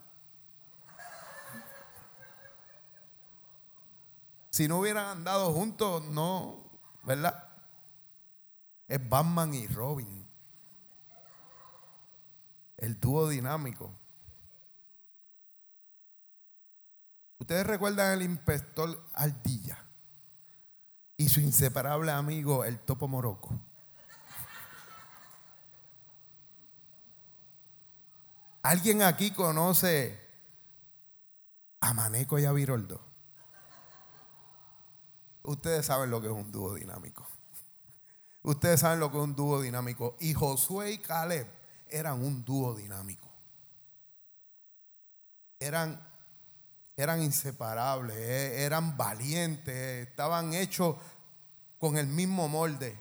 Si 4.50 4.68
no 4.68 4.78
hubieran 4.78 5.06
andado 5.06 5.52
juntos, 5.52 6.04
no, 6.04 6.70
¿verdad? 7.02 7.48
Es 8.86 9.08
Batman 9.08 9.54
y 9.54 9.66
Robin. 9.66 10.28
El 12.76 13.00
dúo 13.00 13.28
dinámico. 13.28 13.92
Ustedes 17.38 17.66
recuerdan 17.66 18.12
el 18.12 18.22
inspector 18.22 19.02
Ardilla 19.12 19.84
y 21.16 21.28
su 21.28 21.40
inseparable 21.40 22.10
amigo 22.10 22.64
el 22.64 22.78
Topo 22.78 23.06
Moroco. 23.06 23.60
¿Alguien 28.64 29.02
aquí 29.02 29.30
conoce 29.30 30.18
a 31.80 31.92
Maneco 31.92 32.38
y 32.38 32.46
a 32.46 32.52
Viroldo? 32.52 32.98
Ustedes 35.42 35.84
saben 35.84 36.10
lo 36.10 36.22
que 36.22 36.28
es 36.28 36.32
un 36.32 36.50
dúo 36.50 36.72
dinámico. 36.72 37.26
Ustedes 38.40 38.80
saben 38.80 39.00
lo 39.00 39.10
que 39.10 39.18
es 39.18 39.22
un 39.22 39.36
dúo 39.36 39.60
dinámico. 39.60 40.16
Y 40.18 40.32
Josué 40.32 40.92
y 40.92 40.98
Caleb 40.98 41.46
eran 41.90 42.24
un 42.24 42.42
dúo 42.42 42.74
dinámico. 42.74 43.28
Eran 45.60 46.02
eran 46.96 47.22
inseparables, 47.22 48.16
eh, 48.16 48.64
eran 48.64 48.96
valientes, 48.96 50.08
estaban 50.08 50.54
hechos 50.54 50.96
con 51.76 51.98
el 51.98 52.06
mismo 52.06 52.48
molde. 52.48 52.98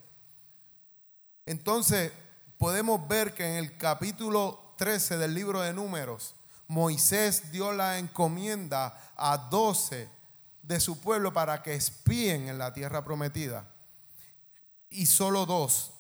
Entonces, 1.46 2.12
podemos 2.58 3.08
ver 3.08 3.34
que 3.34 3.48
en 3.48 3.64
el 3.64 3.78
capítulo 3.78 4.63
13 4.84 5.16
del 5.16 5.34
libro 5.34 5.62
de 5.62 5.72
números, 5.72 6.36
Moisés 6.68 7.54
dio 7.54 7.72
la 7.72 8.00
encomienda 8.00 9.02
a 9.16 9.38
12 9.38 10.10
de 10.62 10.80
su 10.82 11.00
pueblo 11.00 11.32
para 11.32 11.64
que 11.64 11.74
espíen 11.74 12.50
en 12.50 12.58
la 12.58 12.74
tierra 12.74 13.02
prometida. 13.02 13.66
Y 14.90 15.06
solo 15.06 15.46
dos, 15.46 15.94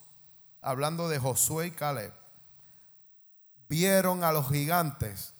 hablando 0.61 1.07
de 1.07 1.17
Josué 1.17 1.67
y 1.67 1.71
Caleb, 1.71 2.13
vieron 3.69 4.25
a 4.25 4.34
los 4.34 4.49
gigantes 4.49 5.34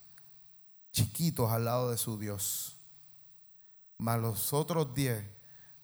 chiquitos 0.94 1.52
al 1.52 1.66
lado 1.66 1.92
de 1.92 1.98
su 1.98 2.18
Dios. 2.18 2.78
Mas 3.98 4.22
los 4.22 4.54
otros 4.54 4.96
diez 4.96 5.22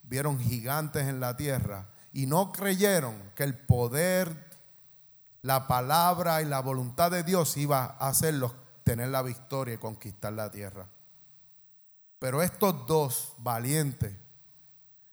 vieron 0.02 0.40
gigantes 0.40 1.06
en 1.06 1.20
la 1.20 1.36
tierra 1.36 1.90
y 2.14 2.24
no 2.24 2.52
creyeron 2.52 3.32
que 3.34 3.42
el 3.42 3.54
poder, 3.54 4.49
la 5.42 5.66
palabra 5.66 6.42
y 6.42 6.44
la 6.44 6.60
voluntad 6.60 7.10
de 7.10 7.22
Dios 7.22 7.56
iba 7.56 7.96
a 7.98 8.08
hacerlos 8.08 8.54
tener 8.84 9.08
la 9.08 9.22
victoria 9.22 9.74
y 9.74 9.78
conquistar 9.78 10.32
la 10.32 10.50
tierra. 10.50 10.86
Pero 12.18 12.42
estos 12.42 12.86
dos 12.86 13.32
valientes, 13.38 14.14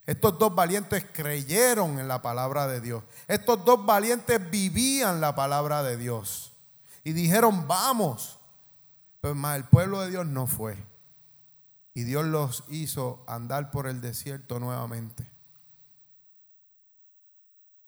estos 0.05 0.37
dos 0.37 0.53
valientes 0.53 1.05
creyeron 1.13 1.99
en 1.99 2.07
la 2.07 2.21
palabra 2.21 2.67
de 2.67 2.81
Dios. 2.81 3.03
Estos 3.27 3.63
dos 3.63 3.85
valientes 3.85 4.49
vivían 4.49 5.21
la 5.21 5.35
palabra 5.35 5.83
de 5.83 5.97
Dios. 5.97 6.53
Y 7.03 7.13
dijeron, 7.13 7.67
vamos, 7.67 8.39
pues 9.21 9.35
más 9.35 9.55
el 9.57 9.63
pueblo 9.65 10.01
de 10.01 10.09
Dios 10.09 10.25
no 10.25 10.47
fue. 10.47 10.77
Y 11.93 12.03
Dios 12.03 12.25
los 12.25 12.63
hizo 12.67 13.23
andar 13.27 13.71
por 13.71 13.87
el 13.87 14.01
desierto 14.01 14.59
nuevamente. 14.59 15.31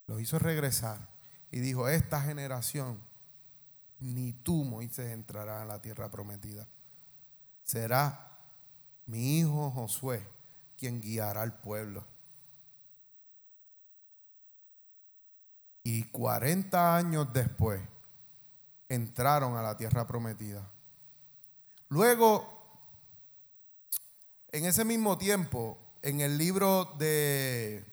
Los 0.08 0.22
hizo 0.22 0.40
regresar. 0.40 1.10
Y 1.52 1.60
dijo, 1.60 1.88
esta 1.89 2.22
generación, 2.22 3.00
ni 4.00 4.34
tú, 4.34 4.64
Moisés, 4.64 5.12
entrarás 5.12 5.62
en 5.62 5.68
la 5.68 5.82
tierra 5.82 6.10
prometida. 6.10 6.68
Será 7.64 8.38
mi 9.06 9.39
hijo 9.39 9.72
Josué 9.72 10.26
quien 10.78 11.02
guiará 11.02 11.41
al 11.41 11.60
pueblo. 11.60 12.06
Y 15.84 16.04
40 16.04 16.95
años 16.95 17.34
después 17.34 17.82
entraron 18.88 19.58
a 19.58 19.62
la 19.62 19.76
tierra 19.76 20.06
prometida. 20.08 20.70
Luego, 21.89 22.47
en 24.52 24.66
ese 24.66 24.86
mismo 24.86 25.18
tiempo, 25.18 25.78
en 26.02 26.22
el 26.22 26.38
libro 26.38 26.95
de. 26.97 27.86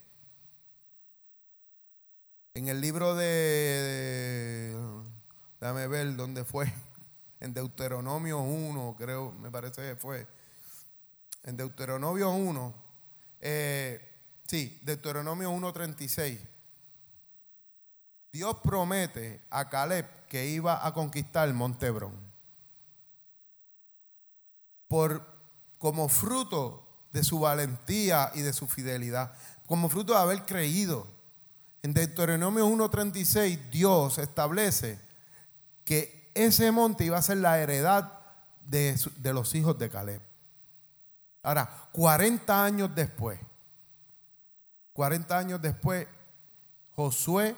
En 2.57 2.69
el 2.69 2.81
libro 2.81 3.15
de. 3.15 4.75
Déjame 5.61 5.87
ver 5.89 6.17
dónde 6.17 6.43
fue. 6.43 6.73
En 7.39 7.53
Deuteronomio 7.53 8.39
1, 8.39 8.97
creo, 8.99 9.31
me 9.33 9.51
parece 9.51 9.83
que 9.83 9.95
fue. 9.95 10.27
En 11.43 11.59
Deuteronomio 11.59 12.31
1. 12.31 12.75
Eh, 13.41 14.01
sí, 14.47 14.81
Deuteronomio 14.83 15.53
1.36. 15.53 16.41
Dios 18.33 18.57
promete 18.65 19.43
a 19.51 19.69
Caleb 19.69 20.07
que 20.27 20.47
iba 20.47 20.85
a 20.85 20.95
conquistar 20.95 21.53
Montebrón 21.53 22.15
por, 24.89 25.27
como 25.77 26.09
fruto 26.09 26.89
de 27.13 27.23
su 27.23 27.39
valentía 27.39 28.33
y 28.35 28.41
de 28.41 28.55
su 28.55 28.67
fidelidad, 28.67 29.35
como 29.67 29.91
fruto 29.91 30.15
de 30.15 30.21
haber 30.21 30.47
creído 30.47 31.16
En 31.87 31.95
Deuteronomio 31.95 32.67
1.36 32.67 33.71
Dios 33.71 34.19
establece 34.19 34.99
que 35.85 36.33
ese 36.35 36.73
monte 36.73 37.05
iba 37.05 37.17
a 37.17 37.23
ser 37.23 37.37
la 37.37 37.61
heredad 37.61 38.13
de, 38.63 38.99
los 39.33 39.55
hijos 39.55 39.79
de 39.79 39.89
Caleb. 39.89 40.21
Ahora, 41.45 41.89
40 41.93 42.65
años 42.65 42.93
después, 42.93 43.39
40 44.95 45.39
años 45.39 45.63
después, 45.63 46.09
Josué 46.97 47.55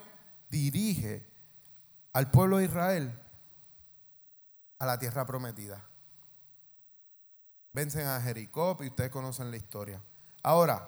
dirige 0.47 1.25
al 2.13 2.29
pueblo 2.29 2.57
de 2.57 2.65
Israel 2.65 3.19
a 4.77 4.85
la 4.85 4.99
tierra 4.99 5.25
prometida. 5.25 5.83
Vencen 7.73 8.05
a 8.05 8.21
Jericó 8.21 8.77
y 8.81 8.89
ustedes 8.89 9.09
conocen 9.09 9.49
la 9.49 9.57
historia. 9.57 9.99
Ahora, 10.43 10.87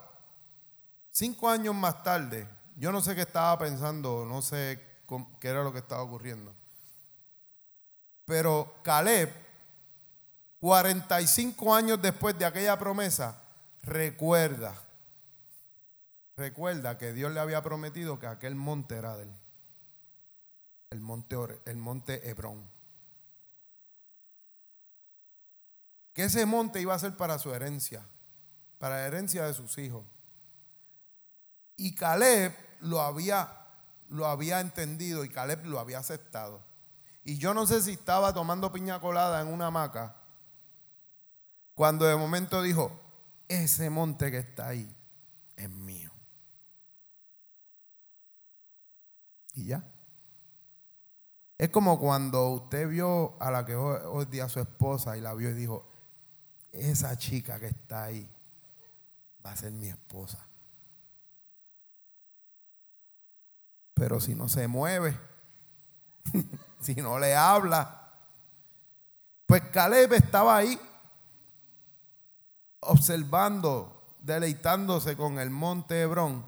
cinco 1.10 1.50
años 1.50 1.74
más 1.74 2.04
tarde, 2.04 2.48
yo 2.82 2.92
no 2.92 3.00
sé 3.00 3.14
qué 3.14 3.22
estaba 3.22 3.60
pensando, 3.60 4.26
no 4.26 4.42
sé 4.42 5.04
qué 5.40 5.48
era 5.48 5.64
lo 5.64 5.72
que 5.72 5.78
estaba 5.78 6.02
ocurriendo. 6.02 6.52
Pero 8.26 8.74
Caleb, 8.84 9.32
45 10.60 11.76
años 11.76 12.02
después 12.02 12.36
de 12.40 12.46
aquella 12.46 12.80
promesa, 12.80 13.44
recuerda, 13.84 14.74
recuerda 16.36 16.98
que 16.98 17.14
Dios 17.14 17.32
le 17.32 17.40
había 17.40 17.62
prometido 17.62 18.18
que 18.18 18.26
aquel 18.26 18.56
monte 18.56 18.96
era 18.96 19.16
de 19.16 19.26
él. 19.26 19.34
El 20.90 21.02
monte, 21.02 21.36
el 21.66 21.78
monte 21.78 22.28
Hebrón. 22.32 22.68
Que 26.14 26.24
ese 26.24 26.48
monte 26.48 26.82
iba 26.82 26.96
a 26.96 27.00
ser 27.00 27.16
para 27.16 27.38
su 27.38 27.54
herencia, 27.54 28.04
para 28.80 28.96
la 28.96 29.06
herencia 29.06 29.46
de 29.46 29.54
sus 29.54 29.78
hijos. 29.78 30.04
Y 31.78 31.94
Caleb 31.94 32.71
lo 32.82 33.02
había, 33.02 33.50
lo 34.10 34.28
había 34.28 34.60
entendido 34.60 35.24
y 35.24 35.30
Caleb 35.30 35.66
lo 35.66 35.80
había 35.80 36.00
aceptado. 36.00 36.62
Y 37.24 37.38
yo 37.38 37.54
no 37.54 37.66
sé 37.66 37.82
si 37.82 37.92
estaba 37.92 38.34
tomando 38.34 38.72
piña 38.72 39.00
colada 39.00 39.42
en 39.42 39.48
una 39.48 39.68
hamaca 39.68 40.16
cuando 41.74 42.06
de 42.06 42.16
momento 42.16 42.62
dijo, 42.62 43.00
ese 43.48 43.90
monte 43.90 44.32
que 44.32 44.40
está 44.40 44.68
ahí 44.68 44.96
es 45.56 45.70
mío. 45.70 46.12
Y 49.54 49.66
ya. 49.66 49.84
Es 51.58 51.70
como 51.70 52.00
cuando 52.00 52.50
usted 52.50 52.88
vio 52.90 53.40
a 53.40 53.52
la 53.52 53.66
que 53.66 53.76
hoy 53.76 54.26
día 54.26 54.50
su 54.50 54.60
esposa 54.60 55.16
y 55.16 55.22
la 55.22 55.34
vio 55.34 55.52
y 55.52 55.54
dijo, 55.54 55.88
esa 56.72 57.18
chica 57.18 57.60
que 57.60 57.68
está 57.68 58.06
ahí 58.06 58.30
va 59.46 59.52
a 59.52 59.56
ser 59.56 59.72
mi 59.72 59.90
esposa. 59.90 60.48
Pero 64.02 64.20
si 64.20 64.34
no 64.34 64.50
se 64.50 64.68
mueve, 64.68 65.16
si 66.82 66.96
no 66.96 67.20
le 67.20 67.36
habla, 67.36 68.14
pues 69.46 69.62
Caleb 69.72 70.14
estaba 70.14 70.58
ahí 70.58 70.82
observando, 72.80 74.08
deleitándose 74.20 75.16
con 75.16 75.38
el 75.38 75.52
monte 75.52 76.02
Hebrón, 76.02 76.48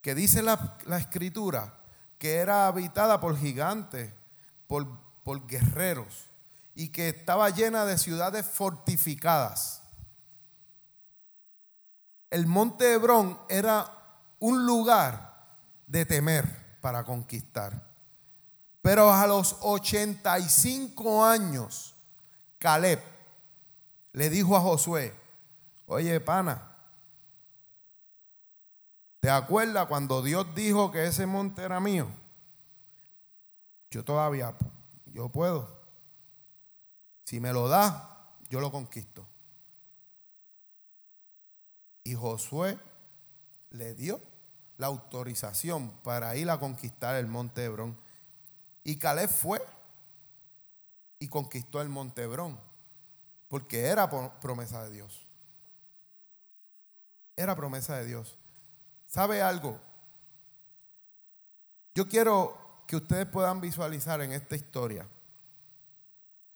que 0.00 0.14
dice 0.14 0.44
la, 0.44 0.78
escritura 0.96 1.80
que 2.18 2.36
era 2.36 2.68
habitada 2.68 3.18
por 3.18 3.36
gigantes, 3.36 4.12
por, 4.68 4.86
por 5.24 5.44
guerreros, 5.48 6.30
y 6.76 6.90
que 6.90 7.08
estaba 7.08 7.50
llena 7.50 7.84
de 7.84 7.98
ciudades 7.98 8.46
fortificadas. 8.46 9.82
El 12.30 12.46
monte 12.46 12.92
Hebrón 12.92 13.40
era 13.48 13.92
un 14.38 14.64
lugar 14.66 15.29
de 15.90 16.06
temer 16.06 16.78
para 16.80 17.04
conquistar. 17.04 17.90
Pero 18.80 19.12
a 19.12 19.26
los 19.26 19.56
85 19.60 21.24
años, 21.24 21.96
Caleb 22.58 23.02
le 24.12 24.30
dijo 24.30 24.56
a 24.56 24.60
Josué, 24.60 25.12
oye 25.86 26.20
pana, 26.20 26.76
¿te 29.18 29.28
acuerdas 29.28 29.86
cuando 29.88 30.22
Dios 30.22 30.54
dijo 30.54 30.92
que 30.92 31.06
ese 31.06 31.26
monte 31.26 31.62
era 31.62 31.80
mío? 31.80 32.08
Yo 33.90 34.04
todavía, 34.04 34.54
yo 35.06 35.28
puedo. 35.28 35.80
Si 37.24 37.40
me 37.40 37.52
lo 37.52 37.68
da, 37.68 38.28
yo 38.48 38.60
lo 38.60 38.70
conquisto. 38.70 39.26
Y 42.04 42.14
Josué 42.14 42.78
le 43.70 43.94
dio 43.94 44.29
la 44.80 44.86
autorización 44.86 45.90
para 46.02 46.34
ir 46.36 46.48
a 46.48 46.58
conquistar 46.58 47.14
el 47.16 47.26
monte 47.26 47.62
Hebrón. 47.62 47.98
Y 48.82 48.98
Caleb 48.98 49.28
fue 49.28 49.62
y 51.18 51.28
conquistó 51.28 51.82
el 51.82 51.90
monte 51.90 52.22
Hebrón, 52.22 52.58
porque 53.48 53.84
era 53.84 54.08
promesa 54.40 54.82
de 54.84 54.90
Dios. 54.90 55.26
Era 57.36 57.54
promesa 57.54 57.98
de 57.98 58.06
Dios. 58.06 58.38
¿Sabe 59.06 59.42
algo? 59.42 59.78
Yo 61.94 62.08
quiero 62.08 62.56
que 62.86 62.96
ustedes 62.96 63.26
puedan 63.26 63.60
visualizar 63.60 64.22
en 64.22 64.32
esta 64.32 64.56
historia. 64.56 65.06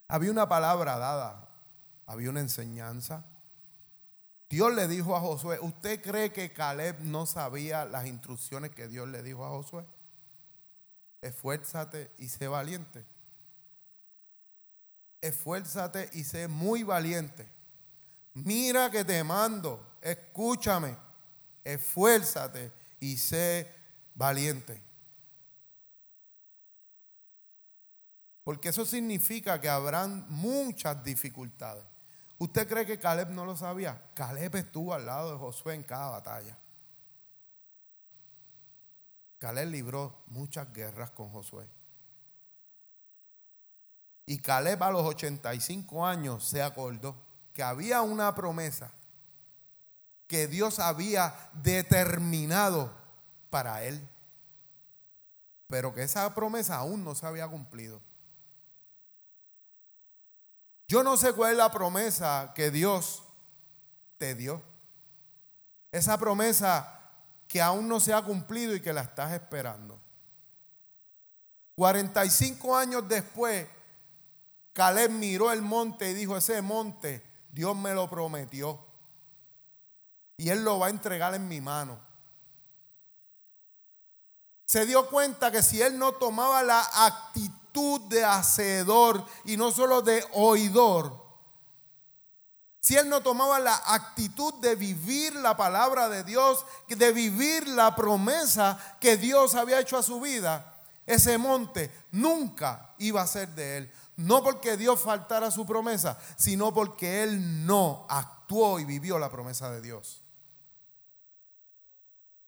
Había 0.08 0.30
una 0.30 0.48
palabra 0.48 0.96
dada, 0.96 1.46
había 2.06 2.30
una 2.30 2.40
enseñanza, 2.40 3.22
Dios 4.54 4.72
le 4.72 4.86
dijo 4.86 5.16
a 5.16 5.20
Josué, 5.20 5.58
¿usted 5.60 6.00
cree 6.00 6.32
que 6.32 6.52
Caleb 6.52 7.00
no 7.00 7.26
sabía 7.26 7.84
las 7.84 8.06
instrucciones 8.06 8.70
que 8.70 8.86
Dios 8.86 9.08
le 9.08 9.20
dijo 9.20 9.44
a 9.44 9.48
Josué? 9.48 9.84
Esfuérzate 11.20 12.12
y 12.18 12.28
sé 12.28 12.46
valiente. 12.46 13.04
Esfuérzate 15.20 16.08
y 16.12 16.22
sé 16.22 16.46
muy 16.46 16.84
valiente. 16.84 17.50
Mira 18.34 18.92
que 18.92 19.04
te 19.04 19.24
mando, 19.24 19.84
escúchame, 20.00 20.96
esfuérzate 21.64 22.70
y 23.00 23.16
sé 23.16 23.68
valiente. 24.14 24.80
Porque 28.44 28.68
eso 28.68 28.84
significa 28.84 29.60
que 29.60 29.68
habrán 29.68 30.26
muchas 30.28 31.02
dificultades. 31.02 31.93
¿Usted 32.38 32.68
cree 32.68 32.84
que 32.84 32.98
Caleb 32.98 33.30
no 33.30 33.44
lo 33.44 33.56
sabía? 33.56 34.10
Caleb 34.14 34.56
estuvo 34.56 34.92
al 34.92 35.06
lado 35.06 35.32
de 35.32 35.38
Josué 35.38 35.74
en 35.74 35.82
cada 35.82 36.10
batalla. 36.10 36.58
Caleb 39.38 39.68
libró 39.68 40.22
muchas 40.26 40.72
guerras 40.72 41.10
con 41.10 41.30
Josué. 41.30 41.66
Y 44.26 44.38
Caleb 44.38 44.82
a 44.82 44.90
los 44.90 45.04
85 45.04 46.06
años 46.06 46.44
se 46.44 46.62
acordó 46.62 47.14
que 47.52 47.62
había 47.62 48.00
una 48.02 48.34
promesa 48.34 48.90
que 50.26 50.48
Dios 50.48 50.78
había 50.78 51.50
determinado 51.62 52.90
para 53.50 53.84
él, 53.84 54.08
pero 55.68 55.94
que 55.94 56.02
esa 56.02 56.34
promesa 56.34 56.76
aún 56.76 57.04
no 57.04 57.14
se 57.14 57.26
había 57.26 57.46
cumplido. 57.46 58.00
Yo 60.94 61.02
no 61.02 61.16
sé 61.16 61.32
cuál 61.32 61.50
es 61.50 61.58
la 61.58 61.72
promesa 61.72 62.52
que 62.54 62.70
Dios 62.70 63.24
te 64.16 64.36
dio. 64.36 64.62
Esa 65.90 66.16
promesa 66.18 67.00
que 67.48 67.60
aún 67.60 67.88
no 67.88 67.98
se 67.98 68.14
ha 68.14 68.22
cumplido 68.22 68.76
y 68.76 68.80
que 68.80 68.92
la 68.92 69.00
estás 69.00 69.32
esperando. 69.32 70.00
45 71.74 72.76
años 72.76 73.08
después, 73.08 73.66
Caleb 74.72 75.10
miró 75.10 75.50
el 75.50 75.62
monte 75.62 76.12
y 76.12 76.14
dijo, 76.14 76.36
ese 76.36 76.62
monte 76.62 77.26
Dios 77.50 77.76
me 77.76 77.92
lo 77.92 78.08
prometió. 78.08 78.78
Y 80.36 80.50
Él 80.50 80.62
lo 80.62 80.78
va 80.78 80.86
a 80.86 80.90
entregar 80.90 81.34
en 81.34 81.48
mi 81.48 81.60
mano. 81.60 81.98
Se 84.64 84.86
dio 84.86 85.10
cuenta 85.10 85.50
que 85.50 85.60
si 85.60 85.82
Él 85.82 85.98
no 85.98 86.12
tomaba 86.12 86.62
la 86.62 86.88
actitud 87.04 87.63
de 87.74 88.24
hacedor 88.24 89.24
y 89.44 89.56
no 89.56 89.72
solo 89.72 90.00
de 90.00 90.24
oidor. 90.32 91.22
Si 92.80 92.96
él 92.96 93.08
no 93.08 93.22
tomaba 93.22 93.58
la 93.58 93.80
actitud 93.86 94.54
de 94.54 94.76
vivir 94.76 95.34
la 95.36 95.56
palabra 95.56 96.08
de 96.08 96.22
Dios, 96.22 96.64
de 96.86 97.12
vivir 97.12 97.66
la 97.68 97.96
promesa 97.96 98.78
que 99.00 99.16
Dios 99.16 99.54
había 99.54 99.80
hecho 99.80 99.96
a 99.96 100.02
su 100.02 100.20
vida, 100.20 100.82
ese 101.06 101.38
monte 101.38 101.90
nunca 102.12 102.94
iba 102.98 103.22
a 103.22 103.26
ser 103.26 103.48
de 103.54 103.78
él. 103.78 103.92
No 104.16 104.44
porque 104.44 104.76
Dios 104.76 105.00
faltara 105.00 105.50
su 105.50 105.66
promesa, 105.66 106.18
sino 106.36 106.72
porque 106.72 107.22
él 107.22 107.66
no 107.66 108.06
actuó 108.08 108.78
y 108.78 108.84
vivió 108.84 109.18
la 109.18 109.30
promesa 109.30 109.70
de 109.70 109.80
Dios. 109.80 110.22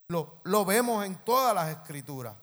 Lo, 0.09 0.41
lo 0.45 0.65
vemos 0.65 1.05
en 1.05 1.17
todas 1.25 1.55
las 1.55 1.71
escrituras. 1.71 2.35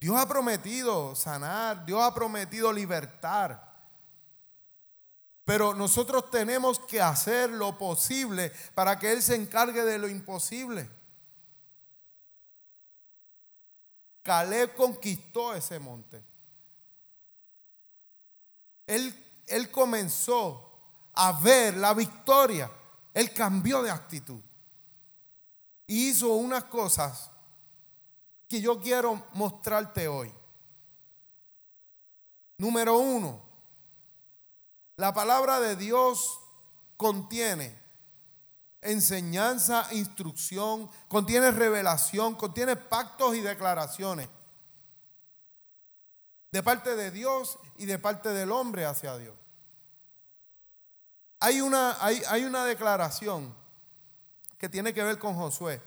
Dios 0.00 0.16
ha 0.16 0.28
prometido 0.28 1.14
sanar, 1.14 1.84
Dios 1.84 2.00
ha 2.02 2.14
prometido 2.14 2.72
libertar. 2.72 3.66
Pero 5.44 5.74
nosotros 5.74 6.30
tenemos 6.30 6.78
que 6.78 7.00
hacer 7.00 7.50
lo 7.50 7.76
posible 7.78 8.52
para 8.74 8.98
que 8.98 9.10
Él 9.10 9.22
se 9.22 9.34
encargue 9.34 9.82
de 9.82 9.98
lo 9.98 10.08
imposible. 10.08 10.88
Caleb 14.22 14.74
conquistó 14.74 15.54
ese 15.54 15.78
monte. 15.78 16.22
Él, 18.86 19.14
él 19.46 19.70
comenzó 19.70 20.70
a 21.14 21.32
ver 21.40 21.76
la 21.78 21.94
victoria. 21.94 22.70
Él 23.14 23.32
cambió 23.32 23.82
de 23.82 23.90
actitud. 23.90 24.42
Y 25.86 26.10
hizo 26.10 26.34
unas 26.34 26.64
cosas 26.64 27.30
que 28.48 28.60
yo 28.60 28.80
quiero 28.80 29.24
mostrarte 29.34 30.08
hoy. 30.08 30.32
Número 32.56 32.98
uno, 32.98 33.40
la 34.96 35.14
palabra 35.14 35.60
de 35.60 35.76
Dios 35.76 36.40
contiene 36.96 37.78
enseñanza, 38.80 39.86
instrucción, 39.92 40.90
contiene 41.08 41.50
revelación, 41.50 42.34
contiene 42.34 42.76
pactos 42.76 43.36
y 43.36 43.40
declaraciones 43.40 44.28
de 46.50 46.62
parte 46.62 46.96
de 46.96 47.10
Dios 47.10 47.58
y 47.76 47.86
de 47.86 47.98
parte 47.98 48.30
del 48.30 48.50
hombre 48.50 48.86
hacia 48.86 49.16
Dios. 49.18 49.36
Hay 51.40 51.60
una, 51.60 52.02
hay, 52.04 52.22
hay 52.28 52.44
una 52.44 52.64
declaración 52.64 53.54
que 54.56 54.68
tiene 54.68 54.92
que 54.92 55.04
ver 55.04 55.18
con 55.18 55.36
Josué, 55.36 55.80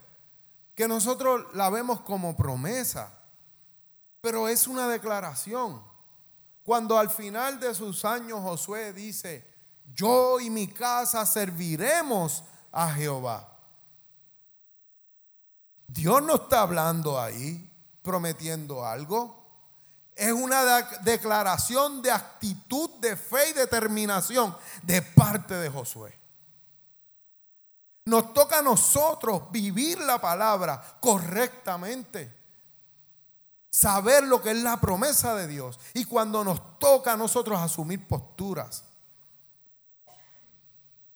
que 0.74 0.88
nosotros 0.88 1.46
la 1.54 1.70
vemos 1.70 2.00
como 2.00 2.36
promesa, 2.36 3.12
pero 4.20 4.48
es 4.48 4.66
una 4.66 4.88
declaración. 4.88 5.82
Cuando 6.62 6.98
al 6.98 7.10
final 7.10 7.58
de 7.58 7.74
sus 7.74 8.04
años 8.04 8.40
Josué 8.40 8.92
dice, 8.92 9.46
yo 9.92 10.40
y 10.40 10.48
mi 10.48 10.68
casa 10.68 11.26
serviremos 11.26 12.44
a 12.70 12.92
Jehová. 12.92 13.48
Dios 15.86 16.22
no 16.22 16.36
está 16.36 16.62
hablando 16.62 17.20
ahí, 17.20 17.70
prometiendo 18.02 18.86
algo. 18.86 19.42
Es 20.14 20.32
una 20.32 20.82
declaración 21.02 22.00
de 22.00 22.10
actitud 22.10 22.88
de 23.00 23.16
fe 23.16 23.50
y 23.50 23.52
determinación 23.54 24.56
de 24.82 25.02
parte 25.02 25.54
de 25.54 25.68
Josué. 25.68 26.21
Nos 28.04 28.34
toca 28.34 28.58
a 28.58 28.62
nosotros 28.62 29.50
vivir 29.50 29.98
la 30.00 30.20
palabra 30.20 30.82
correctamente. 31.00 32.40
Saber 33.70 34.24
lo 34.24 34.42
que 34.42 34.50
es 34.50 34.62
la 34.62 34.80
promesa 34.80 35.34
de 35.34 35.46
Dios. 35.46 35.78
Y 35.94 36.04
cuando 36.04 36.44
nos 36.44 36.78
toca 36.78 37.12
a 37.12 37.16
nosotros 37.16 37.58
asumir 37.60 38.06
posturas 38.06 38.84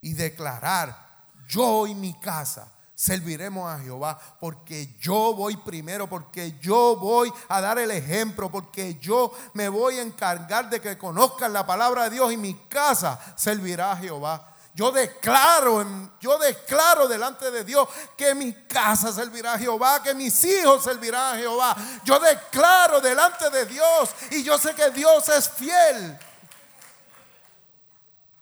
y 0.01 0.15
declarar 0.15 1.07
yo 1.49 1.87
y 1.87 1.95
mi 1.95 2.15
casa 2.15 2.73
serviremos 2.95 3.71
a 3.71 3.79
Jehová 3.79 4.19
porque 4.41 4.97
yo 4.99 5.35
voy 5.35 5.57
primero, 5.59 6.09
porque 6.09 6.59
yo 6.61 6.97
voy 6.97 7.33
a 7.49 7.61
dar 7.61 7.79
el 7.79 7.91
ejemplo, 7.91 8.51
porque 8.51 8.99
yo 8.99 9.33
me 9.53 9.69
voy 9.69 9.99
a 9.99 10.03
encargar 10.03 10.71
de 10.71 10.81
que 10.81 10.97
conozcan 10.97 11.53
la 11.53 11.67
palabra 11.67 12.05
de 12.05 12.11
Dios 12.11 12.33
y 12.33 12.37
mi 12.37 12.55
casa 12.69 13.21
servirá 13.37 13.93
a 13.93 13.97
Jehová. 13.97 14.56
Yo 14.77 14.93
declaro, 14.93 16.13
yo 16.21 16.39
declaro 16.39 17.09
delante 17.09 17.51
de 17.51 17.65
Dios 17.65 17.89
que 18.15 18.35
mi 18.35 18.53
casa 18.53 19.11
servirá 19.11 19.55
a 19.55 19.59
Jehová, 19.59 20.03
que 20.03 20.15
mis 20.15 20.45
hijos 20.45 20.85
servirán 20.85 21.35
a 21.35 21.39
Jehová. 21.39 21.75
Yo 22.05 22.21
declaro 22.21 23.01
delante 23.01 23.49
de 23.49 23.65
Dios 23.65 24.11
y 24.33 24.43
yo 24.43 24.59
sé 24.59 24.75
que 24.75 24.91
Dios 24.91 25.31
es 25.31 25.49
fiel. 25.49 26.19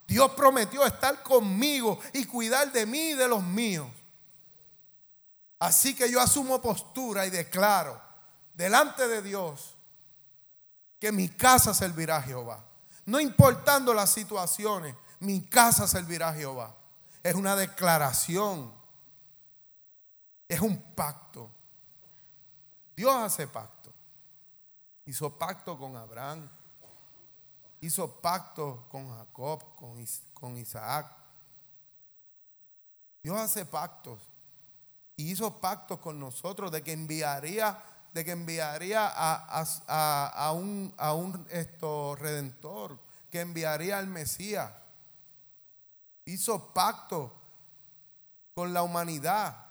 Dios 0.09 0.33
prometió 0.33 0.85
estar 0.85 1.23
conmigo 1.23 2.01
y 2.13 2.25
cuidar 2.25 2.73
de 2.73 2.85
mí 2.85 3.11
y 3.11 3.15
de 3.15 3.29
los 3.29 3.45
míos. 3.45 3.87
Así 5.61 5.95
que 5.95 6.11
yo 6.11 6.21
asumo 6.21 6.61
postura 6.61 7.27
y 7.27 7.31
declaro 7.31 8.03
delante 8.55 9.07
de 9.07 9.23
Dios 9.23 9.77
que 10.99 11.13
mi 11.13 11.29
casa 11.29 11.73
servirá 11.73 12.17
a 12.17 12.23
Jehová. 12.23 12.65
No 13.07 13.21
importando 13.21 13.95
las 13.95 14.11
situaciones, 14.11 14.97
mi 15.21 15.43
casa 15.43 15.87
servirá 15.87 16.29
a 16.31 16.35
Jehová. 16.35 16.75
Es 17.23 17.35
una 17.35 17.57
declaración. 17.57 18.73
Es 20.49 20.61
un 20.61 20.81
pacto. 20.95 21.51
Dios 22.97 23.15
hace 23.15 23.47
pacto. 23.47 23.93
Hizo 25.07 25.39
pacto 25.39 25.77
con 25.77 25.97
Abraham, 25.97 26.49
hizo 27.81 28.11
pacto 28.21 28.87
con 28.89 29.11
Jacob, 29.11 29.63
con, 29.77 30.57
Isaac. 30.57 31.15
Dios 33.23 33.37
hace 33.39 33.67
pactos 33.67 34.19
y 35.17 35.31
hizo 35.31 35.61
pactos 35.61 35.99
con 36.01 36.19
nosotros 36.19 36.73
de 36.73 36.83
que 36.83 36.93
enviaría, 36.93 37.83
de 38.13 38.25
que 38.25 38.33
enviaría 38.33 39.07
a, 39.07 40.53
un, 40.53 40.95
a 40.97 41.13
un 41.13 41.47
esto, 41.51 42.17
redentor, 42.17 42.99
que 43.31 43.41
enviaría 43.41 43.99
al 43.99 44.07
Mesías. 44.07 44.71
Hizo 46.25 46.73
pacto 46.73 47.33
con 48.55 48.73
la 48.73 48.83
humanidad, 48.83 49.67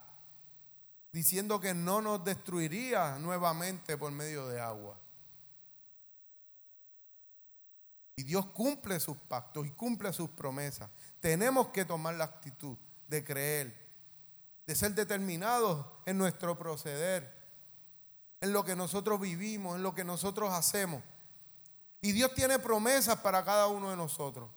diciendo 1.11 1.59
que 1.59 1.73
no 1.73 2.01
nos 2.01 2.23
destruiría 2.23 3.17
nuevamente 3.19 3.97
por 3.97 4.11
medio 4.11 4.47
de 4.47 4.59
agua. 4.59 4.97
Y 8.15 8.23
Dios 8.23 8.45
cumple 8.47 8.99
sus 8.99 9.17
pactos 9.17 9.65
y 9.65 9.71
cumple 9.71 10.13
sus 10.13 10.29
promesas. 10.29 10.89
Tenemos 11.19 11.69
que 11.69 11.85
tomar 11.85 12.15
la 12.15 12.25
actitud 12.25 12.77
de 13.07 13.23
creer, 13.23 13.89
de 14.67 14.75
ser 14.75 14.93
determinados 14.93 15.85
en 16.05 16.17
nuestro 16.17 16.57
proceder, 16.57 17.33
en 18.41 18.53
lo 18.53 18.63
que 18.63 18.75
nosotros 18.75 19.19
vivimos, 19.19 19.75
en 19.75 19.83
lo 19.83 19.95
que 19.95 20.03
nosotros 20.03 20.53
hacemos. 20.53 21.01
Y 22.01 22.11
Dios 22.11 22.33
tiene 22.35 22.59
promesas 22.59 23.17
para 23.19 23.43
cada 23.43 23.67
uno 23.67 23.89
de 23.89 23.95
nosotros. 23.95 24.49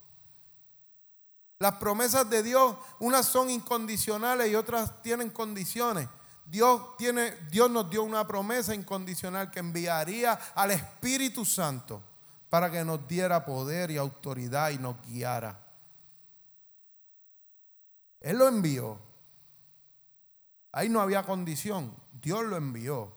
Las 1.59 1.75
promesas 1.75 2.29
de 2.29 2.43
Dios, 2.43 2.77
unas 2.99 3.25
son 3.25 3.49
incondicionales 3.49 4.49
y 4.49 4.55
otras 4.55 5.01
tienen 5.01 5.31
condiciones. 5.31 6.07
Dios, 6.45 6.95
tiene, 6.97 7.31
Dios 7.49 7.69
nos 7.69 7.89
dio 7.89 8.03
una 8.03 8.25
promesa 8.27 8.73
incondicional 8.75 9.49
que 9.49 9.59
enviaría 9.59 10.33
al 10.55 10.71
Espíritu 10.71 11.43
Santo 11.43 12.01
para 12.49 12.71
que 12.71 12.85
nos 12.85 13.05
diera 13.07 13.43
poder 13.43 13.91
y 13.91 13.97
autoridad 13.97 14.69
y 14.69 14.77
nos 14.77 15.01
guiara. 15.05 15.59
Él 18.21 18.37
lo 18.37 18.47
envió. 18.47 18.99
Ahí 20.71 20.89
no 20.89 21.01
había 21.01 21.23
condición. 21.23 21.93
Dios 22.21 22.45
lo 22.45 22.55
envió. 22.55 23.11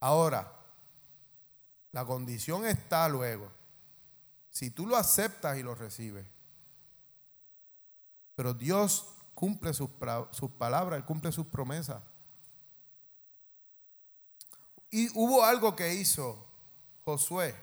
Ahora, 0.00 0.52
la 1.92 2.04
condición 2.04 2.66
está 2.66 3.08
luego. 3.08 3.50
Si 4.50 4.70
tú 4.70 4.86
lo 4.86 4.96
aceptas 4.96 5.56
y 5.58 5.62
lo 5.62 5.74
recibes. 5.74 6.26
Pero 8.34 8.54
Dios 8.54 9.08
cumple 9.34 9.72
sus, 9.74 9.90
sus 10.30 10.50
palabras, 10.52 10.98
Él 10.98 11.04
cumple 11.04 11.32
sus 11.32 11.46
promesas. 11.46 12.02
Y 14.90 15.08
hubo 15.18 15.44
algo 15.44 15.74
que 15.74 15.94
hizo 15.94 16.46
Josué 17.04 17.54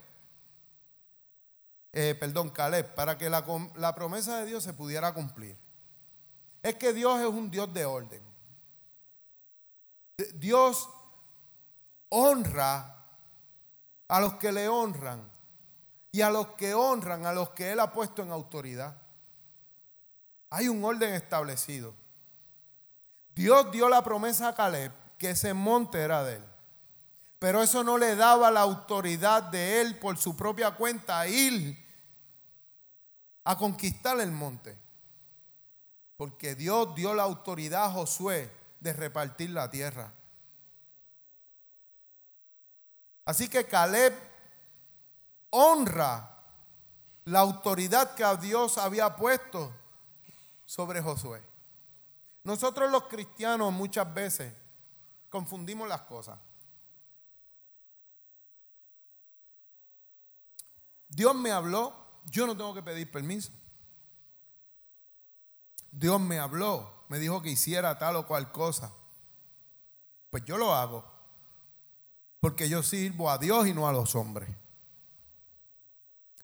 eh, 1.92 2.16
perdón, 2.20 2.50
Caleb, 2.50 2.94
para 2.94 3.18
que 3.18 3.30
la, 3.30 3.44
la 3.76 3.96
promesa 3.96 4.40
de 4.40 4.46
Dios 4.46 4.64
se 4.64 4.74
pudiera 4.74 5.14
cumplir. 5.14 5.58
Es 6.62 6.76
que 6.76 6.94
Dios 6.94 7.20
es 7.20 7.28
un 7.28 7.50
Dios 7.50 7.74
de 7.74 7.86
orden. 7.86 8.22
Dios 10.36 10.90
honra 12.10 13.08
a 14.08 14.20
los 14.20 14.36
que 14.36 14.52
le 14.52 14.68
honran 14.68 15.32
y 16.12 16.22
a 16.22 16.30
los 16.30 16.50
que 16.50 16.74
honran, 16.74 17.26
a 17.26 17.34
los 17.34 17.52
que 17.52 17.72
Él 17.72 17.80
ha 17.80 17.92
puesto 17.92 18.22
en 18.22 18.32
autoridad. 18.32 18.96
Hay 20.50 20.68
un 20.68 20.84
orden 20.84 21.14
establecido. 21.14 21.93
Dios 23.36 23.72
dio 23.72 23.88
la 23.88 24.04
promesa 24.04 24.50
a 24.50 24.56
Caleb 24.56 24.91
que 25.18 25.32
ese 25.32 25.54
monte 25.54 26.00
era 26.00 26.24
de 26.24 26.36
él. 26.36 26.43
Pero 27.38 27.64
eso 27.64 27.84
no 27.84 27.97
le 27.97 28.16
daba 28.16 28.52
la 28.52 28.62
autoridad 28.62 29.43
de 29.43 29.82
él 29.82 29.97
por 29.97 30.18
su 30.18 30.36
propia 30.36 30.72
cuenta 30.72 31.20
a 31.20 31.28
ir 31.28 31.78
a 33.45 33.58
conquistar 33.58 34.20
el 34.20 34.32
monte. 34.32 34.78
Porque 36.18 36.56
Dios 36.56 36.93
dio 36.95 37.14
la 37.14 37.24
autoridad 37.24 37.86
a 37.86 37.91
Josué 37.91 38.52
de 38.82 38.91
repartir 38.91 39.52
la 39.52 39.70
tierra. 39.70 40.12
Así 43.24 43.47
que 43.47 43.66
Caleb 43.68 44.14
honra 45.52 46.36
la 47.26 47.39
autoridad 47.39 48.16
que 48.16 48.26
Dios 48.41 48.78
había 48.78 49.16
puesto 49.16 49.74
sobre 50.70 51.02
Josué. 51.02 51.42
Nosotros 52.44 52.92
los 52.92 53.06
cristianos 53.06 53.74
muchas 53.74 54.14
veces 54.14 54.54
confundimos 55.28 55.90
las 55.90 56.02
cosas. 56.02 56.40
Dios 61.08 61.34
me 61.34 61.50
habló, 61.50 62.22
yo 62.26 62.46
no 62.46 62.56
tengo 62.56 62.76
que 62.76 62.84
pedir 62.84 63.10
permiso. 63.10 63.52
Dios 65.90 66.22
me 66.22 66.38
habló, 66.38 67.04
me 67.08 67.18
dijo 67.18 67.42
que 67.42 67.50
hiciera 67.50 67.98
tal 67.98 68.18
o 68.18 68.28
cual 68.28 68.52
cosa. 68.52 68.94
Pues 70.30 70.46
yo 70.46 70.56
lo 70.60 70.76
hago. 70.76 71.04
porque 72.42 72.70
yo 72.70 72.84
sirvo 72.84 73.32
a 73.32 73.40
Dios 73.40 73.66
y 73.68 73.74
no 73.74 73.88
a 73.88 73.92
los 73.92 74.14
hombres. 74.14 74.48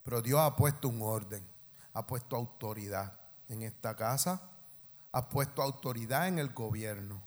Pero 0.01 0.23
Dios 0.23 0.39
ha 0.39 0.55
puesto 0.55 0.87
un 0.89 1.03
orden, 1.03 1.47
ha 1.93 2.07
puesto 2.07 2.35
autoridad 2.35 3.24
en 3.49 3.61
esta 3.61 3.95
casa, 3.95 4.41
ha 5.11 5.29
puesto 5.29 5.61
autoridad 5.61 6.27
en 6.27 6.39
el 6.39 6.49
gobierno. 6.49 7.21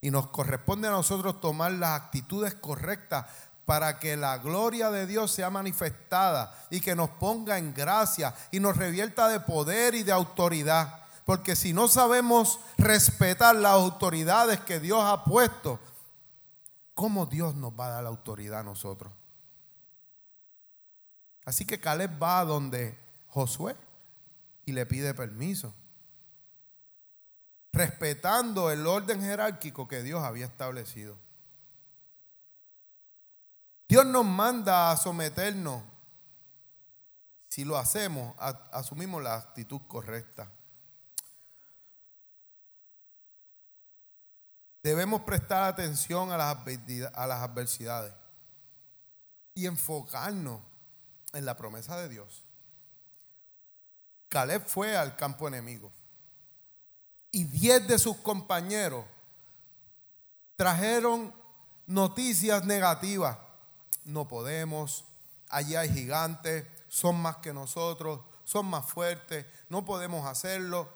Y 0.00 0.10
nos 0.10 0.28
corresponde 0.28 0.88
a 0.88 0.92
nosotros 0.92 1.40
tomar 1.40 1.72
las 1.72 2.00
actitudes 2.00 2.54
correctas 2.54 3.26
para 3.64 3.98
que 3.98 4.16
la 4.16 4.38
gloria 4.38 4.90
de 4.90 5.06
Dios 5.06 5.30
sea 5.30 5.50
manifestada 5.50 6.54
y 6.70 6.80
que 6.80 6.94
nos 6.94 7.10
ponga 7.10 7.58
en 7.58 7.72
gracia 7.72 8.34
y 8.50 8.60
nos 8.60 8.76
revierta 8.76 9.28
de 9.28 9.40
poder 9.40 9.94
y 9.94 10.02
de 10.02 10.12
autoridad. 10.12 11.00
Porque 11.24 11.56
si 11.56 11.72
no 11.72 11.88
sabemos 11.88 12.60
respetar 12.76 13.56
las 13.56 13.72
autoridades 13.72 14.60
que 14.60 14.78
Dios 14.78 15.02
ha 15.02 15.24
puesto, 15.24 15.80
¿cómo 16.92 17.24
Dios 17.24 17.54
nos 17.54 17.72
va 17.72 17.86
a 17.86 17.90
dar 17.90 18.02
la 18.04 18.10
autoridad 18.10 18.60
a 18.60 18.64
nosotros? 18.64 19.10
Así 21.46 21.64
que 21.64 21.80
Caleb 21.80 22.22
va 22.22 22.40
a 22.40 22.44
donde 22.44 22.98
Josué 23.28 23.76
y 24.66 24.72
le 24.72 24.86
pide 24.86 25.14
permiso, 25.14 25.74
respetando 27.72 28.70
el 28.70 28.86
orden 28.86 29.20
jerárquico 29.20 29.88
que 29.88 30.02
Dios 30.02 30.22
había 30.22 30.46
establecido. 30.46 31.16
Dios 33.88 34.06
nos 34.06 34.24
manda 34.24 34.90
a 34.90 34.96
someternos. 34.96 35.82
Si 37.48 37.64
lo 37.64 37.76
hacemos, 37.76 38.34
asumimos 38.72 39.22
la 39.22 39.36
actitud 39.36 39.80
correcta. 39.86 40.50
Debemos 44.84 45.22
prestar 45.22 45.62
atención 45.62 46.30
a 46.30 46.36
las, 46.36 47.40
adversidades 47.42 48.12
y 49.54 49.66
enfocarnos 49.66 50.60
en 51.32 51.46
la 51.46 51.56
promesa 51.56 51.96
de 51.96 52.10
Dios. 52.10 52.44
Caleb 54.28 54.66
fue 54.66 54.96
al 54.96 55.16
campo 55.16 55.46
enemigo 55.48 55.92
y 57.30 57.44
diez 57.44 57.86
de 57.86 57.98
sus 57.98 58.16
compañeros 58.18 59.04
trajeron 60.56 61.34
noticias 61.86 62.64
negativas 62.64 63.36
no 64.04 64.28
podemos, 64.28 65.04
allí 65.48 65.76
hay 65.76 65.92
gigantes, 65.92 66.66
son 66.88 67.20
más 67.20 67.38
que 67.38 67.52
nosotros, 67.52 68.20
son 68.44 68.66
más 68.66 68.86
fuertes, 68.86 69.46
no 69.68 69.84
podemos 69.84 70.26
hacerlo. 70.26 70.88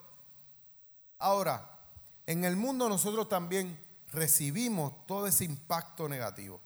Ahora, 1.19 1.79
en 2.27 2.45
el 2.45 2.57
mundo 2.57 2.89
nosotros 2.89 3.29
también 3.29 3.79
recibimos 4.09 5.07
todo 5.07 5.27
ese 5.27 5.45
impacto 5.45 6.09
negativo. 6.09 6.61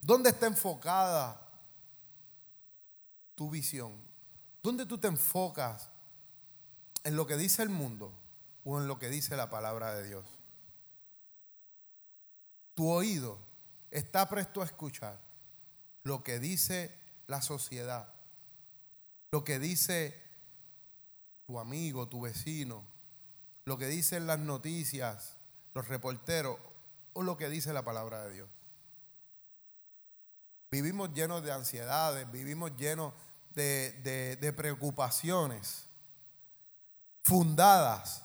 ¿Dónde 0.00 0.30
está 0.30 0.46
enfocada 0.46 1.40
tu 3.34 3.50
visión? 3.50 4.05
¿Dónde 4.66 4.84
tú 4.84 4.98
te 4.98 5.06
enfocas? 5.06 5.90
¿En 7.04 7.14
lo 7.14 7.24
que 7.24 7.36
dice 7.36 7.62
el 7.62 7.68
mundo 7.68 8.12
o 8.64 8.80
en 8.80 8.88
lo 8.88 8.98
que 8.98 9.08
dice 9.08 9.36
la 9.36 9.48
palabra 9.48 9.94
de 9.94 10.02
Dios? 10.02 10.24
Tu 12.74 12.90
oído 12.90 13.38
está 13.92 14.28
presto 14.28 14.62
a 14.62 14.64
escuchar 14.64 15.20
lo 16.02 16.24
que 16.24 16.40
dice 16.40 16.92
la 17.28 17.42
sociedad, 17.42 18.12
lo 19.30 19.44
que 19.44 19.60
dice 19.60 20.20
tu 21.46 21.60
amigo, 21.60 22.08
tu 22.08 22.22
vecino, 22.22 22.84
lo 23.66 23.78
que 23.78 23.86
dicen 23.86 24.26
las 24.26 24.40
noticias, 24.40 25.36
los 25.74 25.86
reporteros 25.86 26.58
o 27.12 27.22
lo 27.22 27.36
que 27.36 27.48
dice 27.48 27.72
la 27.72 27.84
palabra 27.84 28.24
de 28.24 28.34
Dios. 28.34 28.48
Vivimos 30.72 31.14
llenos 31.14 31.44
de 31.44 31.52
ansiedades, 31.52 32.28
vivimos 32.32 32.76
llenos 32.76 33.14
de, 33.56 34.36
de 34.40 34.52
preocupaciones 34.52 35.86
fundadas 37.22 38.22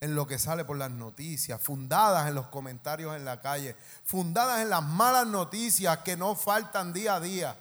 en 0.00 0.14
lo 0.14 0.26
que 0.26 0.38
sale 0.38 0.64
por 0.64 0.76
las 0.76 0.90
noticias, 0.90 1.60
fundadas 1.60 2.26
en 2.26 2.34
los 2.34 2.46
comentarios 2.46 3.14
en 3.14 3.24
la 3.24 3.40
calle, 3.40 3.76
fundadas 4.04 4.60
en 4.60 4.70
las 4.70 4.82
malas 4.82 5.26
noticias 5.26 5.98
que 5.98 6.16
no 6.16 6.34
faltan 6.34 6.92
día 6.92 7.16
a 7.16 7.20
día. 7.20 7.56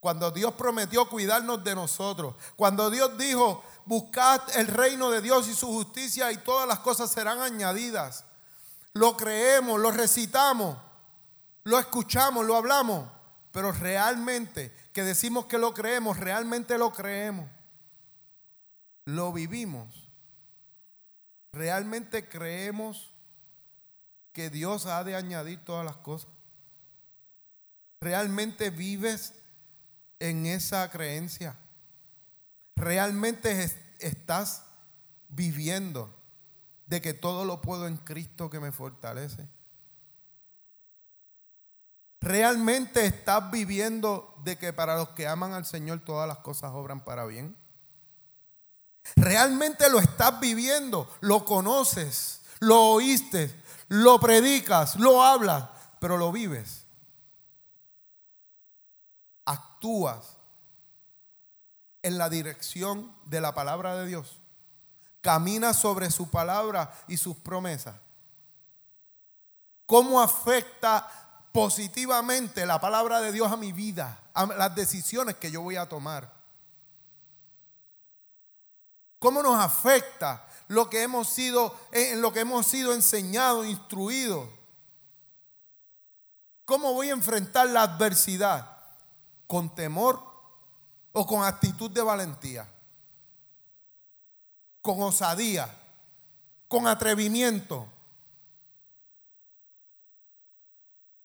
Cuando 0.00 0.30
Dios 0.30 0.54
prometió 0.54 1.08
cuidarnos 1.08 1.62
de 1.62 1.74
nosotros, 1.74 2.34
cuando 2.56 2.88
Dios 2.90 3.16
dijo, 3.18 3.62
buscad 3.84 4.40
el 4.56 4.66
reino 4.66 5.10
de 5.10 5.20
Dios 5.20 5.46
y 5.46 5.54
su 5.54 5.66
justicia 5.66 6.32
y 6.32 6.38
todas 6.38 6.66
las 6.66 6.78
cosas 6.80 7.10
serán 7.10 7.40
añadidas. 7.40 8.24
Lo 8.94 9.16
creemos, 9.16 9.78
lo 9.78 9.90
recitamos, 9.90 10.76
lo 11.64 11.78
escuchamos, 11.78 12.46
lo 12.46 12.56
hablamos, 12.56 13.06
pero 13.52 13.70
realmente 13.70 14.74
que 14.92 15.02
decimos 15.04 15.46
que 15.46 15.58
lo 15.58 15.72
creemos, 15.74 16.18
realmente 16.18 16.78
lo 16.78 16.92
creemos. 16.92 17.48
Lo 19.04 19.32
vivimos. 19.32 20.08
¿Realmente 21.52 22.28
creemos 22.28 23.12
que 24.32 24.50
Dios 24.50 24.86
ha 24.86 25.02
de 25.04 25.16
añadir 25.16 25.64
todas 25.64 25.84
las 25.84 25.96
cosas? 25.96 26.30
¿Realmente 28.00 28.70
vives 28.70 29.34
en 30.18 30.46
esa 30.46 30.88
creencia? 30.90 31.56
¿Realmente 32.76 33.68
estás 33.98 34.64
viviendo 35.28 36.14
de 36.86 37.00
que 37.00 37.14
todo 37.14 37.44
lo 37.44 37.60
puedo 37.60 37.86
en 37.86 37.96
Cristo 37.96 38.48
que 38.48 38.60
me 38.60 38.72
fortalece? 38.72 39.48
¿Realmente 42.20 43.06
estás 43.06 43.50
viviendo 43.50 44.34
de 44.44 44.58
que 44.58 44.72
para 44.72 44.96
los 44.96 45.10
que 45.10 45.26
aman 45.26 45.54
al 45.54 45.64
Señor 45.64 46.00
todas 46.00 46.28
las 46.28 46.38
cosas 46.38 46.72
obran 46.74 47.00
para 47.00 47.24
bien? 47.24 47.56
Realmente 49.16 49.88
lo 49.88 49.98
estás 49.98 50.38
viviendo, 50.38 51.10
lo 51.20 51.44
conoces, 51.46 52.42
lo 52.60 52.78
oíste, 52.90 53.54
lo 53.88 54.20
predicas, 54.20 54.96
lo 54.96 55.24
hablas, 55.24 55.64
pero 55.98 56.18
lo 56.18 56.30
vives. 56.30 56.84
Actúas 59.46 60.36
en 62.02 62.18
la 62.18 62.28
dirección 62.28 63.14
de 63.24 63.40
la 63.40 63.54
palabra 63.54 63.96
de 63.96 64.06
Dios. 64.06 64.36
Caminas 65.22 65.76
sobre 65.76 66.10
su 66.10 66.30
palabra 66.30 66.92
y 67.08 67.16
sus 67.16 67.36
promesas. 67.36 67.96
¿Cómo 69.86 70.20
afecta 70.20 71.29
positivamente 71.52 72.66
la 72.66 72.80
palabra 72.80 73.20
de 73.20 73.32
Dios 73.32 73.50
a 73.50 73.56
mi 73.56 73.72
vida, 73.72 74.20
a 74.34 74.46
las 74.46 74.74
decisiones 74.74 75.36
que 75.36 75.50
yo 75.50 75.62
voy 75.62 75.76
a 75.76 75.88
tomar? 75.88 76.32
¿Cómo 79.18 79.42
nos 79.42 79.58
afecta 79.58 80.46
lo 80.68 80.88
que 80.88 81.02
hemos 81.02 81.28
sido, 81.28 81.76
en 81.92 82.22
lo 82.22 82.32
que 82.32 82.40
hemos 82.40 82.66
sido 82.66 82.94
enseñados, 82.94 83.66
instruidos? 83.66 84.48
¿Cómo 86.64 86.94
voy 86.94 87.10
a 87.10 87.14
enfrentar 87.14 87.68
la 87.68 87.82
adversidad? 87.82 88.78
¿Con 89.46 89.74
temor 89.74 90.22
o 91.12 91.26
con 91.26 91.44
actitud 91.44 91.90
de 91.90 92.00
valentía? 92.00 92.68
¿Con 94.80 95.02
osadía? 95.02 95.68
¿Con 96.68 96.86
atrevimiento? 96.86 97.88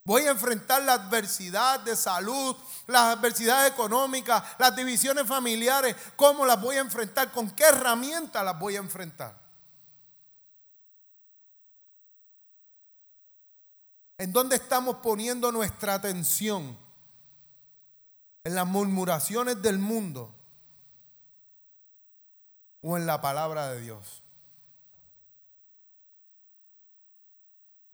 Voy 0.05 0.21
a 0.21 0.31
enfrentar 0.31 0.83
la 0.83 0.93
adversidad 0.93 1.79
de 1.79 1.95
salud, 1.95 2.55
las 2.85 3.17
adversidades 3.17 3.71
económicas, 3.71 4.43
las 4.59 4.75
divisiones 4.75 5.25
familiares. 5.27 5.95
¿Cómo 6.15 6.45
las 6.45 6.61
voy 6.61 6.75
a 6.75 6.81
enfrentar? 6.81 7.31
¿Con 7.31 7.49
qué 7.49 7.63
herramienta 7.63 8.43
las 8.43 8.57
voy 8.59 8.75
a 8.75 8.79
enfrentar? 8.79 9.35
¿En 14.19 14.31
dónde 14.31 14.57
estamos 14.57 14.97
poniendo 14.97 15.51
nuestra 15.51 15.95
atención? 15.95 16.77
¿En 18.43 18.53
las 18.53 18.67
murmuraciones 18.67 19.59
del 19.59 19.79
mundo? 19.79 20.31
¿O 22.81 22.95
en 22.95 23.07
la 23.07 23.19
palabra 23.21 23.71
de 23.71 23.81
Dios? 23.81 24.21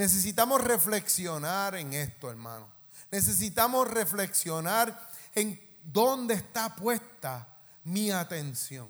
Necesitamos 0.01 0.61
reflexionar 0.61 1.75
en 1.75 1.93
esto, 1.93 2.31
hermano. 2.31 2.67
Necesitamos 3.11 3.87
reflexionar 3.87 5.11
en 5.35 5.61
dónde 5.83 6.33
está 6.33 6.75
puesta 6.75 7.47
mi 7.83 8.09
atención. 8.09 8.89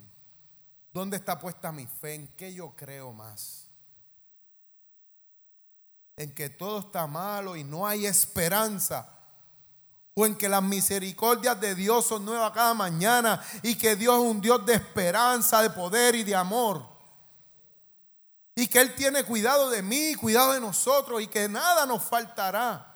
¿Dónde 0.94 1.18
está 1.18 1.38
puesta 1.38 1.74
mi 1.74 1.86
fe? 1.86 2.14
¿En 2.14 2.28
qué 2.38 2.54
yo 2.54 2.74
creo 2.78 3.12
más? 3.12 3.68
En 6.16 6.34
que 6.34 6.50
todo 6.50 6.80
está 6.80 7.06
malo 7.08 7.58
y 7.58 7.66
no 7.66 7.86
hay 7.86 8.06
esperanza. 8.06 9.10
O 10.14 10.26
en 10.26 10.36
que 10.36 10.48
las 10.48 10.64
misericordias 10.64 11.60
de 11.60 11.76
Dios 11.76 12.06
son 12.06 12.24
nuevas 12.24 12.54
cada 12.54 12.74
mañana 12.74 13.44
y 13.64 13.76
que 13.76 13.98
Dios 13.98 14.16
es 14.18 14.32
un 14.32 14.40
Dios 14.40 14.66
de 14.66 14.76
esperanza, 14.76 15.62
de 15.62 15.72
poder 15.72 16.16
y 16.16 16.24
de 16.24 16.36
amor. 16.36 16.90
Y 18.56 18.68
que 18.68 18.82
Él 18.82 18.95
tiene 18.95 19.23
cuidado 19.23 19.69
de 19.69 19.82
mí, 19.82 20.15
cuidado 20.15 20.53
de 20.53 20.60
nosotros 20.60 21.22
y 21.22 21.28
que 21.28 21.48
nada 21.48 21.86
nos 21.86 22.03
faltará. 22.03 22.88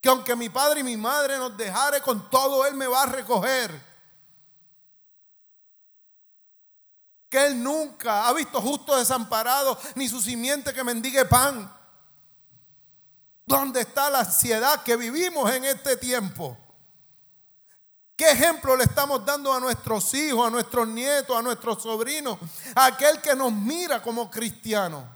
Que 0.00 0.08
aunque 0.08 0.36
mi 0.36 0.48
padre 0.48 0.80
y 0.80 0.84
mi 0.84 0.96
madre 0.96 1.38
nos 1.38 1.56
dejare 1.56 2.00
con 2.00 2.30
todo, 2.30 2.66
Él 2.66 2.74
me 2.74 2.86
va 2.86 3.02
a 3.02 3.06
recoger. 3.06 3.70
Que 7.28 7.46
Él 7.46 7.62
nunca 7.62 8.26
ha 8.26 8.32
visto 8.32 8.60
justo 8.60 8.96
desamparado, 8.96 9.78
ni 9.94 10.08
su 10.08 10.20
simiente 10.20 10.74
que 10.74 10.84
mendigue 10.84 11.24
pan. 11.24 11.72
¿Dónde 13.46 13.80
está 13.80 14.10
la 14.10 14.20
ansiedad 14.20 14.82
que 14.82 14.96
vivimos 14.96 15.50
en 15.50 15.64
este 15.64 15.96
tiempo? 15.96 16.56
¿Qué 18.20 18.32
ejemplo 18.32 18.76
le 18.76 18.84
estamos 18.84 19.24
dando 19.24 19.50
a 19.50 19.58
nuestros 19.58 20.12
hijos, 20.12 20.46
a 20.46 20.50
nuestros 20.50 20.86
nietos, 20.86 21.34
a 21.34 21.40
nuestros 21.40 21.82
sobrinos? 21.82 22.38
A 22.74 22.84
aquel 22.84 23.18
que 23.22 23.34
nos 23.34 23.50
mira 23.50 24.02
como 24.02 24.30
cristianos. 24.30 25.06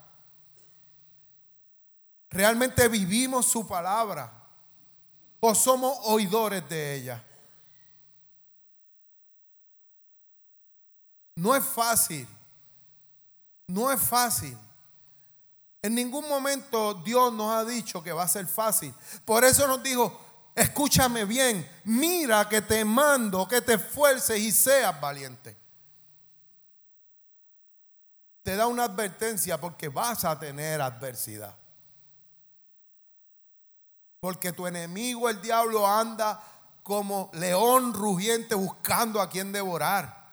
¿Realmente 2.30 2.88
vivimos 2.88 3.44
su 3.44 3.68
palabra? 3.68 4.32
¿O 5.38 5.54
somos 5.54 5.98
oidores 6.04 6.66
de 6.66 6.94
ella? 6.94 7.22
No 11.36 11.54
es 11.54 11.62
fácil. 11.62 12.26
No 13.66 13.92
es 13.92 14.00
fácil. 14.00 14.56
En 15.82 15.94
ningún 15.94 16.26
momento 16.26 16.94
Dios 16.94 17.30
nos 17.34 17.52
ha 17.52 17.66
dicho 17.66 18.02
que 18.02 18.12
va 18.12 18.22
a 18.22 18.28
ser 18.28 18.46
fácil. 18.46 18.94
Por 19.26 19.44
eso 19.44 19.68
nos 19.68 19.82
dijo, 19.82 20.23
escúchame 20.54 21.24
bien, 21.24 21.68
mira 21.84 22.48
que 22.48 22.62
te 22.62 22.84
mando, 22.84 23.46
que 23.48 23.60
te 23.60 23.74
esfuerces 23.74 24.38
y 24.38 24.52
seas 24.52 25.00
valiente. 25.00 25.56
Te 28.42 28.56
da 28.56 28.66
una 28.66 28.84
advertencia 28.84 29.58
porque 29.58 29.88
vas 29.88 30.24
a 30.24 30.38
tener 30.38 30.80
adversidad. 30.80 31.56
Porque 34.20 34.52
tu 34.52 34.66
enemigo, 34.66 35.28
el 35.28 35.40
diablo, 35.40 35.86
anda 35.86 36.42
como 36.82 37.30
león 37.32 37.94
rugiente 37.94 38.54
buscando 38.54 39.20
a 39.20 39.28
quien 39.28 39.50
devorar. 39.52 40.24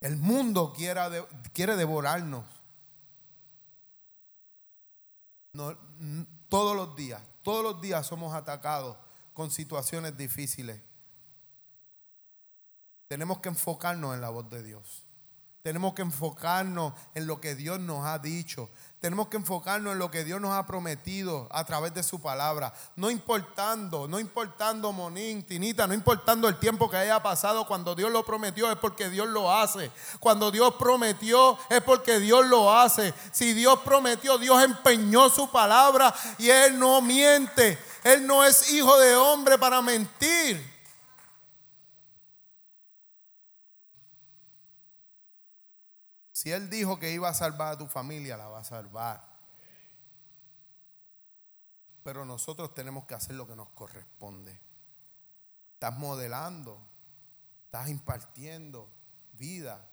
El 0.00 0.18
mundo 0.18 0.74
quiere, 0.74 1.76
devorarnos. 1.76 2.44
Todos 6.54 6.76
los 6.76 6.94
días, 6.94 7.20
todos 7.42 7.64
los 7.64 7.80
días 7.80 8.06
somos 8.06 8.32
atacados 8.32 8.96
con 9.32 9.50
situaciones 9.50 10.16
difíciles. 10.16 10.80
Tenemos 13.08 13.40
que 13.40 13.48
enfocarnos 13.48 14.14
en 14.14 14.20
la 14.20 14.30
voz 14.30 14.48
de 14.48 14.62
Dios. 14.62 15.02
Tenemos 15.62 15.94
que 15.94 16.02
enfocarnos 16.02 16.92
en 17.16 17.26
lo 17.26 17.40
que 17.40 17.56
Dios 17.56 17.80
nos 17.80 18.06
ha 18.06 18.20
dicho. 18.20 18.70
Tenemos 19.04 19.28
que 19.28 19.36
enfocarnos 19.36 19.92
en 19.92 19.98
lo 19.98 20.10
que 20.10 20.24
Dios 20.24 20.40
nos 20.40 20.54
ha 20.54 20.66
prometido 20.66 21.46
a 21.50 21.66
través 21.66 21.92
de 21.92 22.02
su 22.02 22.22
palabra. 22.22 22.72
No 22.96 23.10
importando, 23.10 24.08
no 24.08 24.18
importando 24.18 24.92
Monín, 24.92 25.42
Tinita, 25.42 25.86
no 25.86 25.92
importando 25.92 26.48
el 26.48 26.58
tiempo 26.58 26.88
que 26.88 26.96
haya 26.96 27.22
pasado, 27.22 27.66
cuando 27.66 27.94
Dios 27.94 28.10
lo 28.10 28.24
prometió 28.24 28.72
es 28.72 28.78
porque 28.78 29.10
Dios 29.10 29.28
lo 29.28 29.54
hace. 29.54 29.90
Cuando 30.20 30.50
Dios 30.50 30.76
prometió 30.78 31.58
es 31.68 31.82
porque 31.82 32.18
Dios 32.18 32.46
lo 32.46 32.74
hace. 32.74 33.12
Si 33.30 33.52
Dios 33.52 33.78
prometió, 33.80 34.38
Dios 34.38 34.64
empeñó 34.64 35.28
su 35.28 35.50
palabra 35.50 36.14
y 36.38 36.48
Él 36.48 36.78
no 36.78 37.02
miente. 37.02 37.78
Él 38.04 38.26
no 38.26 38.42
es 38.42 38.72
hijo 38.72 38.98
de 38.98 39.16
hombre 39.16 39.58
para 39.58 39.82
mentir. 39.82 40.73
Si 46.44 46.52
Él 46.52 46.68
dijo 46.68 46.98
que 46.98 47.10
iba 47.10 47.26
a 47.26 47.32
salvar 47.32 47.72
a 47.72 47.78
tu 47.78 47.86
familia, 47.86 48.36
la 48.36 48.48
va 48.48 48.58
a 48.58 48.64
salvar. 48.64 49.24
Pero 52.02 52.26
nosotros 52.26 52.74
tenemos 52.74 53.06
que 53.06 53.14
hacer 53.14 53.34
lo 53.34 53.46
que 53.46 53.56
nos 53.56 53.70
corresponde. 53.70 54.60
Estás 55.72 55.96
modelando, 55.96 56.78
estás 57.64 57.88
impartiendo 57.88 58.90
vida. 59.32 59.88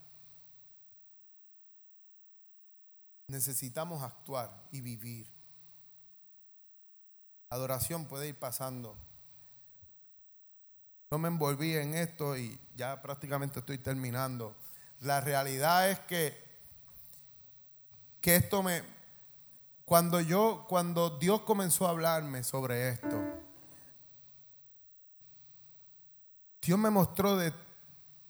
Necesitamos 3.28 4.04
actuar 4.04 4.68
y 4.74 4.82
vivir. 4.82 5.32
Adoración 7.50 8.08
puede 8.08 8.28
ir 8.28 8.38
pasando. 8.38 8.98
No 11.12 11.18
me 11.18 11.30
envolví 11.30 11.78
en 11.78 11.94
esto 11.94 12.36
y 12.36 12.60
ya 12.76 13.02
prácticamente 13.02 13.60
estoy 13.60 13.78
terminando. 13.78 14.58
La 15.02 15.20
realidad 15.20 15.90
es 15.90 16.00
que, 16.02 16.41
que 18.22 18.36
esto 18.36 18.62
me, 18.62 18.84
cuando 19.84 20.22
yo, 20.22 20.66
cuando 20.70 21.18
Dios 21.18 21.42
comenzó 21.42 21.88
a 21.88 21.90
hablarme 21.90 22.44
sobre 22.44 22.90
esto, 22.90 23.20
Dios 26.62 26.78
me 26.78 26.92
mostró 26.92 27.36
de 27.36 27.52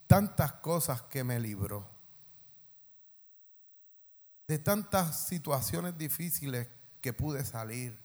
tantas 0.08 0.54
cosas 0.54 1.02
que 1.04 1.26
me 1.26 1.40
libró, 1.40 1.86
de 4.48 4.58
tantas 4.58 5.28
situaciones 5.28 5.98
difíciles 5.98 6.70
que 7.02 7.12
pude 7.12 7.44
salir, 7.44 8.00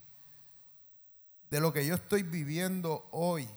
de 1.49 1.61
lo 1.61 1.71
que 1.71 1.85
yo 1.85 1.95
estoy 1.95 2.23
viviendo 2.23 3.07
hoy. 3.11 3.49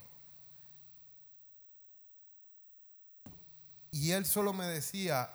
Y 3.91 4.13
él 4.13 4.25
solo 4.25 4.53
me 4.53 4.67
decía, 4.67 5.29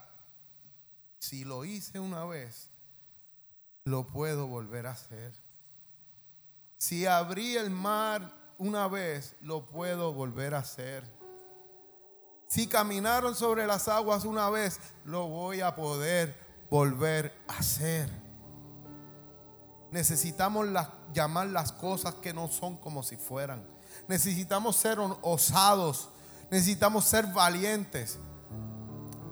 si 1.19 1.43
lo 1.43 1.65
hice 1.65 1.99
una 1.99 2.23
vez, 2.23 2.69
lo 3.85 4.07
puedo 4.07 4.47
volver 4.47 4.87
a 4.87 4.91
hacer. 4.91 5.31
Si 6.79 7.05
abrí 7.05 7.55
el 7.55 7.69
mar 7.69 8.33
una 8.57 8.87
vez, 8.87 9.35
lo 9.41 9.67
puedo 9.67 10.11
volver 10.11 10.55
a 10.55 10.59
hacer. 10.59 11.03
Si 12.47 12.67
caminaron 12.67 13.35
sobre 13.35 13.67
las 13.67 13.87
aguas 13.87 14.25
una 14.25 14.49
vez, 14.49 14.79
lo 15.03 15.27
voy 15.27 15.61
a 15.61 15.75
poder 15.75 16.35
volver 16.71 17.31
a 17.47 17.59
hacer. 17.59 18.09
Necesitamos 19.91 20.67
llamar 21.13 21.47
las 21.47 21.71
cosas 21.71 22.15
que 22.15 22.33
no 22.33 22.47
son 22.47 22.77
como 22.77 23.03
si 23.03 23.17
fueran. 23.17 23.63
Necesitamos 24.07 24.77
ser 24.77 24.97
osados. 25.21 26.09
Necesitamos 26.49 27.05
ser 27.05 27.27
valientes. 27.27 28.17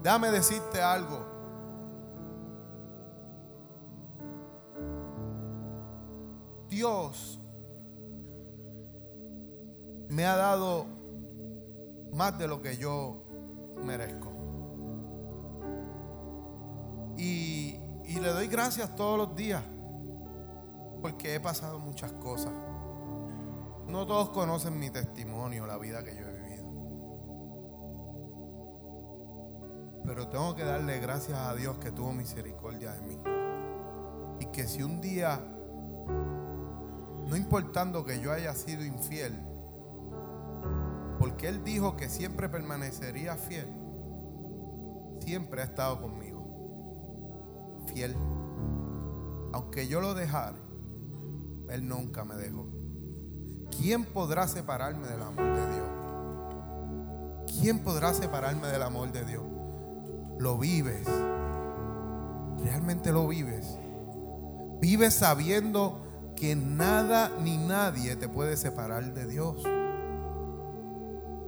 Déjame 0.03 0.29
decirte 0.29 0.79
algo. 0.79 1.32
Dios 6.73 7.39
me 10.09 10.25
ha 10.25 10.35
dado 10.35 10.87
más 12.13 12.37
de 12.39 12.47
lo 12.47 12.61
que 12.61 12.77
yo 12.77 13.23
merezco. 13.83 14.31
Y, 17.15 17.79
le 18.19 18.29
doy 18.29 18.47
gracias 18.47 18.95
todos 18.95 19.17
los 19.17 19.35
días 19.35 19.61
porque 21.01 21.35
he 21.35 21.39
pasado 21.39 21.77
muchas 21.79 22.11
cosas. 22.13 22.53
No 23.87 24.07
todos 24.07 24.29
conocen 24.29 24.79
mi 24.79 24.89
testimonio, 24.89 25.65
la 25.67 25.77
vida 25.77 26.03
que 26.03 26.15
yo 26.15 26.27
he 26.27 26.43
Pero 30.05 30.27
tengo 30.27 30.53
que 30.55 30.63
darle 30.63 30.99
gracias 30.99 31.37
a 31.39 31.55
Dios 31.55 31.77
que 31.77 31.91
tuvo 31.91 32.11
misericordia 32.11 32.93
de 32.93 33.01
mí. 33.01 33.17
Y 34.39 34.45
que 34.47 34.67
si 34.67 34.83
un 34.83 34.99
día, 34.99 35.39
no 37.27 37.35
importando 37.35 38.05
que 38.05 38.19
yo 38.19 38.31
haya 38.31 38.53
sido 38.53 38.83
infiel, 38.83 39.37
porque 41.19 41.47
Él 41.47 41.63
dijo 41.63 41.95
que 41.95 42.09
siempre 42.09 42.49
permanecería 42.49 43.35
fiel, 43.35 43.67
siempre 45.19 45.61
ha 45.61 45.65
estado 45.65 46.01
conmigo. 46.01 46.41
Fiel. 47.87 48.15
Aunque 49.53 49.87
yo 49.87 50.01
lo 50.01 50.13
dejara, 50.13 50.57
Él 51.69 51.87
nunca 51.87 52.25
me 52.25 52.35
dejó. 52.35 52.67
¿Quién 53.77 54.05
podrá 54.05 54.47
separarme 54.47 55.07
del 55.07 55.21
amor 55.21 55.45
de 55.45 55.73
Dios? 55.73 55.89
¿Quién 57.59 57.79
podrá 57.79 58.13
separarme 58.13 58.67
del 58.67 58.83
amor 58.83 59.11
de 59.11 59.25
Dios? 59.25 59.43
lo 60.39 60.57
vives. 60.57 61.07
Realmente 62.63 63.11
lo 63.11 63.27
vives. 63.27 63.77
Vives 64.79 65.13
sabiendo 65.13 65.99
que 66.35 66.55
nada 66.55 67.31
ni 67.41 67.57
nadie 67.57 68.15
te 68.15 68.27
puede 68.27 68.57
separar 68.57 69.13
de 69.13 69.27
Dios. 69.27 69.63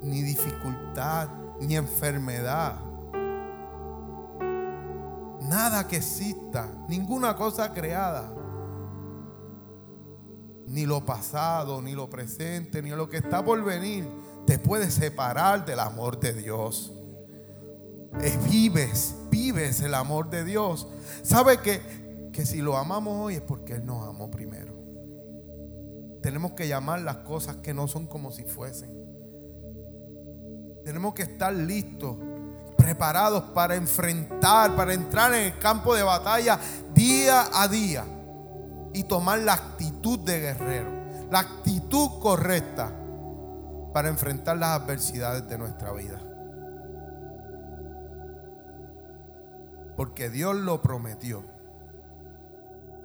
Ni 0.01 0.21
dificultad, 0.21 1.29
ni 1.59 1.75
enfermedad. 1.75 2.79
Nada 5.41 5.87
que 5.87 5.97
exista, 5.97 6.69
ninguna 6.87 7.35
cosa 7.35 7.73
creada. 7.73 8.31
Ni 10.67 10.85
lo 10.85 11.05
pasado, 11.05 11.81
ni 11.81 11.93
lo 11.93 12.09
presente, 12.09 12.81
ni 12.81 12.89
lo 12.89 13.09
que 13.09 13.17
está 13.17 13.43
por 13.43 13.63
venir 13.63 14.07
te 14.45 14.59
puede 14.59 14.89
separar 14.91 15.65
del 15.65 15.79
amor 15.79 16.19
de 16.19 16.33
Dios. 16.33 16.91
eh, 18.21 18.37
vives, 18.49 19.15
vives 19.29 19.81
el 19.81 19.93
amor 19.93 20.29
de 20.29 20.43
Dios. 20.43 20.87
Sabe 21.23 21.59
que, 21.59 22.29
que 22.31 22.45
si 22.45 22.61
lo 22.61 22.77
amamos 22.77 23.13
hoy 23.17 23.35
es 23.35 23.41
porque 23.41 23.73
Él 23.73 23.85
nos 23.85 24.07
amó 24.07 24.31
primero. 24.31 24.74
Tenemos 26.25 26.53
que 26.53 26.67
llamar 26.67 27.01
las 27.01 27.17
cosas 27.17 27.57
que 27.57 27.71
no 27.71 27.87
son 27.87 28.07
como 28.07 28.31
si 28.31 28.45
fuesen. 28.45 28.89
Tenemos 30.83 31.13
que 31.13 31.21
estar 31.21 31.53
listos, 31.53 32.17
preparados 32.75 33.43
para 33.53 33.75
enfrentar, 33.75 34.75
para 34.75 34.95
entrar 34.95 35.35
en 35.35 35.53
el 35.53 35.59
campo 35.59 35.93
de 35.93 36.01
batalla 36.01 36.59
día 36.95 37.45
a 37.53 37.67
día 37.67 38.05
y 38.91 39.03
tomar 39.03 39.37
la 39.37 39.53
actitud 39.53 40.17
de 40.17 40.39
guerrero, 40.39 40.89
la 41.29 41.41
actitud 41.41 42.19
correcta 42.19 42.91
para 43.93 44.09
enfrentar 44.09 44.57
las 44.57 44.81
adversidades 44.81 45.47
de 45.47 45.59
nuestra 45.59 45.91
vida. 45.91 46.19
Porque 49.95 50.31
Dios 50.31 50.55
lo 50.55 50.81
prometió 50.81 51.45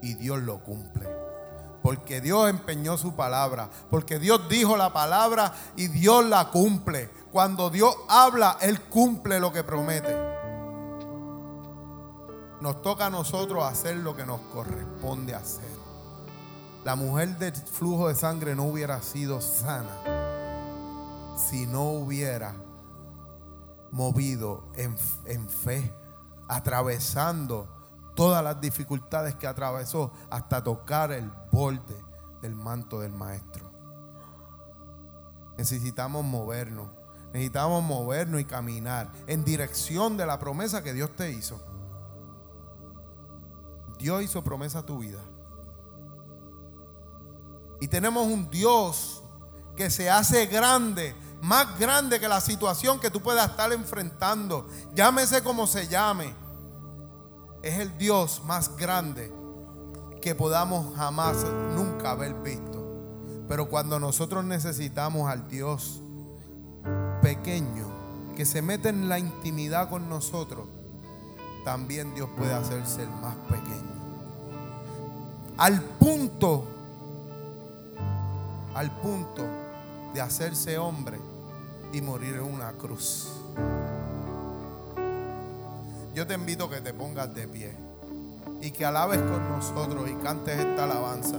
y 0.00 0.14
Dios 0.14 0.38
lo 0.40 0.64
cumple. 0.64 1.19
Porque 1.82 2.20
Dios 2.20 2.50
empeñó 2.50 2.98
su 2.98 3.14
palabra. 3.14 3.70
Porque 3.90 4.18
Dios 4.18 4.48
dijo 4.48 4.76
la 4.76 4.92
palabra 4.92 5.52
y 5.76 5.88
Dios 5.88 6.24
la 6.26 6.50
cumple. 6.50 7.10
Cuando 7.32 7.70
Dios 7.70 7.94
habla, 8.08 8.58
Él 8.60 8.80
cumple 8.82 9.40
lo 9.40 9.52
que 9.52 9.64
promete. 9.64 10.16
Nos 12.60 12.82
toca 12.82 13.06
a 13.06 13.10
nosotros 13.10 13.64
hacer 13.64 13.96
lo 13.96 14.14
que 14.14 14.26
nos 14.26 14.40
corresponde 14.52 15.34
hacer. 15.34 15.70
La 16.84 16.94
mujer 16.94 17.38
del 17.38 17.54
flujo 17.54 18.08
de 18.08 18.14
sangre 18.14 18.54
no 18.54 18.64
hubiera 18.64 19.00
sido 19.02 19.40
sana 19.40 20.20
si 21.36 21.66
no 21.66 21.84
hubiera 21.84 22.54
movido 23.90 24.64
en, 24.76 24.96
en 25.24 25.48
fe, 25.48 25.94
atravesando 26.48 27.79
todas 28.20 28.44
las 28.44 28.60
dificultades 28.60 29.34
que 29.36 29.46
atravesó 29.46 30.12
hasta 30.28 30.62
tocar 30.62 31.10
el 31.10 31.32
borde 31.50 31.96
del 32.42 32.54
manto 32.54 33.00
del 33.00 33.12
maestro. 33.12 33.72
Necesitamos 35.56 36.22
movernos, 36.22 36.90
necesitamos 37.32 37.82
movernos 37.82 38.42
y 38.42 38.44
caminar 38.44 39.10
en 39.26 39.42
dirección 39.42 40.18
de 40.18 40.26
la 40.26 40.38
promesa 40.38 40.82
que 40.82 40.92
Dios 40.92 41.16
te 41.16 41.30
hizo. 41.30 41.62
Dios 43.96 44.22
hizo 44.22 44.44
promesa 44.44 44.80
a 44.80 44.82
tu 44.84 44.98
vida. 44.98 45.22
Y 47.80 47.88
tenemos 47.88 48.26
un 48.26 48.50
Dios 48.50 49.24
que 49.74 49.88
se 49.88 50.10
hace 50.10 50.44
grande, 50.44 51.16
más 51.40 51.78
grande 51.78 52.20
que 52.20 52.28
la 52.28 52.42
situación 52.42 53.00
que 53.00 53.10
tú 53.10 53.22
puedas 53.22 53.48
estar 53.48 53.72
enfrentando. 53.72 54.68
Llámese 54.92 55.42
como 55.42 55.66
se 55.66 55.88
llame. 55.88 56.34
Es 57.62 57.78
el 57.78 57.96
Dios 57.98 58.42
más 58.44 58.76
grande 58.76 59.32
que 60.20 60.34
podamos 60.34 60.94
jamás, 60.96 61.44
nunca 61.74 62.12
haber 62.12 62.34
visto. 62.34 62.86
Pero 63.48 63.68
cuando 63.68 63.98
nosotros 63.98 64.44
necesitamos 64.44 65.30
al 65.30 65.48
Dios 65.48 66.02
pequeño, 67.22 67.86
que 68.36 68.46
se 68.46 68.62
mete 68.62 68.88
en 68.88 69.08
la 69.08 69.18
intimidad 69.18 69.88
con 69.88 70.08
nosotros, 70.08 70.68
también 71.64 72.14
Dios 72.14 72.28
puede 72.36 72.54
hacerse 72.54 73.02
el 73.02 73.10
más 73.10 73.36
pequeño. 73.48 74.00
Al 75.58 75.82
punto 75.82 76.64
al 78.74 78.90
punto 79.00 79.44
de 80.14 80.20
hacerse 80.20 80.78
hombre 80.78 81.18
y 81.92 82.00
morir 82.00 82.36
en 82.36 82.42
una 82.42 82.72
cruz. 82.72 83.28
Yo 86.14 86.26
te 86.26 86.34
invito 86.34 86.64
a 86.64 86.70
que 86.70 86.80
te 86.80 86.92
pongas 86.92 87.32
de 87.34 87.46
pie 87.46 87.72
y 88.60 88.72
que 88.72 88.84
alabes 88.84 89.20
con 89.20 89.48
nosotros 89.48 90.08
y 90.10 90.14
cantes 90.22 90.58
esta 90.58 90.84
alabanza. 90.84 91.36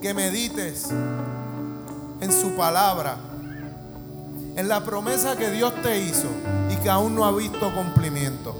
Que 0.00 0.14
medites 0.14 0.88
en 2.20 2.32
su 2.32 2.56
palabra, 2.56 3.16
en 4.56 4.68
la 4.68 4.82
promesa 4.84 5.36
que 5.36 5.50
Dios 5.50 5.74
te 5.82 6.00
hizo 6.00 6.28
y 6.70 6.76
que 6.76 6.88
aún 6.88 7.14
no 7.14 7.26
ha 7.26 7.32
visto 7.32 7.72
cumplimiento. 7.74 8.54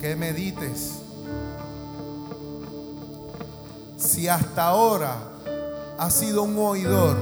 Que 0.00 0.16
medites 0.16 0.98
si 3.96 4.28
hasta 4.28 4.68
ahora 4.68 5.16
has 5.98 6.14
sido 6.14 6.42
un 6.42 6.56
oidor 6.58 7.16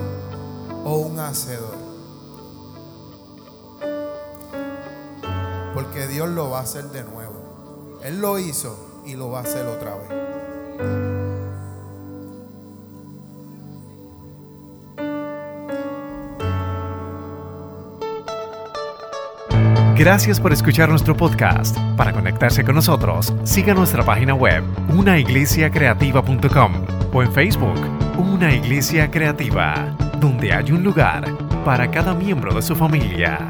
o 0.85 0.97
un 0.97 1.19
hacedor. 1.21 1.86
Porque 5.77 6.07
Dios 6.07 6.31
lo 6.31 6.49
va 6.49 6.61
a 6.61 6.63
hacer 6.63 6.85
de 6.85 7.05
nuevo. 7.05 7.99
Él 8.03 8.19
lo 8.19 8.39
hizo 8.39 9.03
y 9.05 9.15
lo 9.15 9.31
va 9.31 9.41
a 9.41 9.43
hacer 9.43 9.67
otra 9.67 9.95
vez. 9.95 10.09
Gracias 19.99 20.41
por 20.41 20.55
escuchar 20.55 20.89
nuestro 20.89 21.15
podcast. 21.15 21.77
Para 21.99 22.11
conectarse 22.15 22.65
con 22.65 22.77
nosotros, 22.77 23.35
siga 23.45 23.75
nuestra 23.75 24.03
página 24.03 24.33
web, 24.35 24.65
unaiglesiacreativa.com 24.89 26.73
o 27.13 27.23
en 27.23 27.33
Facebook, 27.35 27.79
Una 28.17 28.55
Iglesia 28.55 29.11
Creativa, 29.11 29.95
donde 30.21 30.55
hay 30.55 30.73
un 30.73 30.83
lugar 30.83 31.27
para 31.67 31.91
cada 31.91 32.15
miembro 32.15 32.55
de 32.55 32.63
su 32.63 32.75
familia. 32.75 33.47